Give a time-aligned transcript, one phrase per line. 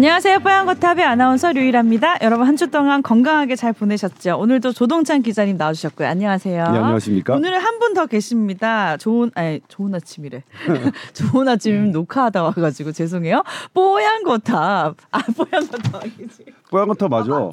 [0.00, 0.40] 안녕하세요.
[0.40, 2.18] 뽀얀거탑의 아나운서 류일합니다.
[2.20, 4.36] 여러분 한 주 동안 건강하게 잘 보내셨죠?
[4.38, 6.06] 오늘도 조동찬 기자님 나와주셨고요.
[6.06, 6.64] 안녕하세요.
[6.64, 7.34] 네, 안녕하십니까?
[7.34, 8.98] 오늘은 한 분 더 계십니다.
[8.98, 10.42] 좋은 아니 좋은 아침이래.
[11.14, 13.42] 좋은 아침 녹화하다 와가지고 죄송해요.
[13.72, 16.44] 뽀얀거탑 아 뽀얀거탑 아니지.
[16.70, 17.50] 뽀얀거탑 맞아.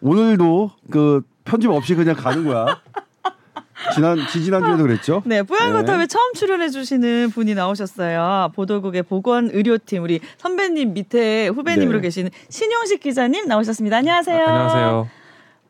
[0.00, 2.80] 오늘도 그 편집 없이 그냥 가는 거야.
[3.94, 5.22] 지난 지지난 주에도 그랬죠?
[5.24, 8.52] 네, 뽀얀거탑에 처음 출연해 주시는 분이 나오셨어요.
[8.54, 12.02] 보도국의 보건 의료팀 우리 선배님 밑에 후배님으로 네.
[12.02, 13.98] 계시는 신용식 기자님 나오셨습니다.
[13.98, 14.44] 안녕하세요.
[14.46, 15.08] 안녕하세요.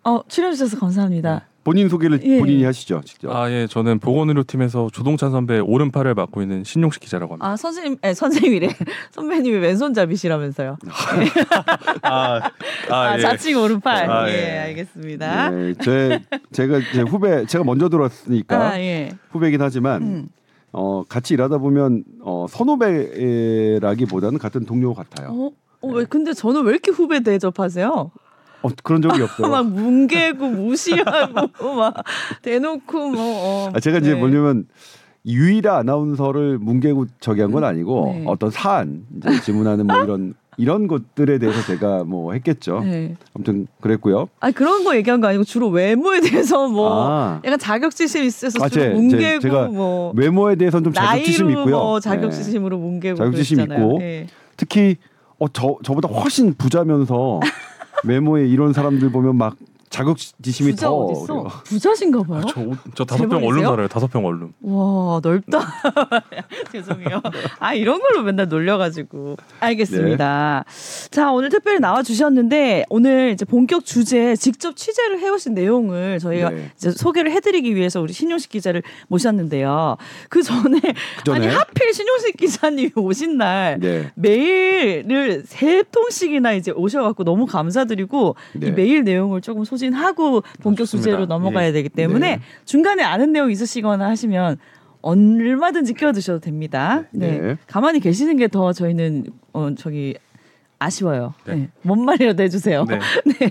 [0.04, 1.46] 어 출연해 주셔서 감사합니다.
[1.64, 2.38] 본인 소개를 예.
[2.38, 3.34] 본인이 하시죠, 직접.
[3.34, 7.48] 아, 예, 저는 보건의료 팀에서 조동찬 선배 오른팔을 맡고 있는 신용식 기자라고 합니다.
[7.48, 8.68] 아 선생님, 예, 선생님이래.
[9.12, 10.78] 선배님이 왼손잡이시라면서요.
[12.02, 12.50] 아,
[12.90, 13.20] 아, 예.
[13.20, 14.10] 자칭 오른팔.
[14.10, 14.58] 아, 예, 예.
[14.58, 15.50] 알겠습니다.
[15.50, 19.10] 네, 제 제가 제 후배 제가 먼저 들어왔으니까 아, 예.
[19.30, 20.28] 후배긴 하지만 음.
[20.72, 25.28] 어 같이 일하다 보면 어 선후배라기보다는 같은 동료 같아요.
[25.30, 25.50] 어,
[25.82, 28.10] 어, 왜 근데 저는 왜 이렇게 후배 대접하세요?
[28.62, 29.48] 어, 그런 적이 없어요.
[29.48, 31.94] 막 뭉개고 무시하고 막
[32.42, 33.20] 대놓고 뭐.
[33.68, 33.70] 어.
[33.74, 34.18] 아, 제가 이제 네.
[34.18, 34.66] 뭐냐면
[35.24, 38.24] 유일한 아나운서를 뭉개고 저기 한 건 아니고 네.
[38.26, 42.80] 어떤 사안 이제 질문하는 뭐 이런 이런 것들에 대해서 제가 뭐 했겠죠.
[42.80, 43.14] 네.
[43.34, 44.28] 아무튼 그랬고요.
[44.40, 47.40] 아 그런 거 얘기한 거 아니고 주로 외모에 대해서 뭐 아.
[47.44, 51.60] 약간 자격지심 있어서 아, 주로 제- 제- 뭉개고 제가 뭐 외모에 대해서는 좀 자격지심 나이로
[51.62, 51.76] 있고요.
[51.78, 52.04] 뭐 네.
[52.04, 53.86] 자격지심으로 뭉개고 자격지심 그랬잖아요.
[53.86, 53.98] 있고.
[54.02, 54.26] 예.
[54.56, 54.96] 특히
[55.38, 57.40] 어, 저 저보다 훨씬 부자면서
[58.04, 59.56] 외모에 이런 사람들 보면 막
[59.92, 61.26] 자격지심이 부자 더 어디 있어?
[61.34, 61.48] 그래요.
[61.64, 62.40] 부자신가 봐요.
[62.42, 63.44] 아, 저, 옷- 저 다섯 병?
[63.44, 63.88] 얼른 살아요.
[63.88, 64.52] 다섯 병 얼른.
[64.62, 65.60] 와 넓다.
[66.72, 67.20] 죄송해요.
[67.58, 70.64] 아 이런 걸로 맨날 놀려가지고 알겠습니다.
[71.10, 76.70] 자 오늘 특별히 나와 주셨는데 오늘 이제 본격 주제 직접 취재를 해오신 내용을 저희가 네.
[76.74, 79.98] 이제 소개를 해드리기 위해서 우리 신용식 기자를 모셨는데요.
[80.30, 80.80] 그 전에
[81.24, 81.36] 전에?
[81.46, 84.10] 아니 하필 신용식 기자님이 오신 날 네.
[84.14, 88.68] 메일을 세 통씩이나 이제 오셔갖고 너무 감사드리고 네.
[88.68, 91.04] 이 메일 내용을 조금 소 진하고 본격 좋습니다.
[91.04, 91.72] 주제로 넘어가야 예.
[91.72, 92.42] 되기 때문에 네.
[92.64, 94.58] 중간에 아는 내용 있으시거나 하시면
[95.02, 97.04] 얼마든지 끼워드셔도 됩니다.
[97.10, 97.38] 네.
[97.38, 97.56] 네.
[97.66, 100.14] 가만히 계시는 게 더 저희는 어 저기
[100.78, 101.32] 아쉬워요.
[101.46, 101.54] 네.
[101.54, 101.68] 네.
[101.82, 102.84] 뭔 말이라도 해주세요.
[102.84, 102.98] 네.
[103.38, 103.50] 네.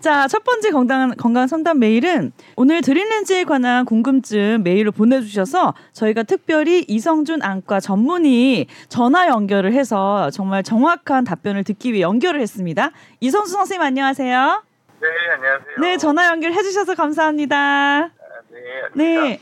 [0.00, 6.84] 자, 첫 번째 건강, 건강 상담 메일은 오늘 드림렌즈에 관한 궁금증 메일을 보내주셔서 저희가 특별히
[6.88, 12.90] 이성준 안과 전문의 전화 연결을 해서 정말 정확한 답변을 듣기 위해 연결을 했습니다.
[13.20, 14.62] 이성준 선생님 안녕하세요.
[15.04, 15.76] 네, 안녕하세요.
[15.80, 17.56] 네, 전화 연결해 주셔서 감사합니다.
[17.56, 18.10] 아,
[18.94, 19.40] 네, 네.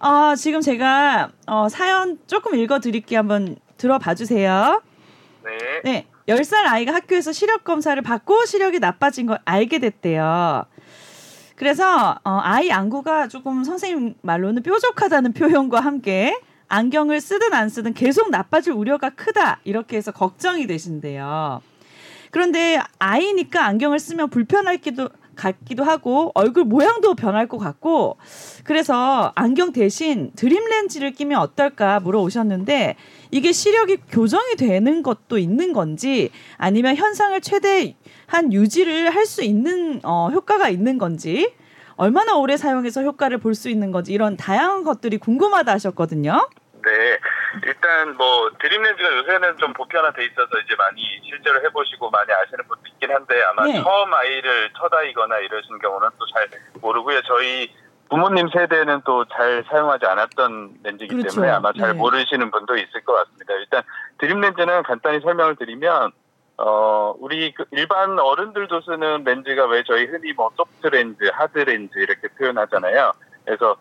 [0.00, 3.18] 어, 지금 제가 어, 사연 조금 읽어 드릴게요.
[3.18, 4.80] 한번 들어봐 주세요.
[5.44, 5.82] 네.
[5.84, 6.06] 네.
[6.26, 10.64] 10살 아이가 학교에서 시력 검사를 받고 시력이 나빠진 걸 알게 됐대요.
[11.56, 16.34] 그래서 어, 아이 안구가 조금 선생님 말로는 뾰족하다는 표현과 함께
[16.68, 21.60] 안경을 쓰든 안 쓰든 계속 나빠질 우려가 크다 이렇게 해서 걱정이 되신대요.
[22.34, 28.16] 그런데 아이니까 안경을 쓰면 불편할기도 같기도 하고 얼굴 모양도 변할 것 같고
[28.64, 32.96] 그래서 안경 대신 드림 렌즈를 끼면 어떨까 물어오셨는데
[33.30, 40.28] 이게 시력이 교정이 되는 것도 있는 건지 아니면 현상을 최대한 유지를 할 수 있는 어,
[40.32, 41.52] 효과가 있는 건지
[41.94, 46.48] 얼마나 오래 사용해서 효과를 볼 수 있는 건지 이런 다양한 것들이 궁금하다 하셨거든요.
[46.84, 47.18] 네.
[47.64, 52.82] 일단 뭐 드림 렌즈가 요새는 좀 보편화돼 있어서 이제 많이 실제로 해보시고 많이 아시는 분도
[52.88, 53.82] 있긴 한데 아마 네.
[53.82, 56.48] 처음 아이를 첫 아이거나 이러신 경우는 또 잘
[56.80, 57.22] 모르고요.
[57.22, 57.72] 저희
[58.10, 61.36] 부모님 세대는 또 잘 사용하지 않았던 렌즈이기 그렇죠.
[61.36, 61.98] 때문에 아마 잘 네.
[61.98, 63.54] 모르시는 분도 있을 것 같습니다.
[63.54, 63.82] 일단
[64.18, 66.12] 드림 렌즈는 간단히 설명을 드리면
[66.56, 71.98] 어 우리 그 일반 어른들도 쓰는 렌즈가 왜 저희 흔히 뭐 소프트 렌즈, 하드 렌즈
[71.98, 73.12] 이렇게 표현하잖아요.
[73.44, 73.76] 그래서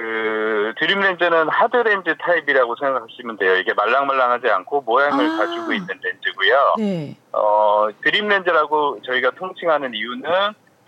[0.00, 3.56] 그 드림 렌즈는 하드 렌즈 타입이라고 생각하시면 돼요.
[3.56, 5.36] 이게 말랑말랑하지 않고 모양을 아.
[5.36, 6.74] 가지고 있는 렌즈고요.
[6.78, 7.16] 네.
[7.32, 10.30] 어 드림 렌즈라고 저희가 통칭하는 이유는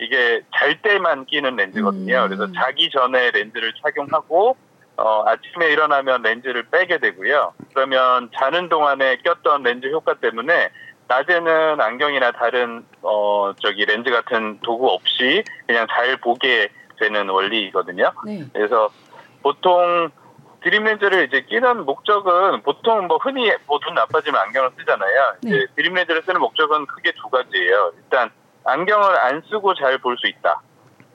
[0.01, 2.23] 이게 잘 때만 끼는 렌즈거든요.
[2.23, 2.27] 음.
[2.27, 4.57] 그래서 자기 전에 렌즈를 착용하고
[4.95, 7.53] 어, 아침에 일어나면 렌즈를 빼게 되고요.
[7.73, 10.69] 그러면 자는 동안에 꼈던 렌즈 효과 때문에
[11.07, 18.11] 낮에는 안경이나 다른 어 저기 렌즈 같은 도구 없이 그냥 잘 보게 되는 원리이거든요.
[18.25, 18.45] 네.
[18.53, 18.89] 그래서
[19.43, 20.09] 보통
[20.63, 25.33] 드림 렌즈를 이제 끼는 목적은 보통 뭐 흔히 뭐 눈 나빠지면 안경을 쓰잖아요.
[25.43, 25.65] 이제 네.
[25.75, 27.91] 드림 렌즈를 쓰는 목적은 크게 두 가지예요.
[27.97, 28.31] 일단
[28.63, 30.61] 안경을 안 쓰고 잘 볼 수 있다.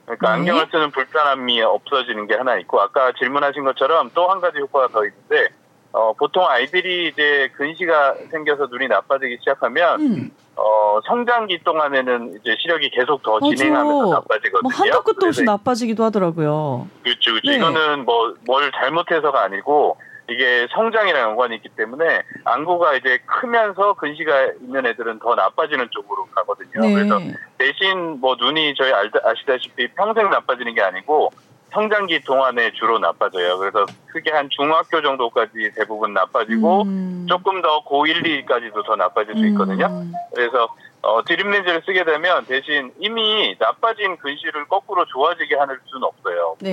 [0.05, 0.33] 그러니까 네.
[0.39, 5.03] 안경을 쓰는 불편함이 없어지는 게 하나 있고 아까 질문하신 것처럼 또 한 가지 효과가 더
[5.05, 5.49] 있는데
[5.91, 10.31] 어, 보통 아이들이 이제 근시가 생겨서 눈이 나빠지기 시작하면 음.
[10.59, 13.55] 어, 성장기 동안에는 이제 시력이 계속 더 맞아.
[13.55, 14.61] 진행하면서 나빠지거든요.
[14.61, 16.87] 뭐 한도 끝도 없이 나빠지기도 하더라고요.
[17.03, 17.49] 그렇죠, 그렇죠.
[17.51, 17.57] 네.
[17.57, 19.97] 이거는 뭐 뭘 잘못해서가 아니고
[20.29, 26.81] 이게 성장이랑 연관이 있기 때문에 안구가 이제 크면서 근시가 있는 애들은 더 나빠지는 쪽으로 가거든요.
[26.85, 26.93] 네.
[26.93, 27.19] 그래서
[27.57, 31.31] 대신 뭐 눈이 저희 알, 아시다시피 평생 나빠지는 게 아니고
[31.73, 33.57] 성장기 동안에 주로 나빠져요.
[33.59, 37.25] 그래서 크게 한 중학교 정도까지 대부분 나빠지고 음.
[37.29, 39.85] 조금 더 고1, 2까지도 더 나빠질 수 있거든요.
[39.85, 40.11] 음.
[40.33, 40.67] 그래서
[41.01, 46.57] 어, 드립렌즈를 쓰게 되면 대신 이미 나빠진 근시를 거꾸로 좋아지게 하는 수는 없어요.
[46.59, 46.71] 네.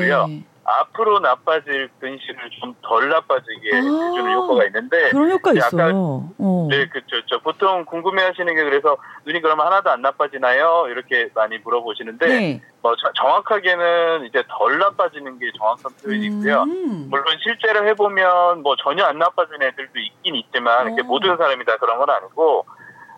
[0.67, 3.77] 앞으로 나빠질 근시를 좀덜 나빠지게 아.
[3.77, 6.29] 해주는 효과가 있는데 그런 효과 있어요.
[6.39, 6.69] 어.
[6.69, 7.41] 네, 그렇죠.
[7.43, 10.87] 보통 궁금해하시는 게 그래서 눈이 그러면 하나도 안 나빠지나요?
[10.89, 12.63] 이렇게 많이 물어보시는데 네.
[12.83, 16.63] 뭐 저- 정확하게는 이제 덜 나빠지는 게 정확한 표현이고요.
[16.65, 17.07] 음.
[17.11, 21.05] 물론 실제로 해보면 뭐 전혀 안 나빠진 애들도 있긴 있지만 이렇게 어.
[21.05, 22.67] 모든 사람이 다 그런 건 아니고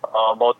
[0.03, 0.55] 어뭐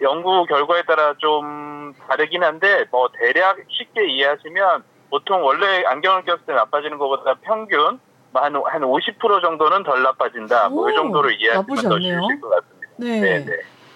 [0.00, 6.52] 연구 결과에 따라 좀 다르긴 한데 뭐 대략 쉽게 이해하시면 보통 원래 안경을 꼈을 때
[6.52, 7.98] 나빠지는 것보다 평균
[8.32, 10.68] 뭐 한, 한 50% 정도는 덜 나빠진다.
[10.68, 12.20] 뭐이 오, 정도로 이해하시면 나쁘지 더 않네요.
[12.20, 12.88] 쉬우실 것 같습니다.
[12.96, 13.20] 네.
[13.20, 13.52] 네, 네.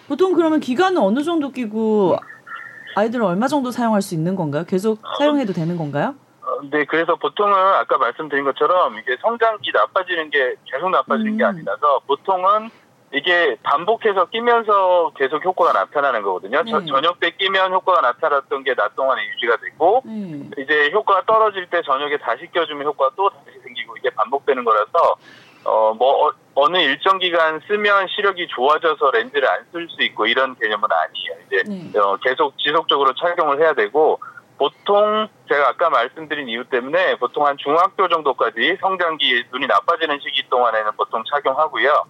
[0.09, 2.17] 보통 그러면 기간은 어느 정도 끼고
[2.97, 4.65] 아이들은 얼마 정도 사용할 수 있는 건가요?
[4.67, 6.15] 계속 사용해도 되는 건가요?
[6.43, 11.49] 어, 네, 그래서 보통은 아까 말씀드린 것처럼 이게 성장기 나빠지는 게 계속 나빠지는 게 음.
[11.49, 12.71] 아니라서 보통은
[13.13, 16.63] 이게 반복해서 끼면서 계속 효과가 나타나는 거거든요.
[16.65, 16.87] 저- 네.
[16.87, 20.41] 저녁 때 끼면 효과가 나타났던 게 낮 동안에 유지가 되고 네.
[20.59, 25.17] 이제 효과가 떨어질 때 저녁에 다시 껴주면 효과가 또 다시 생기고 이게 반복되는 거라서
[25.65, 30.55] 어 뭐 어, 느 일정 기간 쓰면 시력이 좋아져서 렌즈를 안 쓸 수 있고 이런
[30.57, 31.35] 개념은 아니에요.
[31.47, 31.99] 이제 네.
[31.99, 34.21] 어, 계속 지속적으로 착용을 해야 되고
[34.57, 40.93] 보통 제가 아까 말씀드린 이유 때문에 보통 한 중학교 정도까지 성장기 눈이 나빠지는 시기 동안에는
[40.97, 42.05] 보통 착용하고요.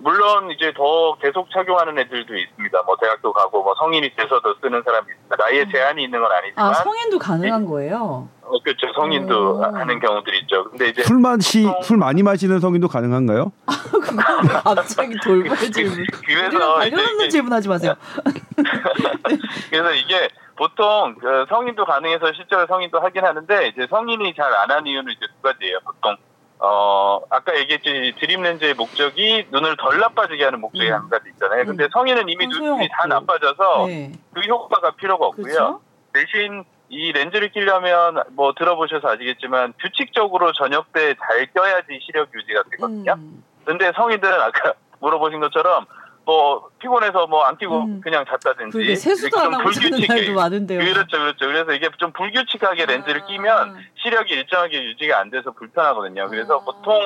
[0.00, 2.82] 물론 이제 더 계속 착용하는 애들도 있습니다.
[2.82, 5.36] 뭐 대학도 가고 뭐 성인이 돼서도 쓰는 사람이 있습니다.
[5.36, 5.70] 나이에 음.
[5.72, 8.28] 제한이 있는 건 아니지만 아 성인도 가능한 거예요?
[8.42, 8.92] 어, 그렇죠.
[8.94, 9.62] 성인도 오.
[9.62, 10.64] 하는 경우들이 있죠.
[10.70, 13.52] 근데 이제 술 마시 보통- 술 많이 마시는 성인도 가능한가요?
[13.90, 14.16] 그건
[14.64, 15.92] 갑자기 돌발 질문.
[15.98, 17.94] 우리랑 그래서 이제 관련 없는 이게- 질문하지 마세요.
[19.70, 25.12] 그래서 이게 보통 그 성인도 가능해서 실제로 성인도 하긴 하는데 이제 성인이 잘안 하는 이유는
[25.12, 25.78] 이제 두 가지예요.
[25.84, 26.16] 보통
[26.60, 30.94] 어 아까 얘기했지 드림 렌즈의 목적이 눈을 덜 나빠지게 하는 목적이 음.
[30.94, 31.64] 한 가지 있잖아요.
[31.64, 31.88] 근데 음.
[31.92, 33.06] 성인은 이미 눈이 다.
[33.06, 34.12] 나빠져서 네.
[34.34, 35.44] 그 효과가 필요가 없고요.
[35.44, 35.80] 그렇죠.
[36.12, 43.12] 대신 이 렌즈를 끼려면 뭐 들어보셔서 아시겠지만 규칙적으로 저녁 때 잘 껴야지 시력 유지가 되거든요.
[43.12, 43.44] 음.
[43.64, 45.84] 근데 성인들은 아까 물어보신 것처럼
[46.28, 48.00] 뭐 피곤해서 뭐안 끼고 음.
[48.02, 50.78] 그냥 잤다든지 그게 세수도 안좀 하고 자는 날도 많은데요.
[50.78, 51.46] 그렇죠, 그렇죠.
[51.46, 53.26] 그래서 이게 좀 불규칙하게 렌즈를 아.
[53.26, 56.28] 끼면 시력이 일정하게 유지가 안 돼서 불편하거든요.
[56.28, 56.60] 그래서 아.
[56.60, 57.00] 보통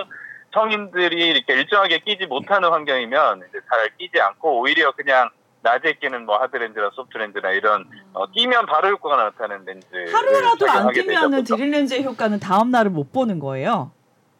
[0.52, 5.30] 성인들이 이렇게 일정하게 끼지 못하는 환경이면 이제 잘 끼지 않고 오히려 그냥
[5.62, 7.84] 낮에 끼는 뭐 하드렌즈나 소프트렌즈나 이런
[8.14, 9.86] 어, 끼면 바로 효과가 나타나는 렌즈.
[10.12, 13.92] 하루라도 안 끼면은 드릴 렌즈의 효과는 다음 날을 못 보는 거예요.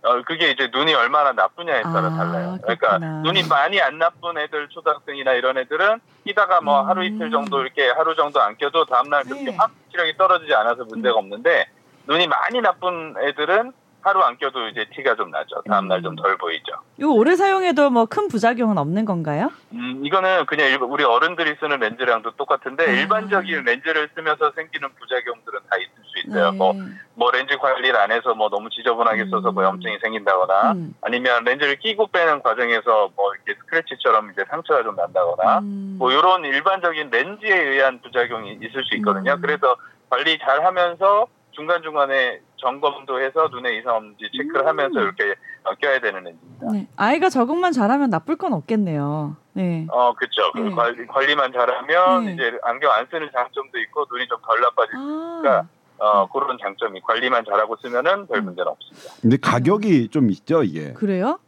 [0.05, 2.59] 어, 그게 이제 눈이 얼마나 나쁘냐에 따라 아, 달라요.
[2.63, 2.99] 그렇구나.
[2.99, 6.89] 그러니까 눈이 많이 안 나쁜 애들, 초등학생이나 이런 애들은 끼다가 뭐 음.
[6.89, 9.51] 하루 이틀 정도 이렇게 하루 정도 안 껴도 다음날 그렇게 네.
[9.53, 9.57] 음.
[9.61, 11.67] 확 시력이 떨어지지 않아서 문제가 없는데
[12.09, 13.73] 눈이 많이 나쁜 애들은
[14.05, 15.63] 하루 안 껴도 이제 티가 좀 나죠.
[15.69, 16.03] 다음날 음.
[16.03, 16.73] 좀덜 보이죠.
[16.99, 19.53] 이거 오래 사용해도 뭐 큰 부작용은 없는 건가요?
[19.71, 22.91] 음, 이거는 그냥 일- 우리 어른들이 쓰는 렌즈랑도 똑같은데 아.
[22.91, 25.83] 일반적인 렌즈를 쓰면서 생기는 부작용들은 다수
[26.29, 26.51] 있어요.
[26.53, 26.57] 네.
[26.57, 26.75] 뭐,
[27.15, 29.67] 뭐 렌즈 관리를 안 해서 뭐 너무 지저분하게 써서 뭐 음.
[29.67, 30.95] 염증이 생긴다거나 음.
[31.03, 35.97] 아니면 렌즈를 끼고 빼는 과정에서 뭐 이렇게 스크래치처럼 이제 상처가 좀 난다거나 음.
[35.99, 39.33] 뭐 이런 일반적인 렌즈에 의한 부작용이 있을 수 있거든요.
[39.35, 39.41] 음.
[39.41, 39.77] 그래서
[40.11, 44.67] 관리 잘 하면서 중간중간에 점검도 해서 눈에 이상 없는지 체크를 음.
[44.69, 46.73] 하면서 이렇게 어, 껴야 되는 렌즈입니다.
[46.73, 46.87] 네.
[46.97, 49.37] 아이가 적응만 잘하면 나쁠 건 없겠네요.
[49.53, 49.87] 네.
[49.91, 50.51] 어, 그렇죠.
[50.53, 50.75] 그 네.
[50.75, 52.33] 관리, 관리만 잘하면 네.
[52.33, 55.69] 이제 안경 안 쓰는 장점도 있고 눈이 좀 덜 나빠질 아,
[56.03, 58.47] 어, 그런 장점이 관리만 잘하고 쓰면은 별 음.
[58.47, 59.13] 문제는 없습니다.
[59.23, 60.93] 근데 가격이 좀 있죠 이게.
[60.95, 61.39] 그래요?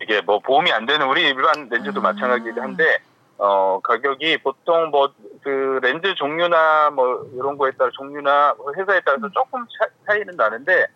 [0.00, 2.04] 이게 뭐 보험이 안 되는 우리 일반 렌즈도 아.
[2.04, 2.98] 마찬가지긴 한데
[3.38, 5.12] 어 가격이 보통 뭐
[5.44, 10.86] 그 렌즈 종류나 뭐 이런 거에 따라 종류나 뭐 회사에 따라서 조금 차, 차이는 나는데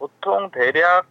[0.00, 1.06] 보통 대략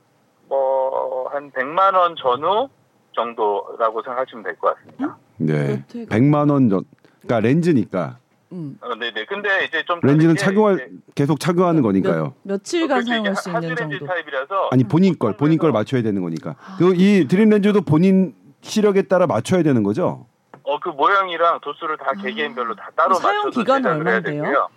[0.50, 2.68] 뭐 한 100만 원 전후
[3.16, 5.18] 정도라고 생각하시면 될 것 같습니다.
[5.38, 5.74] 네.
[5.86, 6.84] 어떻게- 100만 원 전.
[7.22, 8.18] 그러니까 렌즈니까
[8.54, 8.78] 음.
[8.82, 9.26] 어, 네네.
[9.26, 12.36] 근데 이제 좀 렌즈는 착용할 이제 계속 착용하는 거니까요.
[12.44, 13.02] 며칠간.
[13.02, 14.06] 이게 사용할 수 있는 하드렌즈 정도.
[14.14, 16.56] 타입이라서 아니 본인 걸 본인 걸 맞춰야 되는 거니까.
[16.78, 20.28] 그리고 이 드림 렌즈도 본인 시력에 따라 맞춰야 되는 거죠.
[20.66, 23.20] 어 그 모양이랑 도수를 다 개개인별로 다 따로 아.
[23.20, 24.44] 사용 맞춰서 해야 얼마인데요?
[24.44, 24.68] 되고요.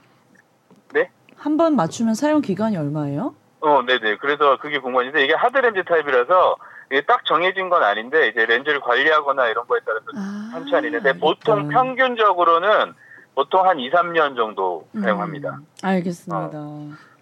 [1.38, 3.34] 한번 맞추면 사용 기간이 얼마예요?
[3.60, 4.16] 어, 네네.
[4.16, 6.56] 그래서 그게 궁금한데 이게 하드 렌즈 타입이라서
[6.90, 11.68] 이게 딱 정해진 건 아닌데 이제 렌즈를 관리하거나 이런 거에 따라서 아, 천천히 있는데 보통.
[11.68, 12.94] 평균적으로는
[13.36, 15.60] 보통 한 2, 3년 정도 음, 사용합니다.
[15.82, 16.50] 알겠습니다.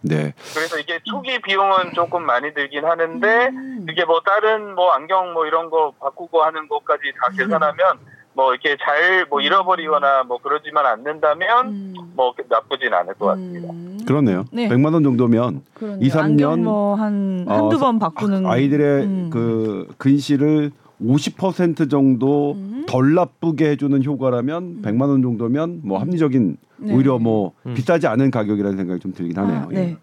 [0.02, 0.32] 네.
[0.54, 3.86] 그래서 이게 초기 비용은 조금 많이 들긴 하는데 음.
[3.90, 7.36] 이게 뭐 다른 뭐 안경 뭐 이런 거 바꾸고 하는 것까지 다 음.
[7.36, 7.98] 계산하면
[8.32, 11.94] 뭐 이렇게 잘 뭐 잃어버리거나 뭐 그러지만 않는다면 음.
[12.14, 13.72] 뭐 나쁘진 않을 것 같습니다.
[13.72, 13.98] 음.
[14.06, 14.44] 그렇네요.
[14.52, 14.68] 네.
[14.68, 15.98] 100만 원 정도면 그러네요.
[16.00, 19.30] 이, 삼 안경 년, 뭐한 어, 한두 번 바꾸는 아이들의 음.
[19.32, 20.70] 그 근시를
[21.04, 22.84] 50% 정도 음.
[22.86, 26.94] 덜 나쁘게 해주는 효과라면 100만 원 정도면 뭐 합리적인 네.
[26.94, 27.74] 오히려 뭐 음.
[27.74, 29.58] 비싸지 않은 가격이라는 생각이 좀 들긴 하네요.
[29.58, 29.74] 아, 예.
[29.74, 29.96] 네.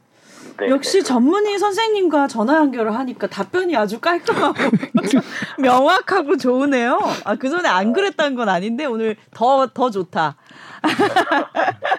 [0.60, 0.70] 네.
[0.70, 4.55] 역시 전문의 선생님과 전화 연결을 하니까 답변이 아주 깔끔하고
[5.60, 7.00] 명확하고 좋으네요.
[7.24, 10.36] 아, 그 전에 안 그랬다는 건 아닌데 오늘 더, 더 좋다.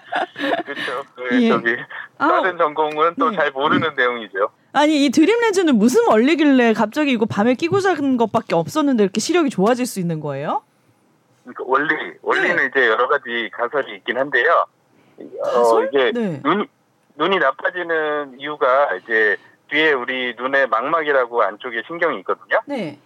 [0.65, 1.03] 그렇죠.
[1.15, 1.49] 그 예.
[1.49, 1.75] 저기
[2.17, 3.37] 아, 다른 전공은 또 네.
[3.37, 4.49] 잘 모르는 내용이죠.
[4.73, 9.49] 아니, 이 드림 렌즈는 무슨 원리길래 갑자기 이거 밤에 끼고 자는 것밖에 없었는데 이렇게 시력이
[9.49, 10.63] 좋아질 수 있는 거예요?
[11.43, 12.65] 그러니까 원리 원리는 네.
[12.65, 14.65] 이제 여러 가지 가설이 있긴 한데요.
[15.19, 15.89] 어, 가설?
[15.91, 16.41] 이게 네.
[16.41, 16.67] 눈
[17.15, 19.37] 눈이 나빠지는 이유가 이제
[19.69, 22.59] 뒤에 우리 눈의 망막이라고 안쪽에 신경이 있거든요.
[22.65, 22.99] 네.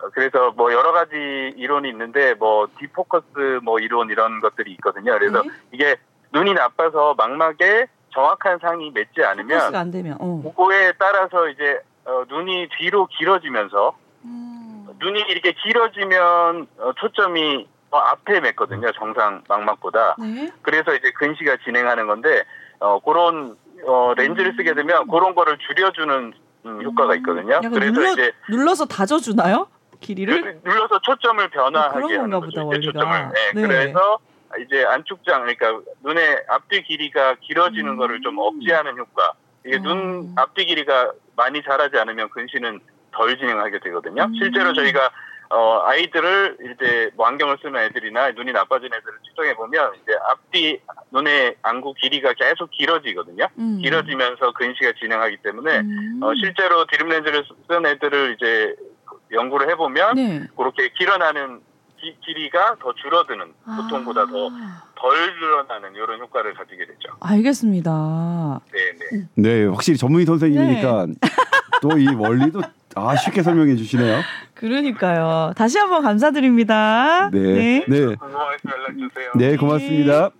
[0.00, 1.16] 어, 그래서 뭐 여러 가지
[1.56, 5.18] 이론이 있는데 뭐 디포커스 뭐 이론 이런 것들이 있거든요.
[5.18, 5.48] 그래서 네.
[5.72, 5.96] 이게
[6.32, 10.42] 눈이 나빠서 망막에 정확한 상이 맺지 포커스가 않으면 안 되면, 어.
[10.44, 14.86] 그거에 따라서 이제 어, 눈이 뒤로 길어지면서 음.
[14.98, 18.92] 눈이 이렇게 길어지면 어, 초점이 더 앞에 맺거든요.
[18.92, 20.16] 정상 망막보다.
[20.18, 20.50] 네.
[20.62, 22.42] 그래서 이제 근시가 진행하는 건데
[22.80, 23.56] 어, 그런
[23.86, 26.32] 어, 렌즈를 쓰게 되면 그런 거를 줄여주는
[26.66, 27.54] 음, 효과가 있거든요.
[27.54, 29.68] 약간 그래서 눌러, 이제 눌러서 다져주나요?
[30.00, 30.40] 길이를?
[30.42, 32.66] 눌- 눌러서 초점을 변화하게 그런 건가 하는 보다, 거죠.
[32.66, 32.92] 원리가.
[32.92, 33.28] 초점을.
[33.32, 33.62] 네, 네.
[33.66, 34.18] 그래서
[34.60, 37.96] 이제 안축장 그러니까 눈의 앞뒤 길이가 길어지는 음.
[37.96, 39.32] 거를 좀 억제하는 효과.
[39.66, 39.80] 이게 어.
[39.80, 42.80] 눈 앞뒤 길이가 많이 자라지 않으면 근시는
[43.12, 44.24] 덜 진행하게 되거든요.
[44.24, 44.34] 음.
[44.34, 45.10] 실제로 저희가
[45.50, 50.78] 어, 아이들을 이제 뭐 안경을 쓰는 애들이나 눈이 나빠진 애들을 측정해 보면 이제 앞뒤
[51.10, 53.46] 눈의 안구 길이가 계속 길어지거든요.
[53.58, 53.78] 음.
[53.82, 56.20] 길어지면서 근시가 진행하기 때문에 음.
[56.22, 58.74] 어, 실제로 드림 렌즈를 쓴 애들을 이제
[59.32, 60.46] 연구를 해보면 네.
[60.56, 61.67] 그렇게 길어나는 기-
[62.24, 67.14] 길이가 더 줄어드는 보통보다 더덜 아, 늘어나는 이런 효과를 가지게 되죠.
[67.20, 68.60] 알겠습니다.
[68.72, 68.78] 네,
[69.12, 69.26] 네.
[69.34, 71.14] 네, 확실히 전문의 선생님이니까 네.
[71.82, 72.62] 또이 원리도
[72.94, 74.20] 아 쉽게 설명해 주시네요.
[74.54, 75.52] 그러니까요.
[75.56, 77.30] 다시 한번 감사드립니다.
[77.30, 78.18] 네, 네, 연락
[78.98, 79.32] 주세요.
[79.36, 80.30] 네, 고맙습니다.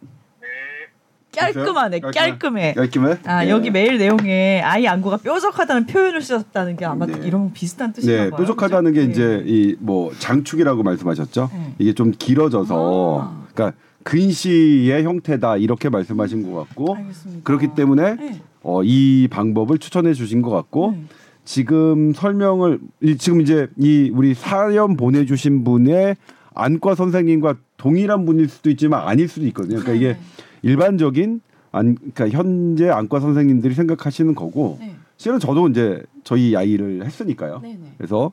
[1.47, 1.53] 네.
[1.53, 2.01] 깔끔하네.
[2.01, 2.75] 깔끔해.
[2.75, 3.19] 깔끔해.
[3.25, 3.51] 아, 네.
[3.51, 7.15] 여기 메일 내용에 아이 안구가 뾰족하다는 표현을 쓰셨다는 게 아마 네.
[7.25, 8.39] 이런 비슷한 뜻인가 네, 봐요.
[8.39, 9.11] 뾰족하다는 게 그죠?
[9.11, 11.51] 이제 이 뭐 장축이라고 말씀하셨죠.
[11.53, 11.75] 네.
[11.79, 13.47] 이게 좀 길어져서 아.
[13.55, 17.43] 그러니까 근시의 형태다 이렇게 말씀하신 것 같고 알겠습니다.
[17.45, 18.41] 그렇기 때문에 네.
[18.63, 21.03] 어, 이 방법을 추천해 주신 것 같고 네.
[21.45, 26.17] 지금 설명을 이- 지금 이제 이 우리 사연 보내주신 분의
[26.55, 29.79] 안과 선생님과 동일한 분일 수도 있지만 아닐 수도 있거든요.
[29.79, 30.19] 그러니까 이게 네.
[30.63, 31.41] 일반적인
[31.73, 34.95] 안 그러니까 현재 안과 선생님들이 생각하시는 거고 네.
[35.17, 37.61] 실은 저도 이제 저희 아이를 했으니까요.
[37.63, 37.79] 네.
[37.81, 37.93] 네.
[37.99, 38.33] 그래서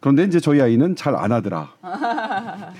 [0.00, 1.70] 그런데 이제 저희 아이는 잘 안 하더라.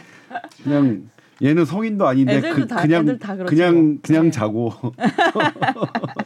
[0.63, 1.03] 그냥
[1.43, 3.19] 얘는 성인도 아닌데 그, 다- 그냥.
[3.47, 4.31] 그냥 그냥 네.
[4.31, 4.73] 자고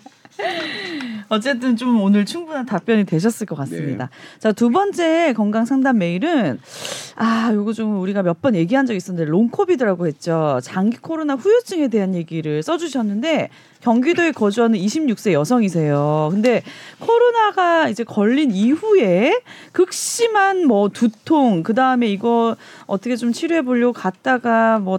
[1.30, 4.06] 어쨌든 좀 오늘 충분한 답변이 되셨을 것 같습니다.
[4.06, 4.38] 네.
[4.38, 6.58] 자, 두 번째 건강 상담 메일은
[7.16, 10.60] 아, 요거 좀 우리가 몇 번 얘기한 적 있었는데 롱코비드라고 했죠.
[10.62, 16.28] 장기 코로나 후유증에 대한 얘기를 써 주셨는데 경기도에 거주하는 26세 여성이세요.
[16.30, 16.62] 근데
[17.00, 19.40] 코로나가 이제 걸린 이후에
[19.72, 24.98] 극심한 뭐 두통, 그다음에 이거 어떻게 좀 치료해 보려고 갔다가 뭐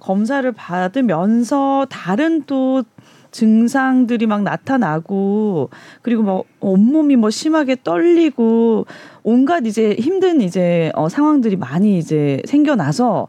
[0.00, 2.84] 검사를 받으면서 다른 또
[3.30, 5.70] 증상들이 막 나타나고
[6.02, 8.86] 그리고 뭐 온몸이 뭐 심하게 떨리고
[9.22, 13.28] 온갖 이제 힘든 이제 어 상황들이 많이 이제 생겨나서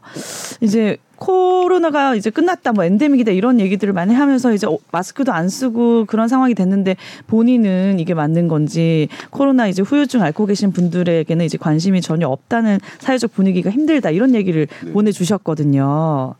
[0.60, 6.06] 이제 코로나가 이제 끝났다 뭐 엔데믹이다 이런 얘기들을 많이 하면서 이제 어, 마스크도 안 쓰고
[6.06, 12.00] 그런 상황이 됐는데 본인은 이게 맞는 건지 코로나 이제 후유증 앓고 계신 분들에게는 이제 관심이
[12.00, 14.92] 전혀 없다는 사회적 분위기가 힘들다 이런 얘기를 네.
[14.92, 16.36] 보내주셨거든요.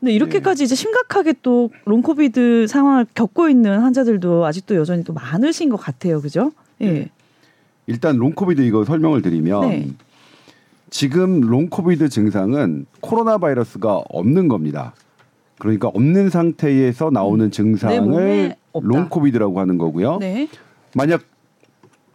[0.00, 5.76] 근데 이렇게까지 이제 심각하게 또 롱코비드 상황을 겪고 있는 환자들도 아직도 여전히 또 많으신 것
[5.76, 6.52] 같아요, 그죠?
[6.80, 6.90] 예.
[6.90, 7.10] 네.
[7.86, 9.88] 일단 long COVID 이거 설명을 드리면 네.
[10.88, 14.94] 지금 long COVID 증상은 코로나 바이러스가 없는 겁니다.
[15.58, 18.56] 그러니까 없는 상태에서 나오는 내 증상을.
[18.72, 20.16] long COVID라고 하는 거고요.
[20.18, 20.48] 네.
[20.94, 21.22] 만약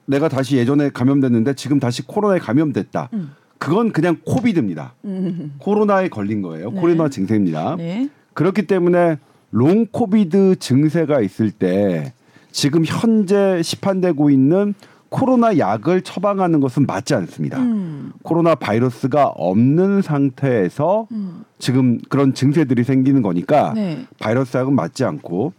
[0.06, 3.10] 내가 다시 예전에 감염됐는데 지금 다시 코로나에 감염됐다.
[3.14, 3.32] 음.
[3.66, 4.94] 그건 그냥 COVID입니다.
[5.06, 5.54] 음.
[5.58, 6.70] 코로나에 걸린 거예요.
[6.70, 6.80] 네.
[6.80, 7.76] 코로나 증세입니다.
[7.78, 8.10] 네.
[8.36, 9.18] 그렇기 때문에
[9.50, 12.14] long COVID 증세가 있을 때
[12.52, 14.76] 지금 현재 시판되고 있는
[15.10, 17.58] 코로나 약을 처방하는 것은 맞지 않습니다.
[17.58, 18.14] 음.
[18.22, 21.44] 코로나 바이러스가 없는 상태에서 음.
[21.58, 24.06] 지금 그런 증세들이 생기는 거니까 네.
[24.20, 25.54] 바이러스 약은 맞지 않고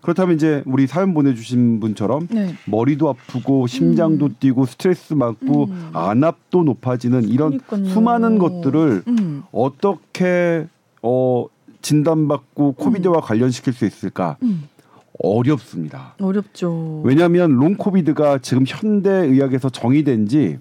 [0.00, 2.54] 그렇다면 이제 우리 사연 보내주신 분처럼 네.
[2.66, 4.36] 머리도 아프고 심장도 음.
[4.40, 5.90] 뛰고 스트레스 받고 음.
[5.92, 7.92] 안압도 높아지는 이런 그러니까요.
[7.92, 9.42] 수많은 것들을 음.
[9.52, 10.66] 어떻게
[11.02, 11.46] 어
[11.82, 14.64] 진단받고 COVID와 관련시킬 수 있을까 음.
[15.22, 16.14] 어렵습니다.
[16.20, 17.02] 어렵죠.
[17.04, 20.58] 왜냐하면 long COVID가 지금 현대 의학에서 정의된 지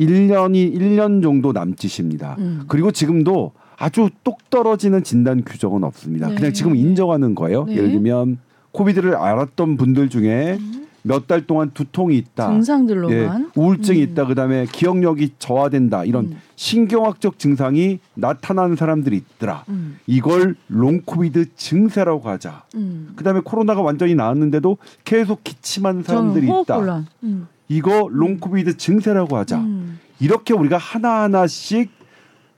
[0.00, 2.36] 1년이 1년 정도 남짓입니다.
[2.38, 2.64] 음.
[2.68, 6.28] 그리고 지금도 아주 똑 떨어지는 진단 규정은 없습니다.
[6.28, 6.34] 네.
[6.34, 7.64] 그냥 지금 인정하는 거예요.
[7.64, 7.76] 네.
[7.76, 8.38] 예를 들면
[8.72, 10.58] COVID를 앓았던 분들 중에
[11.02, 12.48] 몇 달 동안 두통이 있다.
[12.48, 13.52] 예, 증상들로만.
[13.54, 14.08] 우울증이 음.
[14.10, 14.26] 있다.
[14.26, 16.04] 그다음에 기억력이 저하된다.
[16.04, 16.40] 이런 음.
[16.56, 19.64] 신경학적 증상이 나타나는 사람들이 있더라.
[19.68, 19.98] 음.
[20.06, 22.64] 이걸 long COVID 증세라고 하자.
[22.74, 23.12] 음.
[23.16, 27.04] 그다음에 코로나가 완전히 나았는데도 계속 기침하는 사람들이 있다.
[27.22, 27.46] 음.
[27.68, 29.58] 이거 long COVID 증세라고 하자.
[29.58, 29.98] 음.
[30.20, 31.90] 이렇게 우리가 하나 하나씩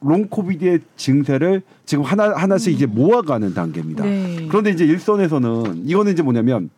[0.00, 4.04] long COVID의 증세를 지금 하나 하나씩 이제 모아가는 단계입니다.
[4.04, 4.08] 음.
[4.38, 4.46] 네.
[4.48, 6.70] 그런데 이제 일선에서는 이거는 이제 뭐냐면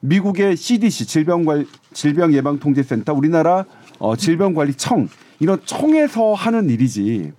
[0.00, 3.64] 미국의 CDC 질병관 질병 예방 통제 센터 우리나라
[3.98, 5.08] 어, 질병관리청
[5.40, 7.32] 이런 청에서 하는 일이지.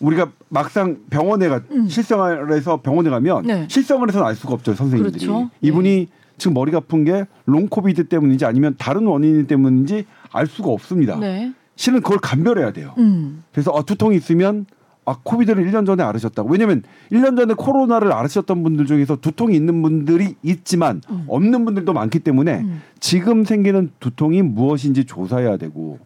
[0.00, 1.88] 우리가 막상 병원에 가 음.
[1.88, 3.66] 실생활에서 병원에 가면 네.
[3.70, 5.24] 실생활에서는 알 수가 없죠 선생님들이.
[5.24, 5.48] 그렇죠.
[5.62, 11.16] 이분이 지금 머리가 아픈 게 long COVID 때문인지 아니면 다른 원인 때문인지 알 수가 없습니다.
[11.18, 11.54] 네.
[11.74, 12.92] 실은 그걸 감별해야 돼요.
[12.98, 13.44] 음.
[13.50, 14.66] 그래서 아, 두통이 있으면
[15.04, 16.48] 아 COVID를 1년 전에 앓으셨다고.
[16.50, 21.24] 왜냐면 1년 전에 코로나를 앓으셨던 분들 중에서 두통이 있는 분들이 있지만 음.
[21.26, 22.82] 없는 분들도 많기 때문에 음.
[23.00, 25.98] 지금 생기는 두통이 무엇인지 조사해야 되고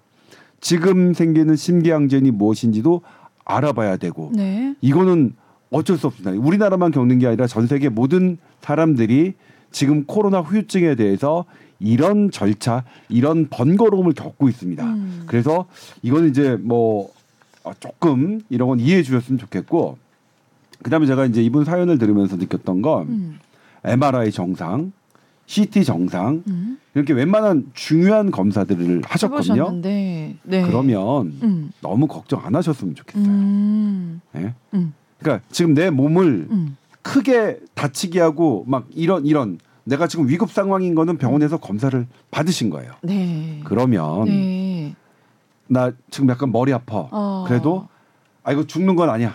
[0.60, 3.02] 지금 생기는 심계항진이 무엇인지도
[3.44, 4.74] 알아봐야 되고 네.
[4.80, 5.34] 이거는
[5.70, 6.32] 어쩔 수 없습니다.
[6.32, 9.34] 우리나라만 겪는 게 아니라 전 세계 모든 사람들이
[9.70, 11.44] 지금 코로나 후유증에 대해서
[11.78, 14.84] 이런 절차, 이런 번거로움을 겪고 있습니다.
[14.84, 15.24] 음.
[15.26, 15.66] 그래서
[16.02, 17.10] 이거는 이제 뭐
[17.66, 19.98] 어, 조금 이런 건 이해해 주셨으면 좋겠고
[20.82, 23.38] 그다음에 제가 이제 이분 사연을 들으면서 느꼈던 건 음.
[23.84, 24.92] MRI 정상,
[25.46, 26.78] CT 정상 음.
[26.94, 29.54] 이렇게 웬만한 중요한 검사들을 하셨거든요.
[29.54, 30.36] 해보셨는데.
[30.44, 30.62] 네.
[30.62, 31.72] 그러면 음.
[31.80, 33.26] 너무 걱정 안 하셨으면 좋겠어요.
[33.26, 34.20] 음.
[34.36, 34.54] 예?
[34.74, 34.94] 음.
[35.18, 36.76] 그러니까 지금 내 몸을 음.
[37.02, 42.92] 크게 다치게 하고 막 이런 이런 내가 지금 위급 상황인 거는 병원에서 검사를 받으신 거예요.
[43.02, 43.60] 네.
[43.64, 44.94] 그러면 네.
[45.68, 47.08] 나 지금 약간 머리 아파.
[47.10, 47.44] 어.
[47.46, 47.88] 그래도
[48.42, 49.34] 아 이거 죽는 건 아니야.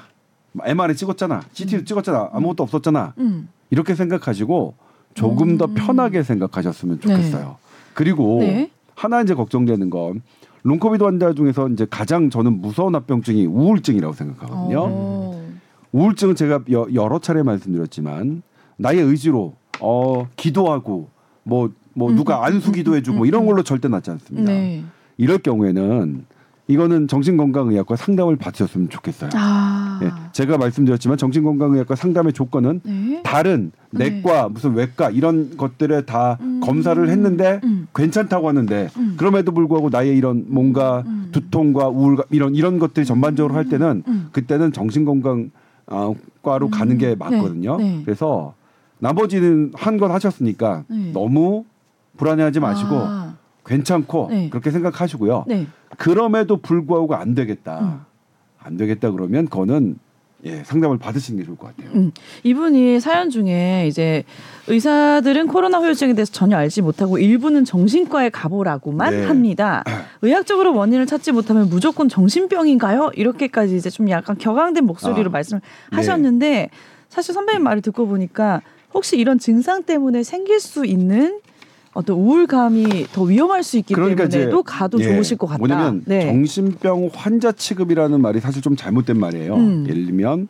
[0.63, 1.43] MRI 찍었잖아.
[1.53, 2.29] CT도 찍었잖아.
[2.33, 3.13] 아무것도 없었잖아.
[3.17, 3.49] 음.
[3.69, 4.75] 이렇게 생각하시고
[5.13, 5.73] 조금 더 음.
[5.75, 7.57] 편하게 생각하셨으면 좋겠어요.
[7.93, 8.69] 그리고 네.
[8.95, 10.21] 하나 이제 걱정되는 건
[10.63, 14.85] 롱코비드 환자 중에서 이제 가장 저는 무서운 합병증이 우울증이라고 생각하거든요.
[14.87, 15.51] 어.
[15.91, 18.43] 우울증은 제가 여, 여러 차례 말씀드렸지만
[18.77, 21.09] 나의 의지로 어 기도하고
[21.43, 21.71] 뭐뭐
[22.09, 23.47] 음, 누가 음, 안수 음, 기도해주고 음, 뭐 이런 음.
[23.47, 24.51] 걸로 절대 낫지 않습니다.
[24.51, 24.83] 네.
[25.21, 26.25] 이럴 경우에는
[26.67, 29.29] 이거는 정신건강의학과 상담을 받으셨으면 좋겠어요.
[29.35, 29.99] 아.
[30.01, 33.21] 예, 제가 말씀드렸지만 정신건강의학과 상담의 조건은 네.
[33.23, 34.09] 다른 네.
[34.09, 36.59] 내과 무슨 외과 이런 것들에 다 음.
[36.63, 37.87] 검사를 했는데 음.
[37.93, 39.13] 괜찮다고 하는데 음.
[39.15, 41.29] 그럼에도 불구하고 나의 이런 뭔가 음.
[41.31, 44.29] 두통과 우울감 이런 이런 것들이 전반적으로 할 때는 음.
[44.31, 46.71] 그때는 정신건강과로 음.
[46.71, 47.77] 가는 게 맞거든요.
[47.77, 48.01] 네, 네.
[48.05, 48.55] 그래서
[48.97, 51.11] 나머지는 한 건 하셨으니까 네.
[51.13, 51.65] 너무
[52.17, 53.35] 불안해하지 마시고 아.
[53.71, 54.49] 괜찮고 네.
[54.49, 55.45] 그렇게 생각하시고요.
[55.47, 55.65] 네.
[55.97, 57.79] 그럼에도 불구하고 안 되겠다.
[57.79, 58.01] 음.
[58.59, 59.97] 안 되겠다 그러면 그거는
[60.43, 61.93] 예, 상담을 받으시는 게 좋을 것 같아요.
[61.93, 62.11] 음,
[62.43, 64.23] 이분이 사연 중에 이제
[64.67, 69.25] 의사들은 코로나 후유증에 대해서 전혀 알지 못하고 일부는 정신과에 가보라고만 네.
[69.25, 69.83] 합니다.
[70.23, 73.11] 의학적으로 원인을 찾지 못하면 무조건 정신병인가요?
[73.15, 75.95] 이렇게까지 이제 좀 약간 격앙된 목소리로 아, 말씀을 네.
[75.97, 76.69] 하셨는데
[77.09, 78.61] 사실 선배님 말을 듣고 보니까
[78.95, 81.39] 혹시 이런 증상 때문에 생길 수 있는
[81.93, 85.59] 어떤 우울감이 더 위험할 수 있기 그러니까 때문에도 가도 예, 좋으실 것 같다.
[85.59, 86.25] 뭐냐면 네.
[86.25, 89.55] 정신병 환자 취급이라는 말이 사실 좀 잘못된 말이에요.
[89.55, 89.85] 음.
[89.87, 90.47] 예를 들면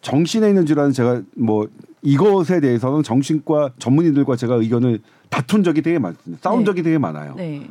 [0.00, 1.68] 정신에 있는 질환은 제가 뭐
[2.02, 6.40] 이것에 대해서는 정신과 전문의들과 제가 의견을 다툰 적이 되게 많습니다.
[6.42, 6.64] 싸운 네.
[6.64, 7.34] 적이 되게 많아요.
[7.36, 7.68] 네.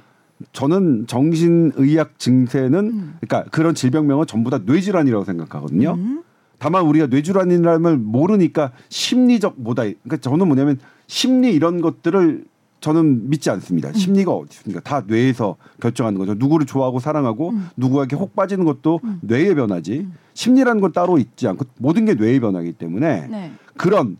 [0.54, 3.18] 저는 정신의학 증세는 음.
[3.22, 5.94] 그러니까 그런 질병명은 전부 다 뇌질환이라고 생각하거든요.
[5.94, 6.24] 음.
[6.60, 9.84] 다만 우리가 뇌질환이라는 걸 모르니까 심리적 뭐다.
[9.84, 12.46] 그러니까 저는 뭐냐면 심리 이런 것들을
[12.88, 13.92] 저는 믿지 않습니다.
[13.92, 14.80] 심리가 어디 있습니까?
[14.80, 16.36] 다 뇌에서 결정하는 거죠.
[16.36, 17.68] 누구를 좋아하고 사랑하고 음.
[17.76, 20.08] 누구에게 혹 빠지는 것도 뇌의 변화지.
[20.34, 23.52] 심리라는 건 따로 있지 않고 모든 게 뇌의 변화이기 때문에 네.
[23.76, 24.16] 그런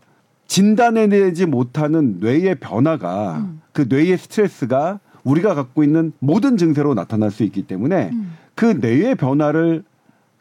[0.48, 3.62] 진단해내지 못하는 뇌의 변화가 음.
[3.72, 8.34] 그 뇌의 스트레스가 우리가 갖고 있는 모든 증세로 나타날 수 있기 때문에 음.
[8.54, 9.82] 그 뇌의 변화를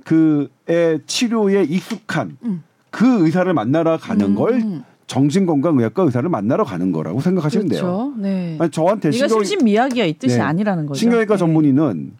[0.03, 2.63] 그의 치료에 익숙한 음.
[2.89, 4.35] 그 의사를 만나러 가는 음.
[4.35, 7.81] 걸 정신건강의학과 의사를 만나러 가는 거라고 생각하시면 돼요.
[7.81, 8.13] 그렇죠.
[8.17, 8.57] 네.
[8.59, 10.41] 아니, 저한테 신경, 심신미약이야 이 뜻이 네.
[10.41, 10.99] 아니라는 거죠.
[10.99, 11.39] 신경외과 네.
[11.39, 12.11] 전문의는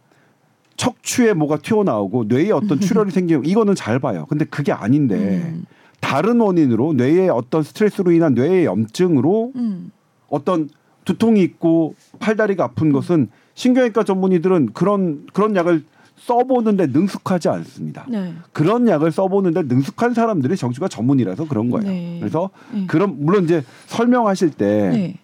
[0.78, 4.26] 척추에 뭐가 튀어나오고 뇌에 어떤 출혈이 생기면 이거는 잘 봐요.
[4.30, 5.66] 근데 그게 아닌데 음.
[6.00, 9.92] 다른 원인으로 뇌의 어떤 스트레스로 인한 뇌의 염증으로 음.
[10.30, 10.70] 어떤
[11.04, 15.84] 두통이 있고 팔다리가 아픈 것은 신경외과 전문의들은 그런 그런 약을
[16.18, 18.06] 써보는데 능숙하지 않습니다.
[18.10, 18.34] 네.
[18.52, 21.88] 그런 약을 써보는데 능숙한 사람들이 정신과 전문이라서 그런 거예요.
[21.88, 22.18] 네.
[22.20, 22.86] 그래서 네.
[22.88, 25.20] 그런 물론 이제 설명하실 때 네.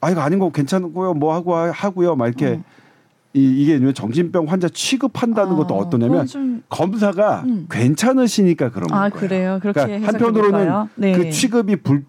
[0.00, 2.62] 아 이거 아닌 거 괜찮고요 뭐 하고 하- 하고요 막 이렇게 어.
[3.34, 7.66] 이, 이게 왜 정신병 환자 취급한다는 아, 것도 어떠냐면 좀- 검사가 음.
[7.70, 9.10] 괜찮으시니까 그런 아 거예요.
[9.12, 9.58] 그래요.
[9.62, 10.88] 그렇게 그러니까 한편으로는?
[10.96, 11.12] 네.
[11.12, 12.04] 그 취급이 불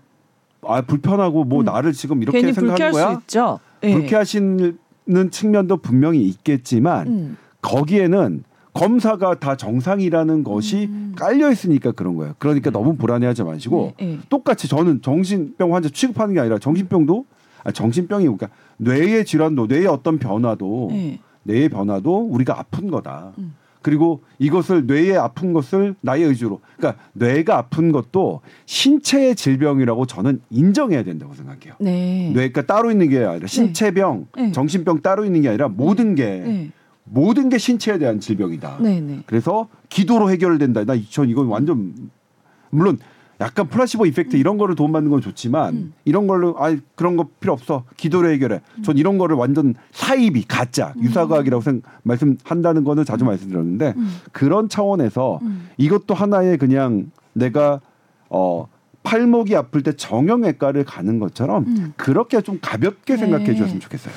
[0.65, 1.65] 아, 불편하고 뭐 음.
[1.65, 3.19] 나를 지금 이렇게 괜히 생각하는 불쾌할 수 거야.
[3.21, 3.59] 있죠.
[3.81, 3.93] 네.
[3.93, 4.77] 불쾌하시는
[5.31, 7.37] 측면도 분명히 있겠지만 음.
[7.61, 8.43] 거기에는
[8.73, 11.13] 검사가 다 정상이라는 것이 음.
[11.17, 12.35] 깔려 있으니까 그런 거예요.
[12.37, 14.19] 그러니까 너무 불안해하지 마시고 네, 네.
[14.29, 17.25] 똑같이 저는 정신병 환자 취급하는 게 아니라 정신병도
[17.63, 21.19] 아, 정신병이 그러니까 뇌의 질환도 뇌의 어떤 변화도 네.
[21.43, 23.33] 뇌의 변화도 우리가 아픈 거다.
[23.39, 23.55] 음.
[23.81, 31.03] 그리고 이것을 뇌의 아픈 것을 나의 의지로 그러니까 뇌가 아픈 것도 신체의 질병이라고 저는 인정해야
[31.03, 31.75] 된다고 생각해요.
[31.79, 32.31] 네.
[32.33, 34.51] 뇌가 따로 있는 게 아니라 신체병, 네.
[34.51, 36.71] 정신병 따로 있는 게 아니라 모든 게 네.
[37.09, 38.77] 모든 게 신체에 대한 질병이다.
[38.81, 38.99] 네.
[39.01, 39.19] 네.
[39.25, 40.83] 그래서 기도로 해결된다.
[40.85, 41.93] 나 전 이건 완전
[42.69, 42.97] 물론
[43.39, 45.93] 약간 플라시보 이펙트 이런 거를 도움받는 건 좋지만 음.
[46.05, 48.61] 이런 걸로 아 그런 거 필요 없어 기도로 해결해.
[48.83, 54.15] 전 이런 거를 완전 사이비 가짜 유사과학이라고 생 말씀한다는 거는 자주 말씀드렸는데 음.
[54.31, 55.69] 그런 차원에서 음.
[55.77, 57.79] 이것도 하나의 그냥 내가
[58.29, 58.67] 어
[59.03, 61.93] 팔목이 아플 때 정형외과를 가는 것처럼 음.
[61.95, 63.19] 그렇게 좀 가볍게 네.
[63.19, 64.13] 생각해 주셨으면 좋겠어요.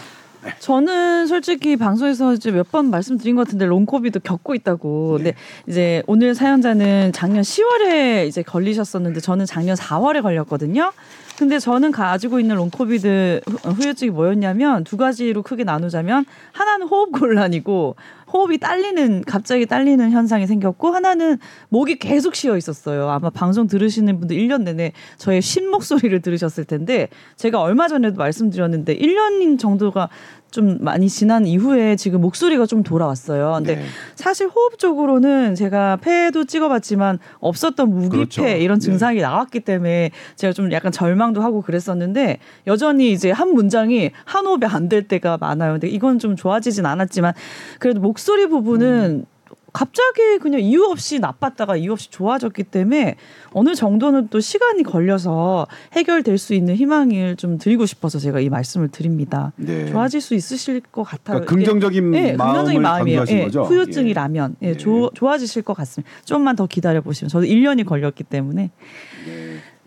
[0.59, 5.19] 저는 솔직히 방송에서 이제 몇번 말씀드린 것 같은데 롱코비도 겪고 있다고.
[5.19, 5.25] 네.
[5.25, 10.93] 근데 이제 오늘 사연자는 작년 10월에 이제 걸리셨었는데 저는 작년 4월에 걸렸거든요.
[11.39, 17.97] 근데 저는 가지고 있는 롱코비드 후- 후유증이 뭐였냐면 두 가지로 크게 나누자면 하나는 호흡 곤란이고
[18.33, 21.39] 호흡이 딸리는 갑자기 딸리는 현상이 생겼고 하나는
[21.69, 23.09] 목이 계속 쉬어 있었어요.
[23.09, 28.97] 아마 방송 들으시는 분들 1년 내내 저의 쉰 목소리를 들으셨을 텐데 제가 얼마 전에도 말씀드렸는데
[28.97, 30.09] 1년 정도가
[30.51, 33.55] 좀 많이 지난 이후에 지금 목소리가 좀 돌아왔어요.
[33.57, 33.85] 근데 네.
[34.17, 38.47] 사실 호흡적으로는 제가 폐도 찍어봤지만 없었던 무기폐 그렇죠.
[38.47, 38.85] 이런 네.
[38.85, 44.67] 증상이 나왔기 때문에 제가 좀 약간 절망도 하고 그랬었는데 여전히 이제 한 문장이 한 호흡이
[44.67, 45.75] 안 될 때가 많아요.
[45.75, 47.33] 근데 이건 좀 좋아지진 않았지만
[47.79, 49.25] 그래도 목소리 부분은
[49.73, 53.17] 갑자기 그냥 이유 없이 나빴다가 이유 없이 좋아졌기 때문에
[53.53, 58.89] 어느 정도는 또 시간이 걸려서 해결될 수 있는 희망을 좀 드리고 싶어서 제가 이 말씀을
[58.89, 59.53] 드립니다.
[59.57, 59.91] 네.
[59.91, 61.45] 좋아질 수 있으실 것 같아요.
[61.45, 63.25] 그러니까 긍정적인 예, 마음을 긍정적인 마음이에요.
[63.29, 63.63] 예, 거죠.
[63.65, 64.77] 후유증이라면 예, 예.
[64.77, 66.11] 조, 좋아지실 것 같습니다.
[66.25, 68.71] 좀만 더 기다려 보시면 저도 1년이 걸렸기 때문에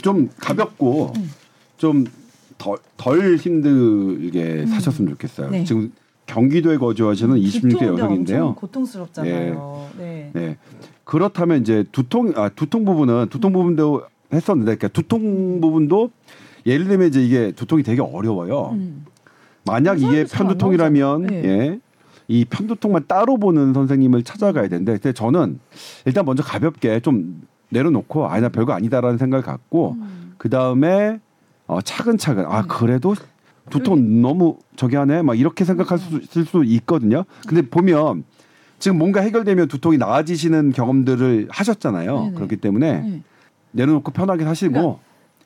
[0.01, 1.31] 좀 가볍고 음.
[1.77, 5.47] 좀덜 덜 힘들게 사셨으면 좋겠어요.
[5.47, 5.51] 음.
[5.51, 5.63] 네.
[5.63, 5.91] 지금
[6.25, 8.55] 경기도에 거주하시는 26세 두통도 엄청 여성인데요.
[8.55, 9.89] 고통스럽잖아요.
[9.97, 10.31] 네.
[10.33, 10.57] 네.
[11.03, 16.11] 그렇다면 이제 두통 아 두통 부분은 두통 부분도 했었는데 그러니까 두통 부분도
[16.65, 18.71] 예를 들면 이제 이게 두통이 되게 어려워요.
[18.73, 19.05] 음.
[19.65, 21.45] 만약 이게 편두통이라면 나오잖아요.
[21.45, 21.79] 예.
[22.27, 25.59] 이 편두통만 따로 보는 선생님을 찾아가야 되는데 근데 저는
[26.05, 30.33] 일단 먼저 가볍게 좀 내려놓고 아나 별거 아니다라는 생각을 갖고 음.
[30.37, 31.19] 그 다음에
[31.67, 33.15] 어, 차근차근 아 그래도
[33.69, 37.25] 두통 너무 저기 하네 막 이렇게 생각할 수 있을 수 있거든요.
[37.47, 38.23] 근데 보면
[38.79, 42.19] 지금 뭔가 해결되면 두통이 나아지시는 경험들을 하셨잖아요.
[42.19, 42.33] 네네.
[42.35, 43.21] 그렇기 때문에 네.
[43.71, 44.99] 내려놓고 편하게 사시고 그러니까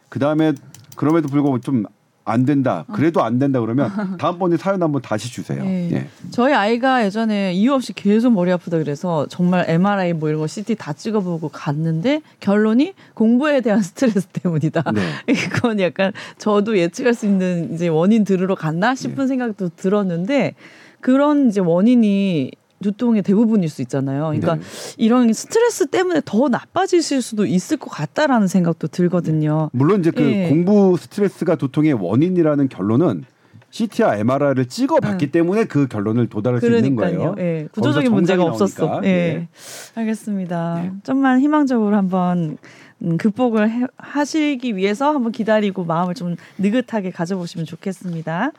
[0.09, 0.53] 그 다음에
[0.95, 1.85] 그럼에도 불구하고 좀
[2.27, 2.85] 안 된다.
[2.91, 5.63] 그래도 안 된다 그러면 다음번에 사연 한번 다시 주세요.
[5.63, 5.89] 네.
[5.93, 6.07] 예.
[6.29, 10.75] 저희 아이가 예전에 이유 없이 계속 머리 아프다 그래서 정말 MRI 뭐 이런 거 CT
[10.75, 14.83] 다 찍어보고 갔는데 결론이 공부에 대한 스트레스 때문이다.
[14.93, 15.01] 네.
[15.33, 19.27] 이건 약간 저도 예측할 수 있는 이제 원인 들으러 갔나 싶은 네.
[19.27, 20.55] 생각도 들었는데
[20.99, 24.23] 그런 이제 원인이 두통의 대부분일 수 있잖아요.
[24.25, 24.61] 그러니까 네.
[24.97, 29.69] 이런 스트레스 때문에 더 나빠지실 수도 있을 것 같다라는 생각도 들거든요.
[29.73, 30.49] 물론 이제 그 예.
[30.49, 33.25] 공부 스트레스가 두통의 원인이라는 결론은
[33.69, 37.35] CT와 MRI를 찍어봤기 때문에 그 결론을 도달할 수 있는 그러니까요.
[37.35, 37.35] 거예요.
[37.39, 39.01] 예, 구조적인 문제가 없었어.
[39.03, 39.07] 예.
[39.07, 39.47] 네.
[39.95, 40.81] 알겠습니다.
[40.83, 40.91] 네.
[41.03, 42.57] 좀만 희망적으로 한번
[43.03, 48.51] 음, 극복을 해- 하시기 위해서 한번 기다리고 마음을 좀 느긋하게 가져보시면 좋겠습니다.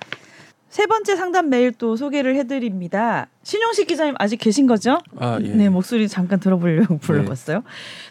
[0.68, 3.28] 세 번째 상담 메일 또 소개를 해드립니다.
[3.42, 4.98] 신용식 기자님 아직 계신 거죠?
[5.18, 5.48] 아, 예.
[5.48, 7.62] 네, 목소리 잠깐 들어보려고 불러봤어요.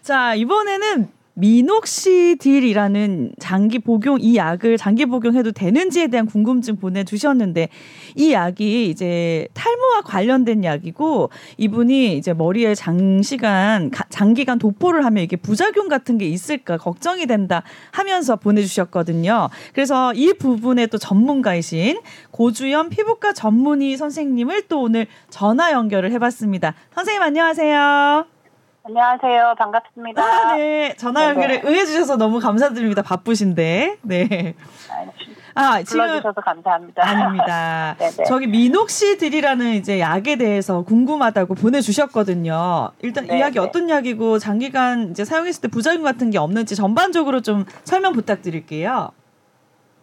[0.02, 1.08] 자, 이번에는
[1.40, 7.70] 미녹시딜이라는 장기 복용 이 약을 장기 복용해도 되는지에 대한 궁금증 보내주셨는데
[8.16, 15.36] 이 약이 이제 탈모와 관련된 약이고 이분이 이제 머리에 장시간 가- 장기간 도포를 하면 이게
[15.36, 19.50] 부작용 같은 게 있을까 걱정이 된다 하면서 보내주셨거든요.
[19.74, 22.00] 그래서 이 부분에 또 전문가이신
[22.32, 26.74] 고주연 피부과 전문의 선생님을 또 오늘 전화 연결을 해봤습니다.
[26.94, 28.37] 선생님 안녕하세요.
[28.88, 29.56] 안녕하세요.
[29.58, 30.24] 반갑습니다.
[30.24, 30.96] 아, 네.
[30.96, 31.68] 전화 연결에 네네.
[31.68, 33.02] 응해주셔서 너무 감사드립니다.
[33.02, 33.98] 바쁘신데.
[34.02, 34.56] 네.
[35.56, 36.06] 아, 지금.
[36.06, 37.06] 불러주셔서 감사합니다.
[37.06, 37.96] 아닙니다.
[38.00, 38.24] 네네.
[38.30, 42.92] 저기 미녹시딜이라는 이제 약에 대해서 궁금하다고 보내주셨거든요.
[43.02, 43.42] 일단 이 네네.
[43.42, 49.10] 약이 어떤 약이고 장기간 이제 사용했을 때 부작용 같은 게 없는지 전반적으로 좀 설명 부탁드릴게요.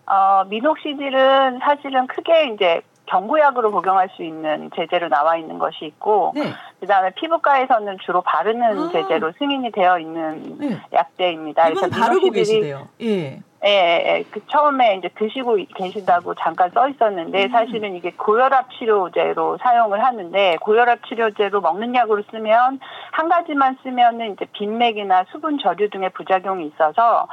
[0.07, 6.53] 어, 미녹시딜은 사실은 크게 이제 경구약으로 복용할 수 있는 제재로 나와 있는 것이 있고, 네.
[6.81, 8.91] 그다음에 피부과에서는 주로 바르는 아.
[8.93, 10.81] 제재로 승인이 되어 있는 네.
[10.93, 11.69] 약제입니다.
[11.71, 12.89] 이분 바르고 계시대요.
[13.03, 13.41] 예.
[13.67, 17.49] 예, 예, 그 처음에 이제 드시고 계신다고 잠깐 써 있었는데 음.
[17.51, 22.81] 사실은 이게 고혈압 치료제로 사용을 하는데 고혈압 치료제로 먹는 약으로 쓰면
[23.13, 27.27] 한 가지만 쓰면은 이제 빈맥이나 수분 저류 등의 부작용이 있어서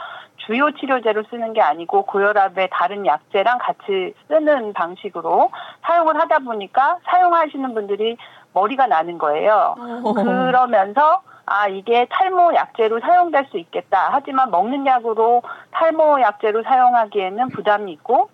[0.46, 5.52] 주요 치료제로 쓰는 게 아니고 고혈압의 다른 약제랑 같이 쓰는 방식으로
[5.84, 8.18] 사용을 하다 보니까 사용하시는 분들이
[8.54, 9.76] 머리가 나는 거예요.
[9.78, 10.14] 어.
[10.14, 14.10] 그러면서 아 이게 탈모 약제로 사용될 수 있겠다.
[14.12, 18.30] 하지만 먹는 약으로 탈모 약제로 사용하기에는 부담이 있고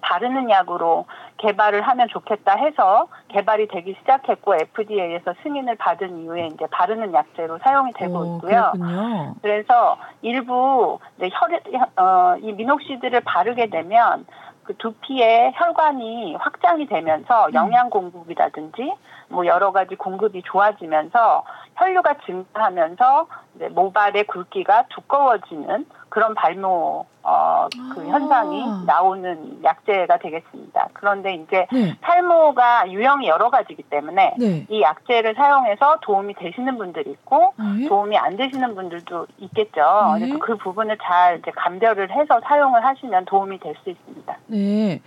[0.00, 1.06] 바르는 약으로
[1.38, 7.92] 개발을 하면 좋겠다 해서 개발이 되기 시작했고 FDA에서 승인을 받은 이후에 이제 바르는 약제로 사용이
[7.92, 8.72] 되고 오, 있고요.
[8.72, 9.34] 그렇군요.
[9.42, 11.60] 그래서 일부 이제 혈,
[11.96, 14.24] 어, 이 미녹시드를 바르게 되면
[14.64, 17.54] 그 두피의 혈관이 확장이 되면서 음.
[17.54, 18.94] 영양 공급이라든지
[19.32, 21.42] 뭐 여러 가지 공급이 좋아지면서
[21.76, 28.04] 혈류가 증가하면서 이제 모발의 굵기가 두꺼워지는 그런 발모 어, 그 아.
[28.04, 30.88] 현상이 나오는 약제가 되겠습니다.
[30.92, 31.96] 그런데 이제 네.
[32.00, 34.66] 탈모가 유형이 여러 가지이기 때문에 네.
[34.68, 37.86] 이 약제를 사용해서 도움이 되시는 분들이 있고 네.
[37.88, 40.16] 도움이 안 되시는 분들도 있겠죠.
[40.18, 40.26] 네.
[40.26, 44.36] 그래서 그 부분을 잘 이제 감별을 해서 사용을 하시면 도움이 될 수 있습니다.
[44.48, 45.00] 네.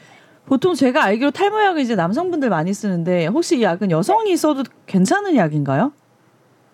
[0.47, 5.91] 보통 제가 알기로 탈모약을 이제 남성분들 많이 쓰는데 혹시 이 약은 여성이 써도 괜찮은 약인가요?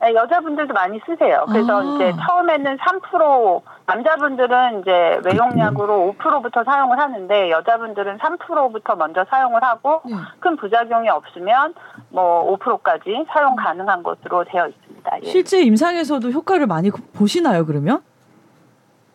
[0.02, 1.46] 네, 여자분들도 많이 쓰세요.
[1.48, 1.84] 그래서 아.
[1.84, 10.16] 이제 처음에는 3% 남자분들은 이제 외용약으로 5%부터 사용을 하는데 여자분들은 3%부터 먼저 사용을 하고 네.
[10.40, 11.76] 큰 부작용이 없으면
[12.10, 15.18] 뭐 5%까지 사용 가능한 것으로 되어 있습니다.
[15.22, 15.28] 예.
[15.28, 18.02] 실제 임상에서도 효과를 많이 보시나요, 그러면?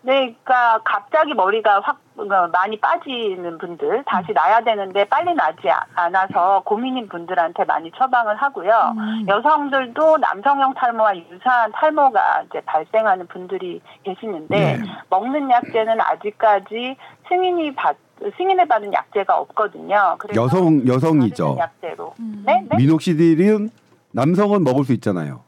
[0.07, 5.85] 네, 그러니까 갑자기 머리가 확 어, 많이 빠지는 분들 다시 나야 되는데 빨리 나지 아-
[5.97, 8.95] 않아서 고민인 분들한테 많이 처방을 하고요.
[8.97, 9.27] 음.
[9.29, 14.83] 여성들도 남성형 탈모와 유사한 탈모가 이제 발생하는 분들이 계시는데 네.
[15.11, 16.97] 먹는 약제는 아직까지
[17.29, 17.97] 승인이 받
[18.39, 20.17] 승인을 받은 약제가 없거든요.
[20.37, 21.57] 여성 여성이죠.
[21.59, 22.15] 약제로.
[22.21, 22.45] 음.
[22.47, 22.77] 네, 네.
[22.77, 23.69] 미녹시딜은
[24.13, 25.46] 남성은 먹을 수 있잖아요.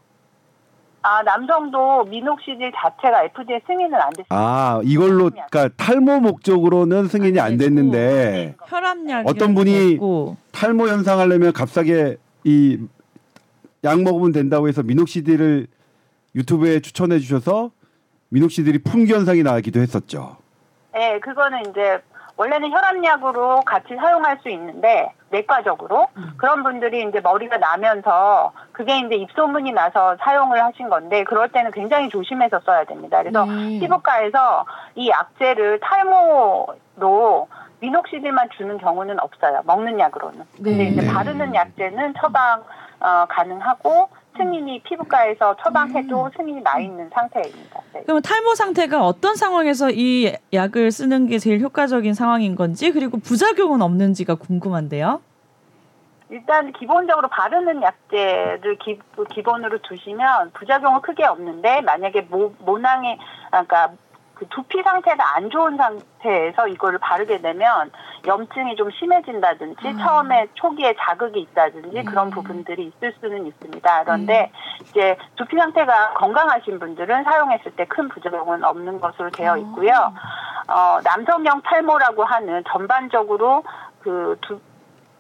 [1.03, 4.27] 아 남성도 미녹시딜 자체가 FDA 승인은 안 됐습니다.
[4.31, 10.37] 아 이걸로 그러니까 탈모 목적으로는 승인이 안 됐는데 혈압약 어떤 분이 있고.
[10.53, 12.79] 탈모 현상 하려면 값싸게 이
[13.85, 15.69] 약 먹으면 된다고 해서 미녹시딜을
[16.35, 17.71] 유튜브에 추천해 주셔서
[18.31, 20.37] 미녹시딜이 품귀 현상이 나기도 했었죠.
[20.93, 22.03] 네, 그거는 이제
[22.37, 29.73] 원래는 혈압약으로 같이 사용할 수 있는데 내과적으로 그런 분들이 이제 머리가 나면서 그게 이제 입소문이
[29.73, 33.19] 나서 사용을 하신 건데 그럴 때는 굉장히 조심해서 써야 됩니다.
[33.23, 33.81] 그래서 네.
[33.81, 34.65] 피부과에서
[34.95, 37.49] 이 약제를 탈모로
[37.81, 39.63] 미녹시딜만 주는 경우는 없어요.
[39.65, 40.45] 먹는 약으로는.
[40.57, 40.85] 근데 네.
[40.85, 41.13] 이제 네.
[41.13, 42.65] 바르는 약제는 처방
[43.01, 44.09] 어, 가능하고
[44.39, 47.81] 승인이 피부과에서 처방해도 승인이 나 있는 상태입니다.
[47.93, 48.03] 네.
[48.05, 53.83] 그러면 탈모 상태가 어떤 상황에서 이 약을 쓰는 게 제일 효과적인 상황인 건지 그리고 부작용은
[53.83, 55.21] 없는지가 궁금한데요.
[56.31, 58.99] 일단 기본적으로 바르는 약제를 기,
[59.31, 63.19] 기본으로 두시면 부작용은 크게 없는데 만약에 모, 모낭에
[63.51, 63.93] 아, 그러니까
[64.39, 67.91] 그 두피 상태가 안 좋은 상태에서 이거를 바르게 되면
[68.27, 74.05] 염증이 좀 심해진다든지 처음에 초기에 자극이 있다든지 그런 부분들이 있을 수는 있습니다.
[74.05, 80.13] 그런데 이제 두피 상태가 건강하신 분들은 사용했을 때 큰 부작용은 없는 것으로 되어 있고요.
[80.69, 83.65] 어, 남성형 탈모라고 하는 전반적으로
[84.01, 84.59] 그 두, 이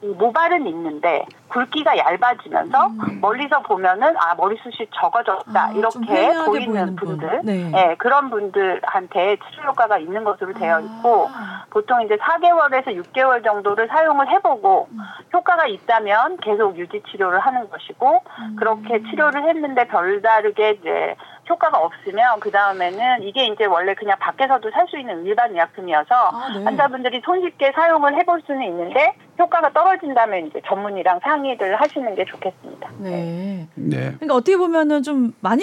[0.01, 7.19] 모발은 있는데 굵기가 얇아지면서 멀리서 보면은 아 머리숱이 적어졌다 아, 좀 이렇게 보이는, 분.
[7.19, 7.73] 분들 네.
[7.75, 11.65] 예, 그런 분들한테 치료 효과가 있는 것으로 되어 있고 아.
[11.71, 14.89] 보통 이제 4개월에서 6개월 정도를 사용을 해보고
[15.33, 18.57] 효과가 있다면 계속 유지 치료를 하는 것이고 음.
[18.57, 21.17] 그렇게 치료를 했는데 별다르게 이제
[21.49, 26.49] 효과가 없으면 그 다음에는 이게 이제 원래 그냥 밖에서도 살 수 있는 일반 의약품이어서 아,
[26.59, 26.65] 네.
[26.65, 32.91] 환자분들이 손쉽게 사용을 해볼 수는 있는데 효과가 떨어진다면 이제 전문의랑 상의를 하시는 게 좋겠습니다.
[32.99, 33.69] 네.
[33.75, 33.97] 네.
[34.15, 35.63] 그러니까 어떻게 보면은 좀 많이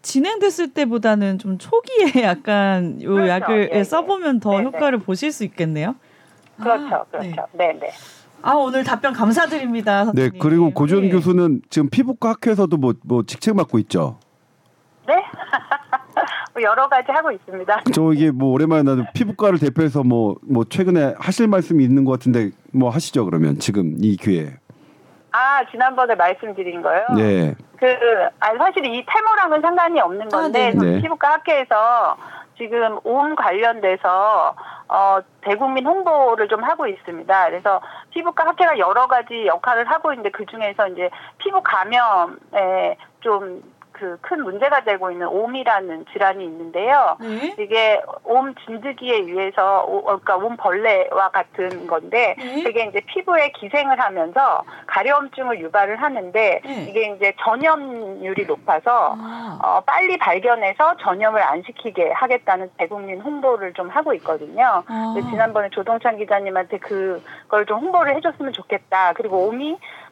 [0.00, 3.28] 진행됐을 때보다는 좀 초기에 약간 요 그렇죠.
[3.28, 3.84] 약을 예, 예.
[3.84, 4.64] 써보면 더 네, 네.
[4.64, 5.94] 효과를 보실 수 있겠네요.
[6.60, 7.46] 그렇죠, 아, 그렇죠.
[7.52, 7.90] 네, 네.
[8.40, 10.04] 아 오늘 답변 감사드립니다.
[10.14, 10.38] 네 선생님.
[10.38, 11.08] 그리고 고준 네.
[11.10, 14.18] 교수는 지금 피부과 학회에서도 뭐 뭐 직책 맡고 있죠.
[15.08, 15.24] 네?
[16.52, 17.82] 뭐 여러 가지 하고 있습니다.
[17.94, 22.50] 저 이게 뭐 오랜만에 나도 피부과를 대표해서 뭐 뭐 최근에 하실 말씀이 있는 것 같은데
[22.72, 24.54] 뭐 하시죠 그러면 지금 이 기회에.
[25.30, 27.04] 아, 지난번에 말씀드린 거요?
[27.16, 27.54] 네.
[27.78, 27.86] 그,
[28.40, 30.80] 아, 사실 이 탈모랑은 상관이 없는 건데, 아.
[30.82, 31.00] 네.
[31.02, 32.16] 피부과 학회에서
[32.56, 34.56] 지금 옴 관련돼서,
[34.88, 37.44] 어, 대국민 홍보를 좀 하고 있습니다.
[37.50, 43.62] 그래서 피부과 학회가 여러 가지 역할을 하고 있는데, 그 중에서 이제 피부 감염에 좀
[43.98, 47.16] 그 큰 문제가 되고 있는 옴이라는 질환이 있는데요.
[47.20, 47.54] 네.
[47.58, 52.62] 이게 옴 진드기에 의해서 오- 어, 그러니까 옴 벌레와 같은 건데 네.
[52.62, 56.82] 그게 이제 피부에 기생을 하면서 가려움증을 유발을 하는데 네.
[56.88, 59.58] 이게 이제 전염률이 높아서 아.
[59.62, 64.82] 어, 빨리 발견해서 전염을 안 시키게 하겠다는 대국민 홍보를 좀 하고 있거든요.
[64.86, 65.14] 아.
[65.30, 69.12] 지난번에 조동찬 기자님한테 그걸 좀 홍보를 해줬으면 좋겠다.
[69.14, 70.07] 그리고 옴이 백-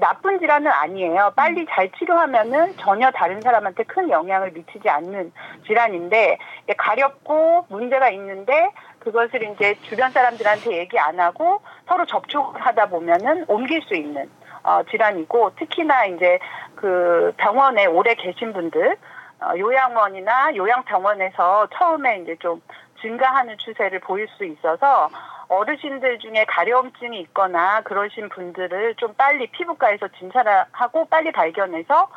[0.00, 1.32] 나쁜 질환은 아니에요.
[1.36, 5.32] 빨리 잘 치료하면은 전혀 다른 사람한테 큰 영향을 미치지 않는
[5.66, 6.38] 질환인데
[6.76, 13.82] 가렵고 문제가 있는데 그것을 이제 주변 사람들한테 얘기 안 하고 서로 접촉을 하다 보면은 옮길
[13.82, 14.28] 수 있는
[14.62, 16.38] 어, 질환이고 특히나 이제
[16.74, 18.96] 그 병원에 오래 계신 분들
[19.42, 22.60] 어, 요양원이나 요양병원에서 처음에 이제 좀
[23.02, 25.08] 증가하는 추세를 보일 수 있어서
[25.48, 32.08] 어르신들 중에 가려움증이 있거나 그러신 분들을 좀 빨리 피부과에서 진찰을 하고 빨리 발견해서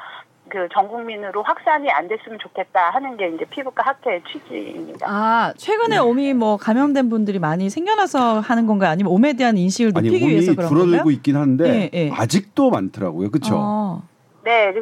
[0.50, 5.08] 그전 국민으로 확산이 안 됐으면 좋겠다 하는 게 이제 피부과 학회의 취지입니다.
[5.10, 8.92] 아, 최근에 옴이 뭐 감염된 분들이 많이 생겨나서 하는 건가요?
[8.92, 11.12] 아니면 옴에 대한 인식을 아니 높이기 위해서 몸이 그런 줄어들고?
[11.12, 12.12] 있긴 한데 예, 예.
[12.12, 13.32] 아직도 많더라고요.
[13.32, 13.56] 그렇죠?
[13.58, 14.02] 아,
[14.44, 14.74] 네,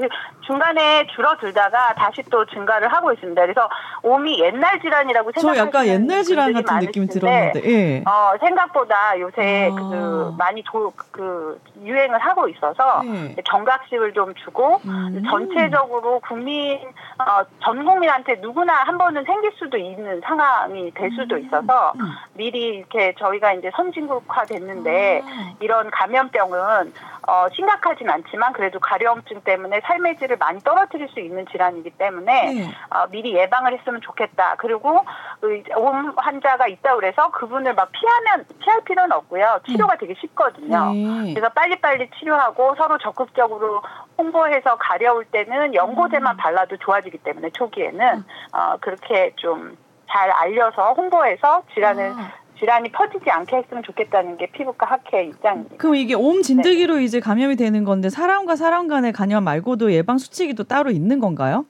[0.45, 3.41] 중간에 줄어들다가 다시 또 증가를 하고 있습니다.
[3.41, 3.69] 그래서
[4.01, 7.61] 옴이 옛날 질환이라고 저 생각하시는 약간 옛날 질환 같은 느낌이 들었는데.
[7.63, 8.03] 예.
[8.07, 9.75] 어, 생각보다 요새 아.
[9.75, 13.35] 그 많이 도, 그 유행을 하고 있어서 네.
[13.45, 15.23] 경각심을 좀 주고 음.
[15.29, 16.79] 전체적으로 국민
[17.19, 22.11] 어, 전 국민한테 누구나 한 번은 생길 수도 있는 상황이 될 수도 있어서 음.
[22.33, 25.53] 미리 이렇게 저희가 이제 선진국화 됐는데 아.
[25.59, 26.93] 이런 감염병은
[27.27, 32.53] 어, 심각하진 않지만 그래도 가려움증 때 문에 삶의 질을 많이 떨어뜨릴 수 있는 질환이기 때문에
[32.53, 32.71] 네.
[32.89, 34.55] 어, 미리 예방을 했으면 좋겠다.
[34.57, 34.99] 그리고
[35.39, 39.61] 그옴 환자가 있다 그래서 그분을 막 피하면 피할 필요는 없고요.
[39.67, 40.91] 치료가 되게 쉽거든요.
[40.93, 41.33] 네.
[41.33, 43.81] 그래서 빨리빨리 치료하고 서로 적극적으로
[44.17, 49.77] 홍보해서 가려울 때는 연고제만 발라도 좋아지기 때문에 초기에는 어, 그렇게 좀
[50.11, 52.31] 잘 알려서 홍보해서 질환을 아.
[52.61, 55.77] 질환이 퍼지지 않게 했으면 좋겠다는 게 피부과 학회 입장입니다.
[55.77, 60.53] 그럼 이게 옴 진드기로 이제 감염이 되는 건데 사람과 사람 간의 감염 말고도 예방 수칙이
[60.53, 61.65] 또 따로 있는 건가요?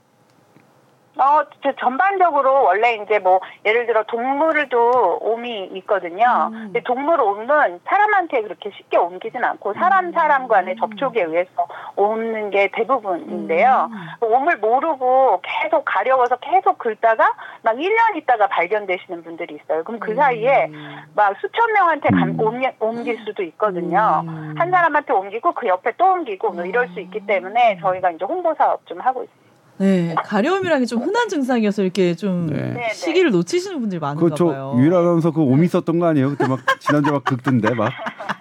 [1.22, 6.50] 어, 저 전반적으로 원래 이제 뭐 예를 들어 동물도 옴이 있거든요.
[6.52, 6.60] 음.
[6.74, 12.70] 근데 동물 옴은 사람한테 그렇게 쉽게 옮기진 않고 사람 사람 간의 접촉에 의해서 옮는 게
[12.74, 13.90] 대부분인데요.
[13.92, 14.08] 음.
[14.34, 17.32] 옴을 모르고 계속 가려워서 계속 긁다가
[17.62, 19.84] 막 1년 있다가 발견되시는 분들이 있어요.
[19.84, 20.72] 그럼 그 사이에
[21.16, 24.24] 막 수천 명한테 감- 옮기- 옮길 수도 있거든요.
[24.26, 24.56] 음.
[24.58, 28.56] 한 사람한테 옮기고 그 옆에 또 옮기고 뭐 이럴 수 있기 때문에 저희가 이제 홍보
[28.56, 29.41] 사업 좀 하고 있습니다.
[29.82, 32.56] 네, 가려움이라는 게 좀 흔한 증상이어서 이렇게 좀 네.
[32.62, 32.94] 네, 네.
[32.94, 34.76] 시기를 놓치시는 분들이 많은가 그저 봐요.
[34.78, 36.30] 유일 아나운서 그 오미 썼던 거 아니에요?
[36.32, 37.92] 그때 막 지난주에 막 긁던데 막.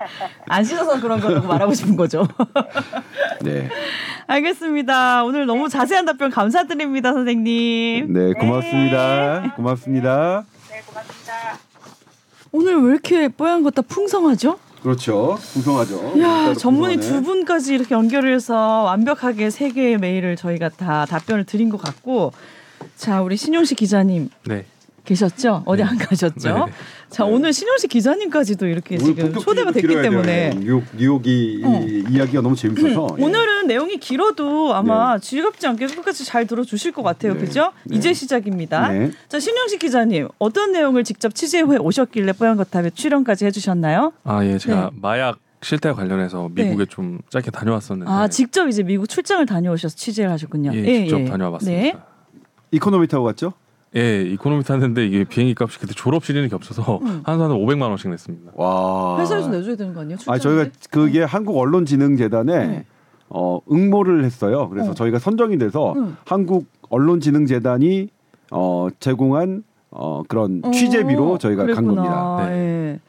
[0.49, 2.27] 안 씻어서 그런 거라고 말하고 싶은 거죠.
[3.43, 3.69] 네.
[4.27, 5.25] 알겠습니다.
[5.25, 8.13] 오늘 너무 자세한 답변 감사드립니다, 선생님.
[8.13, 9.53] 네, 고맙습니다.
[9.57, 10.45] 고맙습니다.
[10.71, 11.59] 네, 고맙습니다.
[12.53, 14.59] 오늘 왜 이렇게 뽀얀 것다 풍성하죠?
[14.83, 15.39] 그렇죠.
[15.53, 16.21] 풍성하죠.
[16.21, 17.01] 야 따로 전문의.
[17.01, 22.33] 두 분까지 이렇게 연결을 해서 완벽하게 세 개의 메일을 저희가 다 답변을 드린 것 같고
[22.97, 24.65] 자 우리 신용식 기자님 네.
[25.11, 25.65] 계셨죠?
[25.67, 26.67] 어디 안 가셨죠?
[26.67, 26.73] 네.
[27.09, 30.11] 자 오늘 신용식 기자님까지도 이렇게 오늘 지금 초대가 됐기 길어야 돼요.
[30.13, 31.85] 때문에 뉴욕 뉴욕이 어.
[31.85, 33.25] 이 이야기가 너무 재밌어서 예.
[33.25, 37.35] 오늘은 내용이 길어도 아마 즐겁지 않게 끝까지 잘 들어주실 것 같아요.
[37.35, 37.41] 네.
[37.41, 37.73] 그죠?
[37.85, 37.97] 네.
[37.97, 38.91] 이제 시작입니다.
[38.91, 39.11] 네.
[39.29, 44.13] 자 신용식 기자님 어떤 내용을 직접 취재해 오셨길래 뽀얀 거탑에 출연까지 해주셨나요?
[44.23, 44.59] 아, 예.
[44.59, 44.99] 제가 네.
[45.03, 50.73] 마약 실태와 관련해서 미국에 좀 짧게 다녀왔었는데 아 직접 이제 미국 출장을 다녀오셔서 취재를 하셨군요.
[50.75, 51.83] 예, 직접 다녀와 봤습니다.
[51.83, 51.95] 네.
[52.71, 53.53] economy 타고 갔죠?
[53.97, 57.23] 예, economy 탔는데 이게 비행기 값이 그때 졸업 시즌이 겹쳐서 음.
[57.25, 58.53] 한 사람에 500만 원씩 냈습니다.
[58.55, 59.19] 와.
[59.21, 60.19] 회사에서 내줘야 되는 거 아니에요?
[60.29, 60.39] 아?
[60.39, 62.85] 저희가 그게 한국 언론진흥재단에 네.
[63.29, 64.69] 어 응모를 했어요.
[64.69, 64.95] 그래서 어.
[64.95, 66.17] 저희가 선정이 돼서 응.
[66.25, 68.09] 한국 언론진흥재단이
[68.53, 71.95] 어 제공한 어 그런 어, 취재비로 저희가 간 그랬구나.
[72.03, 72.49] 겁니다.
[72.49, 72.55] 네.
[72.57, 73.01] 예.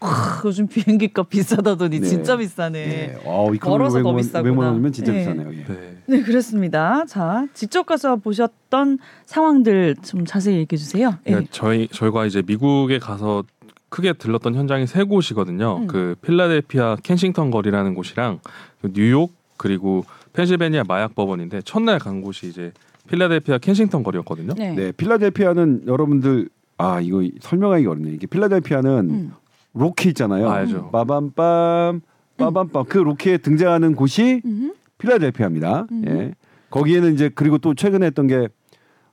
[0.00, 2.06] 크, 요즘 비행기 값 비싸다더니 네.
[2.06, 2.86] 진짜 비싸네.
[2.86, 3.20] 네.
[3.24, 4.54] 어, economy 멀어서 더 500만, 비싸구나.
[4.54, 5.18] 500만 원이면 진짜 네.
[5.18, 5.52] 비싸네요.
[5.52, 5.64] 예.
[5.64, 5.96] 네.
[6.06, 7.04] 네, 그렇습니다.
[7.06, 11.14] 자, 직접 가서 보셨던 상황들 좀 자세히 얘기해 주세요.
[11.26, 11.30] 예.
[11.30, 13.44] 그러니까 저희 저희가 이제 미국에 가서
[13.90, 15.78] 크게 들렀던 현장이 세 곳이거든요.
[15.78, 15.86] 음.
[15.86, 18.40] 그 필라델피아 켄싱턴 거리라는 곳이랑
[18.80, 22.72] 그 뉴욕 그리고 펜실베니아 마약 법원인데 첫날 간 곳이 이제
[23.08, 24.54] 필라델피아 켄싱턴 거리였거든요.
[24.54, 24.74] 네.
[24.74, 26.48] 네, 필라델피아는 여러분들
[26.78, 28.12] 아 이거 설명하기 어렵네.
[28.12, 29.32] 이게 필라델피아는 음.
[29.74, 30.48] 로키 있잖아요.
[30.50, 30.90] 알죠.
[30.92, 32.00] 빠밤빰
[32.36, 34.74] 빠밤빰 그 로키에 등장하는 곳이 음.
[34.98, 35.86] 필라델피아입니다.
[35.90, 36.04] 음.
[36.06, 36.34] 예.
[36.70, 38.48] 거기에는 이제 그리고 또 최근에 했던 게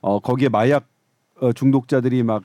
[0.01, 0.87] 어, 거기에 마약
[1.39, 2.43] 어, 중독자들이 막